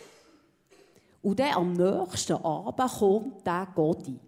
Und 1.21 1.39
dann 1.39 1.53
am 1.53 1.73
nächsten 1.73 2.33
Abend 2.33 2.91
kommt 2.99 3.47
der 3.47 3.67
Godi 3.73 4.19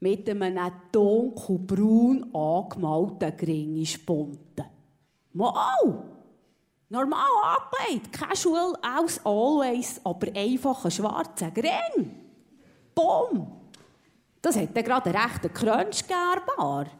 mit 0.00 0.28
einem 0.28 0.72
dunkelbraun 0.90 2.34
angemalten 2.34 3.36
Gringispunten. 3.36 4.64
Mal! 5.32 6.21
Normal 6.92 7.56
angelegt, 7.56 8.12
casual 8.12 8.76
as 8.82 9.18
always, 9.24 9.98
aber 10.04 10.28
einfach 10.36 10.84
ein 10.84 10.90
schwarzer 10.90 11.50
Gring. 11.50 12.20
Bumm! 12.94 13.50
Das 14.42 14.56
hat 14.56 14.76
dann 14.76 14.84
gerade 14.84 15.08
einen 15.08 15.16
rechten 15.16 15.54
Crunch 15.54 16.02
gegeben. 16.02 16.90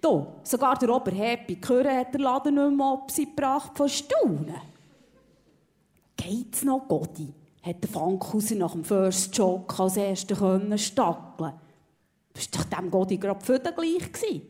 Du, 0.00 0.26
sogar 0.42 0.78
der 0.78 0.96
Oberhappy 0.96 1.56
Curry 1.56 1.94
hat 1.94 2.14
der 2.14 2.22
Laden 2.22 2.54
nicht 2.54 2.76
mehr 2.78 2.86
ab 2.86 3.10
sie 3.10 3.26
gebracht 3.26 3.76
von 3.76 3.86
Staunen. 3.86 4.62
Geht's 6.16 6.64
noch, 6.64 6.88
Gotti? 6.88 7.34
Hat 7.62 7.82
der 7.82 7.90
Fankhauser 7.90 8.54
nach 8.54 8.72
dem 8.72 8.82
First 8.82 9.36
Joke 9.36 9.82
als 9.82 9.98
Erster 9.98 10.36
können 10.36 10.78
stackeln 10.78 11.52
Das 12.32 12.48
war 12.50 12.64
doch 12.64 12.78
dem 12.78 12.90
Gotti 12.90 13.18
gerade 13.18 13.44
für 13.44 13.58
gleich. 13.58 14.42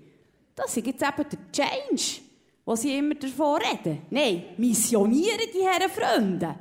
Das 0.54 0.76
ist 0.76 0.86
jetzt 0.86 1.02
eben 1.02 1.28
der 1.28 1.50
Change 1.50 2.29
wo 2.70 2.76
sie 2.76 2.98
immer 2.98 3.16
davon 3.16 3.58
reden. 3.60 4.02
Nein, 4.10 4.44
missionieren 4.56 5.40
die 5.52 5.66
Herren 5.66 5.90
Freunde. 5.90 6.54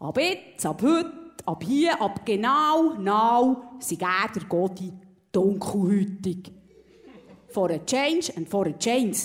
Ab 0.00 0.18
jetzt, 0.18 0.66
ab 0.66 0.82
heute, 0.82 1.12
ab 1.46 1.62
hier, 1.62 2.02
ab 2.02 2.26
genau, 2.26 2.94
now, 2.94 3.62
sind 3.78 4.00
der 4.00 4.42
Godi 4.48 4.92
dunkelhütig. 5.30 6.50
For 7.46 7.70
a 7.70 7.78
change 7.78 8.32
and 8.36 8.48
for 8.48 8.66
a 8.66 8.72
change. 8.72 9.18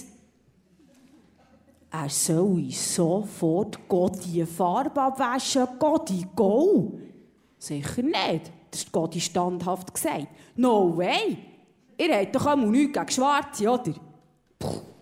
Er 1.90 2.08
soll 2.08 2.70
sofort 2.70 3.88
Godi 3.88 4.46
Farbe 4.46 5.02
abwaschen, 5.02 5.66
Godi 5.80 6.24
go. 6.36 7.00
Sicher 7.58 8.04
nicht, 8.04 8.52
das 8.70 8.82
ist 8.82 8.92
Godi 8.92 9.20
standhaft 9.20 9.92
gesagt. 9.92 10.28
No 10.56 10.96
way. 10.96 11.40
Ihr 11.98 12.16
habt 12.16 12.36
doch 12.36 12.46
auch 12.46 12.56
nichts 12.58 12.94
gegen 12.94 13.10
Schwarze, 13.10 13.68
oder? 13.68 13.96
Puh 14.60 14.97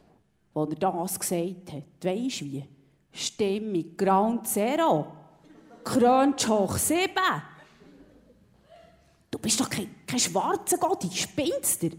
als 0.55 0.69
er 0.69 0.75
das 0.75 1.19
gesagt 1.19 1.73
hat. 1.73 1.83
Weisst 2.03 2.41
du 2.41 2.45
wie? 2.45 2.65
Stimmung 3.11 3.95
Ground 3.97 4.47
Zero. 4.47 5.07
Crunch 5.83 6.47
hoch 6.47 6.77
sieben. 6.77 7.41
Du 9.29 9.37
bist 9.37 9.59
doch 9.59 9.69
kein, 9.69 9.95
kein 10.07 10.19
schwarzer 10.19 10.77
Gott, 10.77 11.03
ich 11.03 11.21
spinnst 11.21 11.81
dir. 11.81 11.91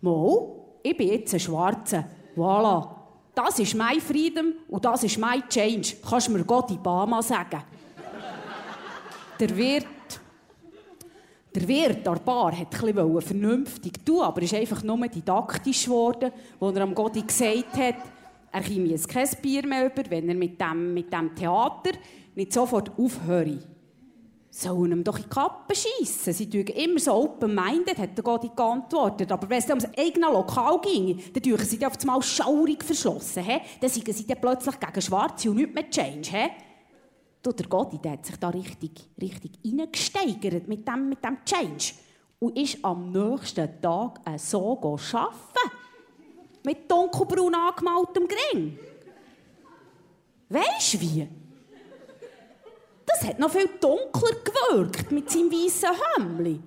Mo, 0.00 0.78
ich 0.82 0.96
bin 0.96 1.08
jetzt 1.08 1.32
ein 1.32 1.40
Schwarzer. 1.40 2.04
Voilà. 2.36 2.88
Das 3.34 3.58
ist 3.58 3.74
mein 3.74 4.00
Freedom 4.00 4.52
und 4.68 4.84
das 4.84 5.04
ist 5.04 5.18
mein 5.18 5.48
Change. 5.48 5.96
Kannst 6.06 6.28
du 6.28 6.32
mir 6.32 6.44
Gott 6.44 6.70
Obama 6.70 7.22
sagen? 7.22 7.62
Der 9.38 9.56
Wirt 9.56 9.86
der 11.54 11.66
Wirt 11.66 12.06
der 12.06 12.16
Bar 12.16 12.56
hat 12.56 12.74
etwas 12.74 13.24
vernünftig 13.24 14.04
tun, 14.04 14.22
aber 14.22 14.42
ist 14.42 14.54
einfach 14.54 14.82
nur 14.82 15.08
didaktisch 15.08 15.84
geworden, 15.84 16.32
wo 16.58 16.70
er 16.70 16.82
am 16.82 16.94
Godi 16.94 17.22
gesagt 17.22 17.76
hat, 17.76 17.96
er 18.52 18.62
komme 18.62 18.86
jetzt 18.86 19.08
kein 19.08 19.28
Bier 19.42 19.66
mehr 19.66 19.86
über, 19.86 20.08
wenn 20.10 20.28
er 20.28 20.34
mit 20.34 20.60
dem, 20.60 20.94
mit 20.94 21.12
dem 21.12 21.34
Theater 21.34 21.92
nicht 22.34 22.52
sofort 22.52 22.90
aufhöre. 22.98 23.58
Sollen 24.52 24.90
ihm 24.90 25.04
doch 25.04 25.16
in 25.16 25.22
die 25.22 25.28
Kappe 25.28 25.74
schiessen. 25.76 26.32
Sie 26.32 26.50
tun 26.50 26.62
immer 26.62 26.98
so 26.98 27.12
open-minded, 27.12 27.96
hat 27.98 28.16
der 28.16 28.24
Godi 28.24 28.50
geantwortet. 28.54 29.30
Aber 29.30 29.48
wenn 29.48 29.58
es 29.58 29.68
ums 29.68 29.86
eigene 29.96 30.26
Lokal 30.26 30.80
ging, 30.80 31.20
dann 31.32 31.42
tun 31.42 31.58
sie 31.58 31.86
auf 31.86 31.92
einmal 32.00 32.20
schaurig 32.20 32.82
verschlossen. 32.82 33.44
He? 33.44 33.60
Dann 33.80 33.90
sind 33.90 34.12
sie 34.12 34.26
dann 34.26 34.40
plötzlich 34.40 34.80
gegen 34.80 35.02
Schwarze 35.02 35.50
und 35.50 35.56
nicht 35.56 35.72
mehr 35.72 35.88
Change. 35.88 36.30
He? 36.30 36.48
Du, 37.42 37.52
der 37.52 37.66
Gotti, 37.66 37.98
der 37.98 38.12
hat 38.12 38.26
sich 38.26 38.36
da 38.36 38.50
richtig, 38.50 38.92
richtig 39.20 39.52
reingesteigert 39.64 40.68
mit 40.68 40.86
dem, 40.86 41.08
mit 41.08 41.24
dem 41.24 41.38
Change. 41.44 41.94
Und 42.38 42.58
ist 42.58 42.84
am 42.84 43.12
nächsten 43.12 43.80
Tag 43.80 44.20
so 44.36 44.78
arbeiten. 44.78 45.76
Mit 46.62 46.90
dunkelbraun 46.90 47.54
angemaltem 47.54 48.28
Gring. 48.28 48.78
Weisst 50.50 50.94
du 50.94 51.00
wie? 51.00 51.28
Das 53.06 53.24
hat 53.26 53.38
noch 53.38 53.50
viel 53.50 53.68
dunkler 53.80 54.36
gewirkt 54.44 55.10
mit 55.10 55.30
seinem 55.30 55.50
weißen 55.50 55.88
Hemli. 56.16 56.60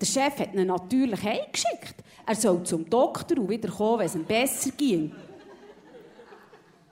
Der 0.00 0.06
Chef 0.06 0.38
hat 0.38 0.54
ihn 0.54 0.66
natürlich 0.66 1.22
heimgeschickt. 1.22 1.96
Er 2.26 2.34
soll 2.34 2.62
zum 2.64 2.88
Doktor 2.88 3.38
und 3.38 3.48
wieder 3.48 3.70
kommen, 3.70 4.00
wenn 4.00 4.06
es 4.06 4.14
ihm 4.14 4.24
besser 4.24 4.70
ging. 4.72 5.14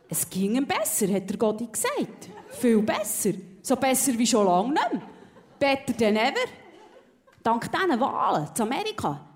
Es 0.08 0.28
ging 0.28 0.56
ihm 0.56 0.66
besser, 0.66 1.08
hat 1.12 1.28
der 1.28 1.36
Gotti 1.36 1.66
gesagt. 1.66 2.30
Viel 2.58 2.82
besser. 2.82 3.32
So 3.62 3.76
besser 3.76 4.16
wie 4.18 4.26
schon 4.26 4.46
lange 4.46 4.72
nicht 4.72 4.92
mehr. 4.92 5.02
Better 5.58 5.96
than 5.96 6.16
ever. 6.16 6.48
Dank 7.42 7.70
diesen 7.70 8.00
Wahlen 8.00 8.54
zu 8.54 8.62
Amerika 8.62 9.26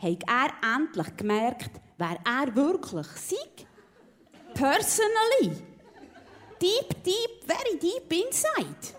hat 0.00 0.22
er 0.26 0.76
endlich 0.76 1.16
gemerkt, 1.16 1.70
wer 1.98 2.18
er 2.24 2.54
wirklich 2.54 3.06
sei. 3.06 3.36
Personally. 4.54 5.56
Deep, 6.60 7.04
deep, 7.04 7.44
very 7.46 7.78
deep 7.78 8.12
inside. 8.12 8.98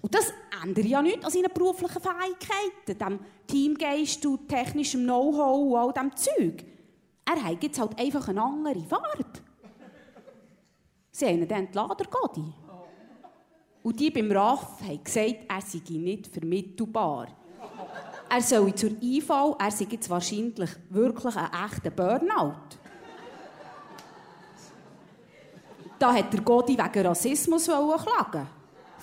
Und 0.00 0.14
das 0.14 0.32
ändert 0.62 0.84
ja 0.84 1.02
nichts 1.02 1.24
an 1.24 1.30
seinen 1.30 1.52
beruflichen 1.52 2.00
Fähigkeiten, 2.00 2.98
dem 2.98 3.20
Teamgeist 3.46 4.24
und 4.26 4.48
technischem 4.48 5.02
Know-how 5.04 5.72
und 5.72 5.76
all 5.76 5.92
dem 5.92 6.14
Zeug. 6.16 6.64
Er 7.24 7.42
hat 7.42 7.62
jetzt 7.62 7.80
halt 7.80 7.98
einfach 7.98 8.28
eine 8.28 8.42
andere 8.42 8.80
Farbe. 8.80 9.24
Sie 11.10 11.26
haben 11.26 11.42
ihn 11.42 11.48
dann 11.48 11.66
entlassen, 11.66 11.96
der 11.98 12.06
Godi. 12.06 12.54
Und 13.88 13.98
die 13.98 14.10
beim 14.10 14.30
RAF 14.30 14.82
haben 14.82 15.02
gesagt, 15.02 15.46
er 15.48 15.62
sei 15.62 15.80
nicht 15.88 16.26
vermittelbar. 16.26 17.28
Er 18.28 18.42
soll 18.42 18.74
zur 18.74 18.90
IV, 19.00 19.30
er 19.58 19.70
sei 19.70 19.86
jetzt 19.90 20.10
wahrscheinlich 20.10 20.68
wirklich 20.90 21.34
ein 21.34 21.48
echter 21.64 21.88
Burnout. 21.88 22.76
Da 25.98 26.12
hat 26.12 26.30
der 26.30 26.42
Godi 26.42 26.76
wegen 26.76 27.06
Rassismus 27.06 27.64
klagen. 27.64 28.46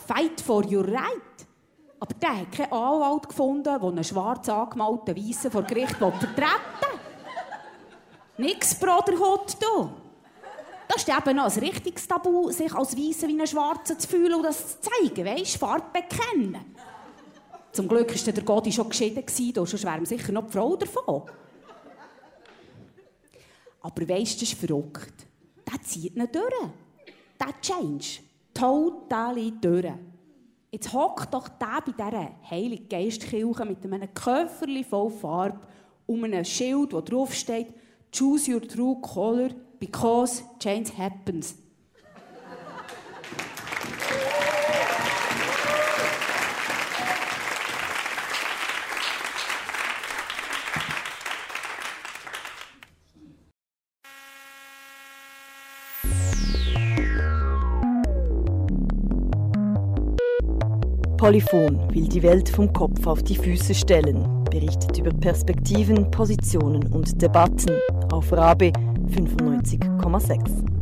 Fight 0.05 0.39
for 0.39 0.63
your 0.71 0.88
right. 0.88 1.47
Aber 1.99 2.13
der 2.21 2.41
hat 2.41 2.51
keinen 2.51 2.71
Anwalt 2.71 3.27
gefunden, 3.27 3.63
der 3.63 3.81
einen 3.81 4.03
schwarz 4.03 4.47
angemalten 4.49 5.17
Weissen 5.17 5.49
vor 5.49 5.63
Gericht 5.63 5.95
vertreten. 5.95 6.43
Nix 8.38 8.75
Brotherhood, 8.75 9.57
du. 9.59 10.05
Das 10.96 11.04
ist 11.04 11.10
eben 11.10 11.36
noch 11.36 11.54
ein 11.54 11.60
richtiges 11.60 12.08
Tabu, 12.08 12.50
sich 12.52 12.74
als 12.74 12.96
Weisse 12.96 13.28
wie 13.28 13.34
einen 13.34 13.46
Schwarzen 13.46 14.00
zu 14.00 14.08
fühlen 14.08 14.36
und 14.36 14.43
das 14.43 14.80
zu 14.80 14.89
zeigen, 14.89 15.26
weisst, 15.26 15.58
Farbe 15.58 15.88
bekennen. 15.91 16.74
Zum 17.74 17.89
Glück 17.89 18.16
war 18.16 18.34
der 18.34 18.43
Godi 18.46 18.72
schon 18.72 18.88
geschieden, 18.88 19.26
sonst 19.28 19.84
wäre 19.84 19.98
ihm 19.98 20.06
sicher 20.06 20.32
noch 20.32 20.46
die 20.46 20.54
Frau 20.54 20.78
davon. 20.78 21.24
Aber 23.82 24.10
weisst, 24.10 24.41
das 24.41 24.54
ist 24.54 24.58
verrückt. 24.58 25.28
Der 25.70 25.82
zieht 25.82 26.16
ihn 26.16 26.30
durch. 26.32 26.70
Der 27.41 27.62
Change. 27.62 28.20
Total 28.54 29.52
durch. 29.52 29.93
Jetzt 30.72 30.93
hockt 30.93 31.34
doch 31.34 31.50
der 31.50 31.84
bei 31.86 31.91
dieser 31.91 32.32
Heilige 32.50 32.86
Geistkirche 32.86 33.66
mit 33.66 33.84
einem 33.84 34.14
Köfferli 34.14 34.86
voll 34.86 35.12
Farbe 35.12 35.60
um 36.06 36.24
einem 36.24 36.46
Schild, 36.46 36.93
wo 36.93 37.02
drauf 37.02 37.34
steht 37.34 37.68
Choose 38.14 38.54
your 38.54 38.62
true 38.62 38.96
color 39.02 39.50
because 39.80 40.43
change 40.59 40.91
happens. 40.97 41.55
Polyphon 61.26 61.91
will 61.91 62.07
die 62.07 62.21
Welt 62.21 62.49
vom 62.49 62.71
Kopf 62.71 63.07
auf 63.07 63.23
die 63.23 63.36
Füße 63.36 63.73
stellen, 63.73 64.43
berichtet 64.51 64.99
über 64.99 65.09
Perspektiven, 65.09 66.11
Positionen 66.11 66.86
und 66.93 67.19
Debatten 67.19 67.71
auf 68.11 68.32
Rabe 68.32 68.71
95,6. 69.08 70.76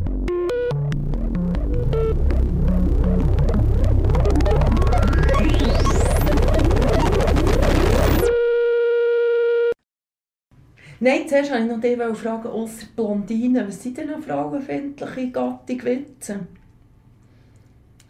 Nein, 10.99 11.27
zuerst 11.27 11.51
wollte 11.51 11.63
ich 11.63 11.69
noch 11.69 11.81
dich 11.81 12.17
fragen, 12.17 12.47
außer 12.47 12.85
Blondinen, 12.95 13.67
was 13.67 13.83
sind 13.83 13.97
denn 13.97 14.09
noch 14.09 14.21
frauenfindliche 14.21 15.31
Gattung 15.31 15.83
Witze? 15.83 16.39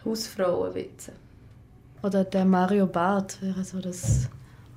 Hausfrauenwitze. 0.05 1.14
Oder 2.03 2.24
der 2.24 2.45
Mario 2.45 2.86
Barth 2.86 3.41
wäre 3.41 3.64
so 3.64 3.80
das. 3.80 4.30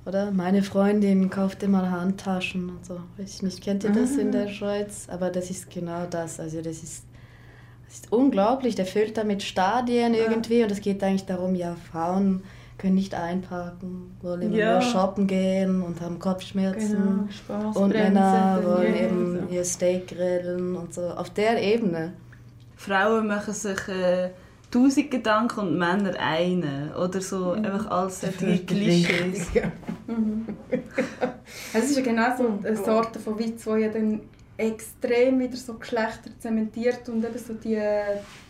Oder 0.07 0.31
meine 0.31 0.63
Freundin 0.63 1.29
kauft 1.29 1.63
immer 1.63 1.91
Handtaschen 1.91 2.69
und 2.69 2.85
so. 2.85 2.95
Weiß 3.17 3.35
ich 3.35 3.43
nicht, 3.43 3.61
kennt 3.61 3.83
ihr 3.83 3.89
das 3.91 4.15
in 4.15 4.31
der 4.31 4.47
Schweiz? 4.47 5.07
Aber 5.11 5.29
das 5.29 5.49
ist 5.49 5.69
genau 5.69 6.05
das. 6.09 6.39
Also 6.39 6.61
das 6.61 6.81
ist, 6.81 7.03
das 7.87 7.95
ist 7.95 8.11
unglaublich. 8.13 8.75
Der 8.75 8.85
füllt 8.85 9.17
da 9.17 9.25
mit 9.25 9.43
Stadien 9.43 10.13
irgendwie 10.13 10.63
und 10.63 10.71
es 10.71 10.79
geht 10.79 11.03
eigentlich 11.03 11.25
darum, 11.25 11.55
ja, 11.55 11.75
Frauen 11.91 12.43
können 12.77 12.95
nicht 12.95 13.15
einparken, 13.15 14.15
wollen 14.21 14.43
immer 14.43 14.55
Ja. 14.55 14.71
nur 14.73 14.81
shoppen 14.81 15.27
gehen 15.27 15.81
und 15.81 15.99
haben 15.99 16.19
Kopfschmerzen. 16.19 17.27
Genau, 17.47 17.71
und 17.77 17.89
Männer 17.89 18.61
wollen 18.63 18.95
ja, 18.95 19.01
eben 19.01 19.39
so. 19.49 19.53
ihr 19.53 19.65
Steak 19.65 20.07
grillen 20.07 20.75
und 20.75 20.93
so. 20.93 21.01
Auf 21.01 21.31
der 21.31 21.61
Ebene. 21.61 22.13
Frauen 22.77 23.27
machen 23.27 23.53
sich 23.53 23.87
äh, 23.89 24.29
tausend 24.71 25.11
Gedanken 25.11 25.59
und 25.61 25.77
Männer 25.77 26.13
einen. 26.19 26.93
Oder 26.93 27.19
so 27.19 27.51
einfach 27.51 27.89
alles 27.89 28.21
solche 28.21 28.59
Klischees. 28.59 29.47
Es 31.73 31.89
ist 31.89 31.97
ja 31.97 32.03
genau 32.03 32.37
so 32.37 32.59
eine 32.63 32.77
Sorte 32.77 33.19
von 33.19 33.37
Witz, 33.37 33.65
wo 33.65 33.75
ja 33.75 33.89
dann 33.89 34.21
extrem 34.57 35.39
wieder 35.39 35.55
so 35.55 35.75
Geschlechter 35.75 36.31
zementiert 36.39 37.07
und 37.09 37.23
eben 37.23 37.37
so 37.37 37.53
die, 37.53 37.79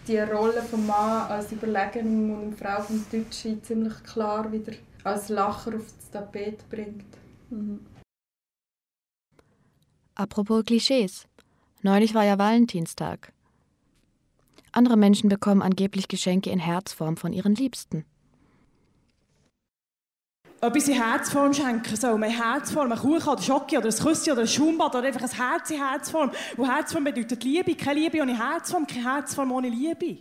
die 0.08 0.18
Rolle 0.20 0.62
vom 0.64 0.88
Mann 0.88 1.30
als 1.30 1.52
Überlegen 1.52 2.34
und 2.34 2.58
Frau 2.58 2.82
vom 2.82 3.04
Deutschen 3.12 3.62
ziemlich 3.64 4.04
klar 4.04 4.52
wieder 4.52 4.74
als 5.04 5.30
Lacher 5.30 5.76
aufs 5.76 6.10
Tapet 6.12 6.70
bringt. 6.70 7.06
Apropos 10.16 10.64
Klischees. 10.66 11.28
Neulich 11.82 12.14
war 12.14 12.24
ja 12.24 12.40
Valentinstag. 12.40 13.34
Andere 14.72 14.98
Menschen 14.98 15.30
bekommen 15.30 15.62
angeblich 15.62 16.08
Geschenke 16.08 16.50
in 16.50 16.60
Herzform 16.60 17.18
von 17.18 17.34
ihren 17.34 17.56
Liebsten. 17.56 18.06
Etwas 20.60 20.88
in 20.88 20.96
Herzform 20.96 21.54
schenken 21.54 21.96
soll. 21.96 22.16
Eine 22.16 22.30
Herzform, 22.30 22.92
ein 22.92 22.98
Kuchen 22.98 23.30
oder 23.30 23.42
Schoki 23.42 23.78
oder 23.78 23.88
ein 23.88 23.96
Küsschen 23.96 24.34
oder 24.34 24.42
ein 24.42 24.48
Schaumbad 24.48 24.96
oder 24.96 25.08
einfach 25.08 25.22
ein 25.22 25.30
Herz 25.30 25.70
in 25.70 25.78
Herzform. 25.78 26.32
Und 26.56 26.68
Herzform 26.68 27.04
bedeutet 27.04 27.44
Liebe. 27.44 27.76
Keine 27.76 28.00
Liebe 28.00 28.22
ohne 28.22 28.38
Herzform, 28.38 28.88
keine 28.88 29.04
Herzform 29.04 29.52
ohne 29.52 29.70
Liebe. 29.70 30.18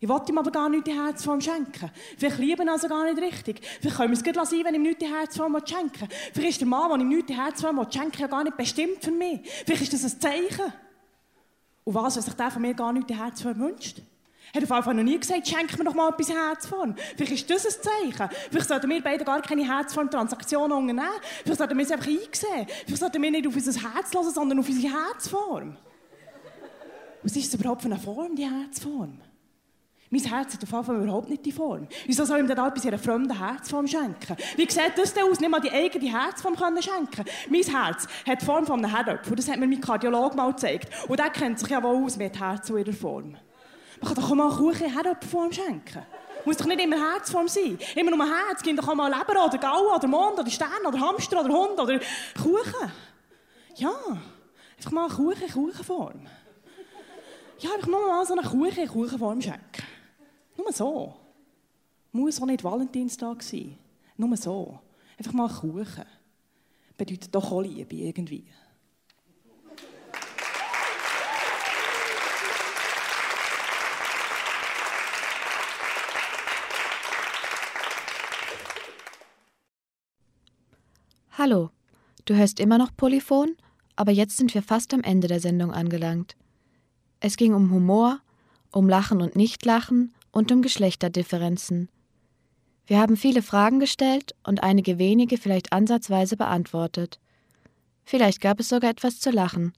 Ich 0.00 0.08
wollte 0.08 0.32
ihm 0.32 0.38
aber 0.38 0.50
gar 0.50 0.68
nicht 0.68 0.86
die 0.86 0.92
Herzform 0.92 1.40
schenken. 1.40 1.90
Vielleicht 2.18 2.38
lieben 2.38 2.68
also 2.68 2.88
gar 2.88 3.10
nicht 3.10 3.22
richtig. 3.22 3.62
Vielleicht 3.80 3.96
können 3.96 4.10
wir 4.10 4.18
es 4.18 4.24
gut 4.24 4.36
lassen, 4.36 4.62
wenn 4.62 4.74
ich 4.74 4.80
ihm 4.80 4.82
nicht 4.82 5.00
die 5.00 5.06
Herzform 5.06 5.56
schenken. 5.64 6.08
Vielleicht 6.34 6.50
ist 6.50 6.60
der 6.60 6.68
Mann, 6.68 6.90
der 6.90 6.98
ihm 6.98 7.08
nicht 7.08 7.28
die 7.30 7.34
Herzform 7.34 7.86
schenken 7.90 8.20
ja 8.20 8.26
gar 8.26 8.44
nicht 8.44 8.56
bestimmt 8.56 9.02
für 9.02 9.12
mich. 9.12 9.40
Vielleicht 9.64 9.82
ist 9.82 9.94
das 9.94 10.12
ein 10.12 10.20
Zeichen. 10.20 10.72
Und 11.84 11.94
was, 11.94 12.16
wenn 12.16 12.22
sich 12.22 12.34
der 12.34 12.50
von 12.50 12.60
mir 12.60 12.74
gar 12.74 12.92
nicht 12.92 13.08
die 13.08 13.16
Herzform 13.16 13.58
wünscht? 13.58 14.02
Hat 14.54 14.70
auf 14.70 14.84
Fall 14.84 14.94
noch 14.94 15.02
nie 15.02 15.18
gesagt, 15.18 15.48
schenk 15.48 15.76
mir 15.76 15.84
doch 15.84 15.94
mal 15.94 16.10
etwas 16.10 16.30
Herzform. 16.30 16.94
Vielleicht 17.16 17.32
ist 17.32 17.50
das 17.50 17.66
ein 17.66 17.82
Zeichen. 17.82 18.36
Vielleicht 18.50 18.68
sollten 18.68 18.88
wir 18.88 19.02
beide 19.02 19.24
gar 19.24 19.42
keine 19.42 19.66
Herzform-Transaktionen 19.66 20.70
unternehmen. 20.70 21.08
Vielleicht 21.42 21.58
sollten 21.58 21.76
wir 21.76 21.84
es 21.84 21.90
einfach 21.90 22.06
einsehen. 22.06 22.66
Vielleicht 22.84 23.00
sollten 23.00 23.20
wir 23.20 23.30
nicht 23.32 23.46
auf 23.48 23.56
unser 23.56 23.72
Herz 23.72 24.14
hören, 24.14 24.30
sondern 24.30 24.58
auf 24.60 24.68
unsere 24.68 24.92
Herzform. 24.92 25.76
Was 27.24 27.34
ist 27.34 27.52
das 27.52 27.60
überhaupt 27.60 27.82
für 27.82 27.88
eine 27.88 27.98
Form, 27.98 28.36
die 28.36 28.48
Herzform? 28.48 29.18
Mein 30.10 30.22
Herz 30.22 30.54
hat 30.54 30.62
auf 30.62 30.86
Fall 30.86 31.02
überhaupt 31.02 31.28
nicht 31.28 31.44
die 31.44 31.50
Form. 31.50 31.88
Wieso 32.06 32.24
soll 32.24 32.36
ich 32.36 32.44
ihm 32.44 32.54
dann 32.54 32.68
etwas 32.68 32.84
in 32.84 32.90
einer 32.90 32.98
fremden 32.98 33.36
Herzform 33.36 33.88
schenken? 33.88 34.36
Wie 34.54 34.70
sieht 34.70 34.92
das 34.96 35.12
denn 35.12 35.24
aus? 35.24 35.40
Nicht 35.40 35.50
mal 35.50 35.60
die 35.60 35.72
eigene 35.72 36.12
Herzform 36.12 36.54
können 36.54 36.80
schenken. 36.80 37.24
Mein 37.50 37.62
Herz 37.62 38.06
hat 38.24 38.40
die 38.40 38.44
Form 38.44 38.64
von 38.64 38.84
einem 38.84 38.94
Herdöpfel. 38.94 39.34
Das 39.34 39.48
hat 39.48 39.58
mir 39.58 39.66
mein 39.66 39.80
Kardiologe 39.80 40.36
mal 40.36 40.52
gezeigt. 40.52 40.88
Und 41.08 41.18
der 41.18 41.30
kennt 41.30 41.58
sich 41.58 41.70
ja 41.70 41.82
wohl 41.82 42.04
aus 42.04 42.16
mit 42.16 42.38
Herz 42.38 42.70
in 42.70 42.78
ihrer 42.78 42.92
Form. 42.92 43.36
Man 44.04 44.12
kann 44.12 44.22
doch 44.22 44.30
auch 44.30 44.34
mal 44.34 44.48
einen 44.50 44.58
Kuchen 44.58 44.84
in 44.84 44.92
Herdöpfelform 44.92 45.50
schenken. 45.50 46.02
Muss 46.44 46.58
doch 46.58 46.66
nicht 46.66 46.82
immer 46.82 47.14
Herzform 47.14 47.48
sein. 47.48 47.78
Immer 47.96 48.14
nur 48.14 48.26
Herz. 48.26 48.62
Gibt 48.62 48.78
doch 48.78 48.86
auch 48.86 48.94
mal 48.94 49.10
Leber 49.10 49.46
oder 49.46 49.56
Gaul 49.56 49.96
oder 49.96 50.06
Mond 50.06 50.38
oder 50.38 50.50
Stern 50.50 50.84
oder 50.86 51.00
Hamster 51.00 51.42
oder 51.42 51.54
Hund 51.54 51.80
oder 51.80 51.98
Kuchen. 52.36 52.92
Ja, 53.76 53.94
einfach 54.76 54.90
mal 54.90 55.06
einen 55.06 55.14
Kuchen 55.14 55.42
in 55.42 55.50
Kuchenform. 55.50 56.20
Ja, 57.60 57.72
einfach 57.72 57.88
nur 57.88 58.06
mal 58.06 58.26
so 58.26 58.34
einen 58.34 58.44
Kuchen 58.44 58.82
in 58.82 58.88
Kuchenform 58.88 59.40
schenken. 59.40 59.82
Nur 60.58 60.70
so. 60.70 61.14
Muss 62.12 62.42
auch 62.42 62.46
nicht 62.46 62.62
Valentinstag 62.62 63.42
sein. 63.42 63.78
Nur 64.18 64.36
so. 64.36 64.80
Einfach 65.16 65.32
mal 65.32 65.48
einen 65.48 65.56
Kuchen. 65.56 66.04
Bedeutet 66.98 67.34
doch 67.34 67.50
auch 67.50 67.62
Liebe 67.62 67.94
irgendwie. 67.94 68.44
Hallo, 81.36 81.70
du 82.26 82.36
hörst 82.36 82.60
immer 82.60 82.78
noch 82.78 82.94
Polyphon, 82.96 83.56
aber 83.96 84.12
jetzt 84.12 84.36
sind 84.36 84.54
wir 84.54 84.62
fast 84.62 84.94
am 84.94 85.02
Ende 85.02 85.26
der 85.26 85.40
Sendung 85.40 85.72
angelangt. 85.72 86.36
Es 87.18 87.36
ging 87.36 87.54
um 87.54 87.72
Humor, 87.72 88.20
um 88.70 88.88
Lachen 88.88 89.20
und 89.20 89.34
Nichtlachen 89.34 90.14
und 90.30 90.52
um 90.52 90.62
Geschlechterdifferenzen. 90.62 91.88
Wir 92.86 93.00
haben 93.00 93.16
viele 93.16 93.42
Fragen 93.42 93.80
gestellt 93.80 94.36
und 94.44 94.62
einige 94.62 95.00
wenige 95.00 95.36
vielleicht 95.36 95.72
ansatzweise 95.72 96.36
beantwortet. 96.36 97.18
Vielleicht 98.04 98.40
gab 98.40 98.60
es 98.60 98.68
sogar 98.68 98.90
etwas 98.90 99.18
zu 99.18 99.32
lachen. 99.32 99.72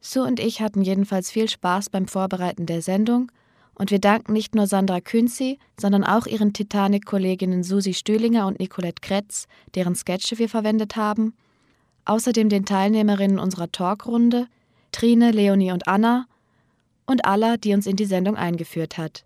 Sue 0.00 0.22
und 0.22 0.38
ich 0.38 0.60
hatten 0.60 0.82
jedenfalls 0.82 1.32
viel 1.32 1.48
Spaß 1.48 1.90
beim 1.90 2.06
Vorbereiten 2.06 2.66
der 2.66 2.80
Sendung 2.80 3.32
Und 3.80 3.90
wir 3.90 3.98
danken 3.98 4.34
nicht 4.34 4.54
nur 4.54 4.66
Sandra 4.66 5.00
Künzi, 5.00 5.58
sondern 5.80 6.04
auch 6.04 6.26
ihren 6.26 6.52
Titanic-Kolleginnen 6.52 7.62
Susi 7.62 7.94
Stühlinger 7.94 8.46
und 8.46 8.58
Nicolette 8.58 9.00
Kretz, 9.00 9.46
deren 9.74 9.94
Sketche 9.94 10.38
wir 10.38 10.50
verwendet 10.50 10.96
haben. 10.96 11.32
Außerdem 12.04 12.50
den 12.50 12.66
Teilnehmerinnen 12.66 13.38
unserer 13.38 13.72
Talkrunde, 13.72 14.48
Trine, 14.92 15.30
Leonie 15.30 15.72
und 15.72 15.88
Anna 15.88 16.26
und 17.06 17.24
Alla, 17.24 17.56
die 17.56 17.72
uns 17.72 17.86
in 17.86 17.96
die 17.96 18.04
Sendung 18.04 18.36
eingeführt 18.36 18.98
hat. 18.98 19.24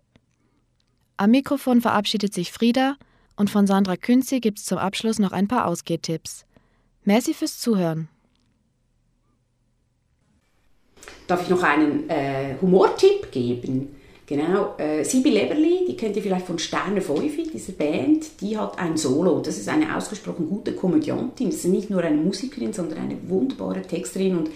Am 1.17 1.31
Mikrofon 1.31 1.81
verabschiedet 1.81 2.33
sich 2.33 2.53
Frieda 2.53 2.95
und 3.35 3.49
von 3.49 3.67
Sandra 3.67 3.97
Künzi 3.97 4.39
gibt 4.39 4.59
es 4.59 4.63
zum 4.63 4.77
Abschluss 4.77 5.19
noch 5.19 5.33
ein 5.33 5.49
paar 5.49 5.67
Ausgehtipps. 5.67 6.45
Merci 7.03 7.33
fürs 7.33 7.59
Zuhören. 7.59 8.07
Darf 11.27 11.41
ich 11.41 11.49
noch 11.49 11.61
einen 11.61 12.09
äh, 12.09 12.55
Humortipp 12.61 13.33
geben? 13.33 13.94
Genau, 14.27 14.73
äh, 14.77 15.03
Sibi 15.03 15.29
Leberli, 15.29 15.85
die 15.87 15.95
kennt 15.95 16.15
ihr 16.15 16.23
vielleicht 16.23 16.47
von 16.47 16.57
Sterne 16.57 16.99
Feufi, 16.99 17.47
diese 17.53 17.73
Band, 17.73 18.41
die 18.41 18.57
hat 18.57 18.79
ein 18.79 18.97
Solo. 18.97 19.39
Das 19.39 19.57
ist 19.57 19.69
eine 19.69 19.95
ausgesprochen 19.95 20.49
gute 20.49 20.73
Komödiantin. 20.73 21.51
Das 21.51 21.59
ist 21.59 21.65
nicht 21.65 21.91
nur 21.91 22.01
eine 22.01 22.17
Musikerin, 22.17 22.73
sondern 22.73 22.99
eine 22.99 23.17
wunderbare 23.29 23.83
Texterin 23.83 24.37
und 24.37 24.49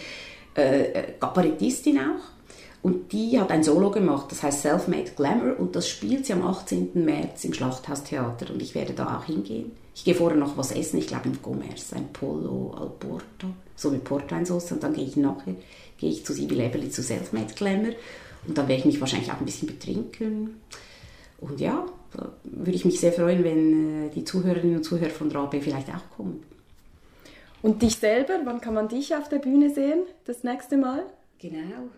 äh, 0.58 0.92
äh 0.92 1.04
Kabarettistin 1.20 2.00
auch. 2.00 2.40
Und 2.82 3.12
die 3.12 3.40
hat 3.40 3.52
ein 3.52 3.64
Solo 3.64 3.92
gemacht, 3.92 4.32
das 4.32 4.42
heißt 4.42 4.62
Self-Made 4.62 5.12
Glamour 5.16 5.60
und 5.60 5.76
das 5.76 5.88
spielt 5.88 6.26
sie 6.26 6.34
am 6.34 6.48
18. 6.48 6.92
März 6.94 7.44
im 7.44 7.54
Schlachthaustheater 7.54 8.52
und 8.52 8.62
ich 8.62 8.74
werde 8.74 8.94
da 8.94 9.18
auch 9.18 9.26
hingehen. 9.26 9.72
Ich 9.94 10.06
gehe 10.06 10.16
vorher 10.16 10.40
noch 10.40 10.58
was 10.58 10.72
essen, 10.72 10.98
ich 10.98 11.08
glaube 11.08 11.28
im 11.28 11.38
Commerce, 11.44 11.94
ein 11.94 12.08
Polo 12.14 12.74
al 12.80 12.90
Porto, 12.98 13.48
so 13.76 13.92
mit 13.92 14.06
Portweinsauce 14.06 14.72
und 14.72 14.82
dann 14.82 14.94
gehe 14.94 15.04
ich 15.04 15.18
nachher 15.18 15.56
gehe 16.00 16.10
ich 16.10 16.26
zu 16.26 16.34
Sibyl 16.34 16.58
Leberli 16.58 16.90
zu 16.90 17.04
Self-Made 17.04 17.54
Glamour 17.56 17.94
und 18.48 18.58
dann 18.58 18.68
werde 18.68 18.80
ich 18.80 18.86
mich 18.86 19.02
wahrscheinlich 19.02 19.32
auch 19.32 19.40
ein 19.40 19.46
bisschen 19.46 19.68
betrinken. 19.68 20.62
Und 21.40 21.60
ja, 21.60 21.86
da 22.14 22.34
würde 22.44 22.72
ich 22.72 22.86
mich 22.86 23.00
sehr 23.00 23.14
freuen, 23.14 23.44
wenn 23.44 24.08
äh, 24.08 24.10
die 24.10 24.24
Zuhörerinnen 24.24 24.78
und 24.78 24.84
Zuhörer 24.84 25.10
von 25.10 25.32
Rabe 25.32 25.62
vielleicht 25.62 25.90
auch 25.90 26.16
kommen. 26.16 26.44
Und 27.62 27.82
dich 27.82 27.98
selber, 27.98 28.40
wann 28.46 28.62
kann 28.62 28.74
man 28.74 28.88
dich 28.88 29.16
auf 29.16 29.30
der 29.30 29.40
Bühne 29.40 29.74
sehen, 29.74 30.04
das 30.26 30.44
nächste 30.44 30.78
Mal? 30.78 31.06
Genau. 31.40 31.90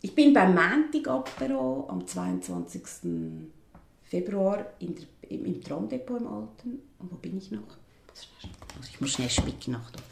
Ich 0.00 0.14
bin 0.14 0.32
beim 0.32 0.54
Mantic 0.54 1.08
Apero 1.08 1.86
am 1.88 2.06
22. 2.06 2.82
Februar 4.04 4.66
in 4.78 4.94
der, 4.94 5.04
im, 5.30 5.44
im 5.44 5.62
Tramdepot 5.62 6.20
im 6.20 6.26
Alten. 6.26 6.82
Und 6.98 7.12
wo 7.12 7.16
bin 7.16 7.36
ich 7.36 7.50
noch? 7.50 7.76
Ich 8.90 9.00
muss 9.00 9.10
schnell 9.12 9.30
spicken 9.30 9.72
nach 9.72 9.90
dort. 9.90 10.04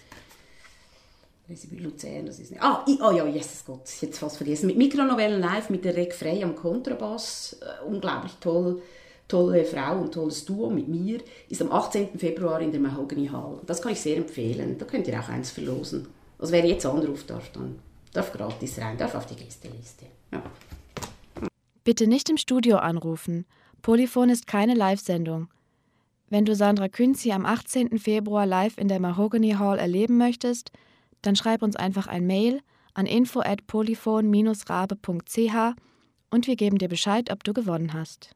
Resibü 1.49 1.77
Luzern, 1.77 2.27
das 2.27 2.41
ist 2.41 2.51
nicht. 2.51 2.63
Ah, 2.63 2.85
oh 2.87 3.13
ja, 3.13 3.25
Jesus 3.27 3.65
Gott, 3.65 3.89
jetzt 4.01 4.19
fast 4.19 4.37
vergessen. 4.37 4.67
Mit 4.67 4.79
Mikronovellen 4.79 5.41
live 5.41 5.71
mit 5.71 5.85
der 5.85 5.97
Reg 5.97 6.13
Frey 6.13 6.43
am 6.43 6.57
Kontrabass, 6.57 7.57
äh, 7.61 7.87
unglaublich 7.87 8.33
toll, 8.41 8.83
tolle 9.29 9.65
Frau 9.65 10.01
und 10.01 10.13
tolles 10.13 10.45
Duo 10.45 10.71
mit 10.71 10.89
mir, 10.89 11.21
ist 11.49 11.63
am 11.63 11.71
18. 11.71 12.19
Februar 12.19 12.61
in 12.61 12.73
der 12.73 12.81
Mahogany 12.81 13.29
Hall. 13.29 13.61
Das 13.67 13.81
kann 13.81 13.93
ich 13.93 14.01
sehr 14.01 14.17
empfehlen. 14.17 14.77
Da 14.79 14.85
könnt 14.85 15.07
ihr 15.07 15.21
auch 15.21 15.29
eins 15.29 15.51
verlosen. 15.51 16.09
Also 16.39 16.53
wer 16.53 16.65
jetzt 16.65 16.85
anruft 16.85 17.31
darf, 17.31 17.51
dann 17.53 17.79
darf 18.13 18.33
gratis 18.33 18.79
rein, 18.79 18.99
darf 18.99 19.15
auf 19.15 19.27
die 19.27 19.37
Gästeliste. 19.37 20.07
Ja. 20.33 20.43
Bitte 21.85 22.09
nicht 22.09 22.29
im 22.29 22.37
Studio 22.37 22.79
anrufen. 22.79 23.47
Polyphon 23.83 24.31
ist 24.31 24.49
keine 24.49 24.75
Live-Sendung. 24.75 25.49
Wenn 26.29 26.45
du 26.45 26.57
Sandra 26.57 26.89
Künzi 26.89 27.31
am 27.31 27.47
18. 27.47 27.99
Februar 27.99 28.47
live 28.47 28.79
in 28.79 28.89
der 28.89 28.99
Mahogany 28.99 29.53
Hall 29.53 29.79
erleben 29.79 30.19
möchtest, 30.19 30.73
dann 31.23 31.37
schreib 31.37 31.63
uns 31.63 31.77
einfach 31.77 32.07
ein 32.07 32.27
Mail 32.27 32.61
an 32.95 33.07
info 33.07 33.41
at 33.41 33.67
polyphon-rabe.ch 33.67 35.75
und 36.31 36.47
wir 36.47 36.57
geben 36.57 36.79
dir 36.79 36.89
Bescheid, 36.89 37.31
ob 37.31 37.45
du 37.45 37.53
gewonnen 37.53 37.93
hast. 37.93 38.31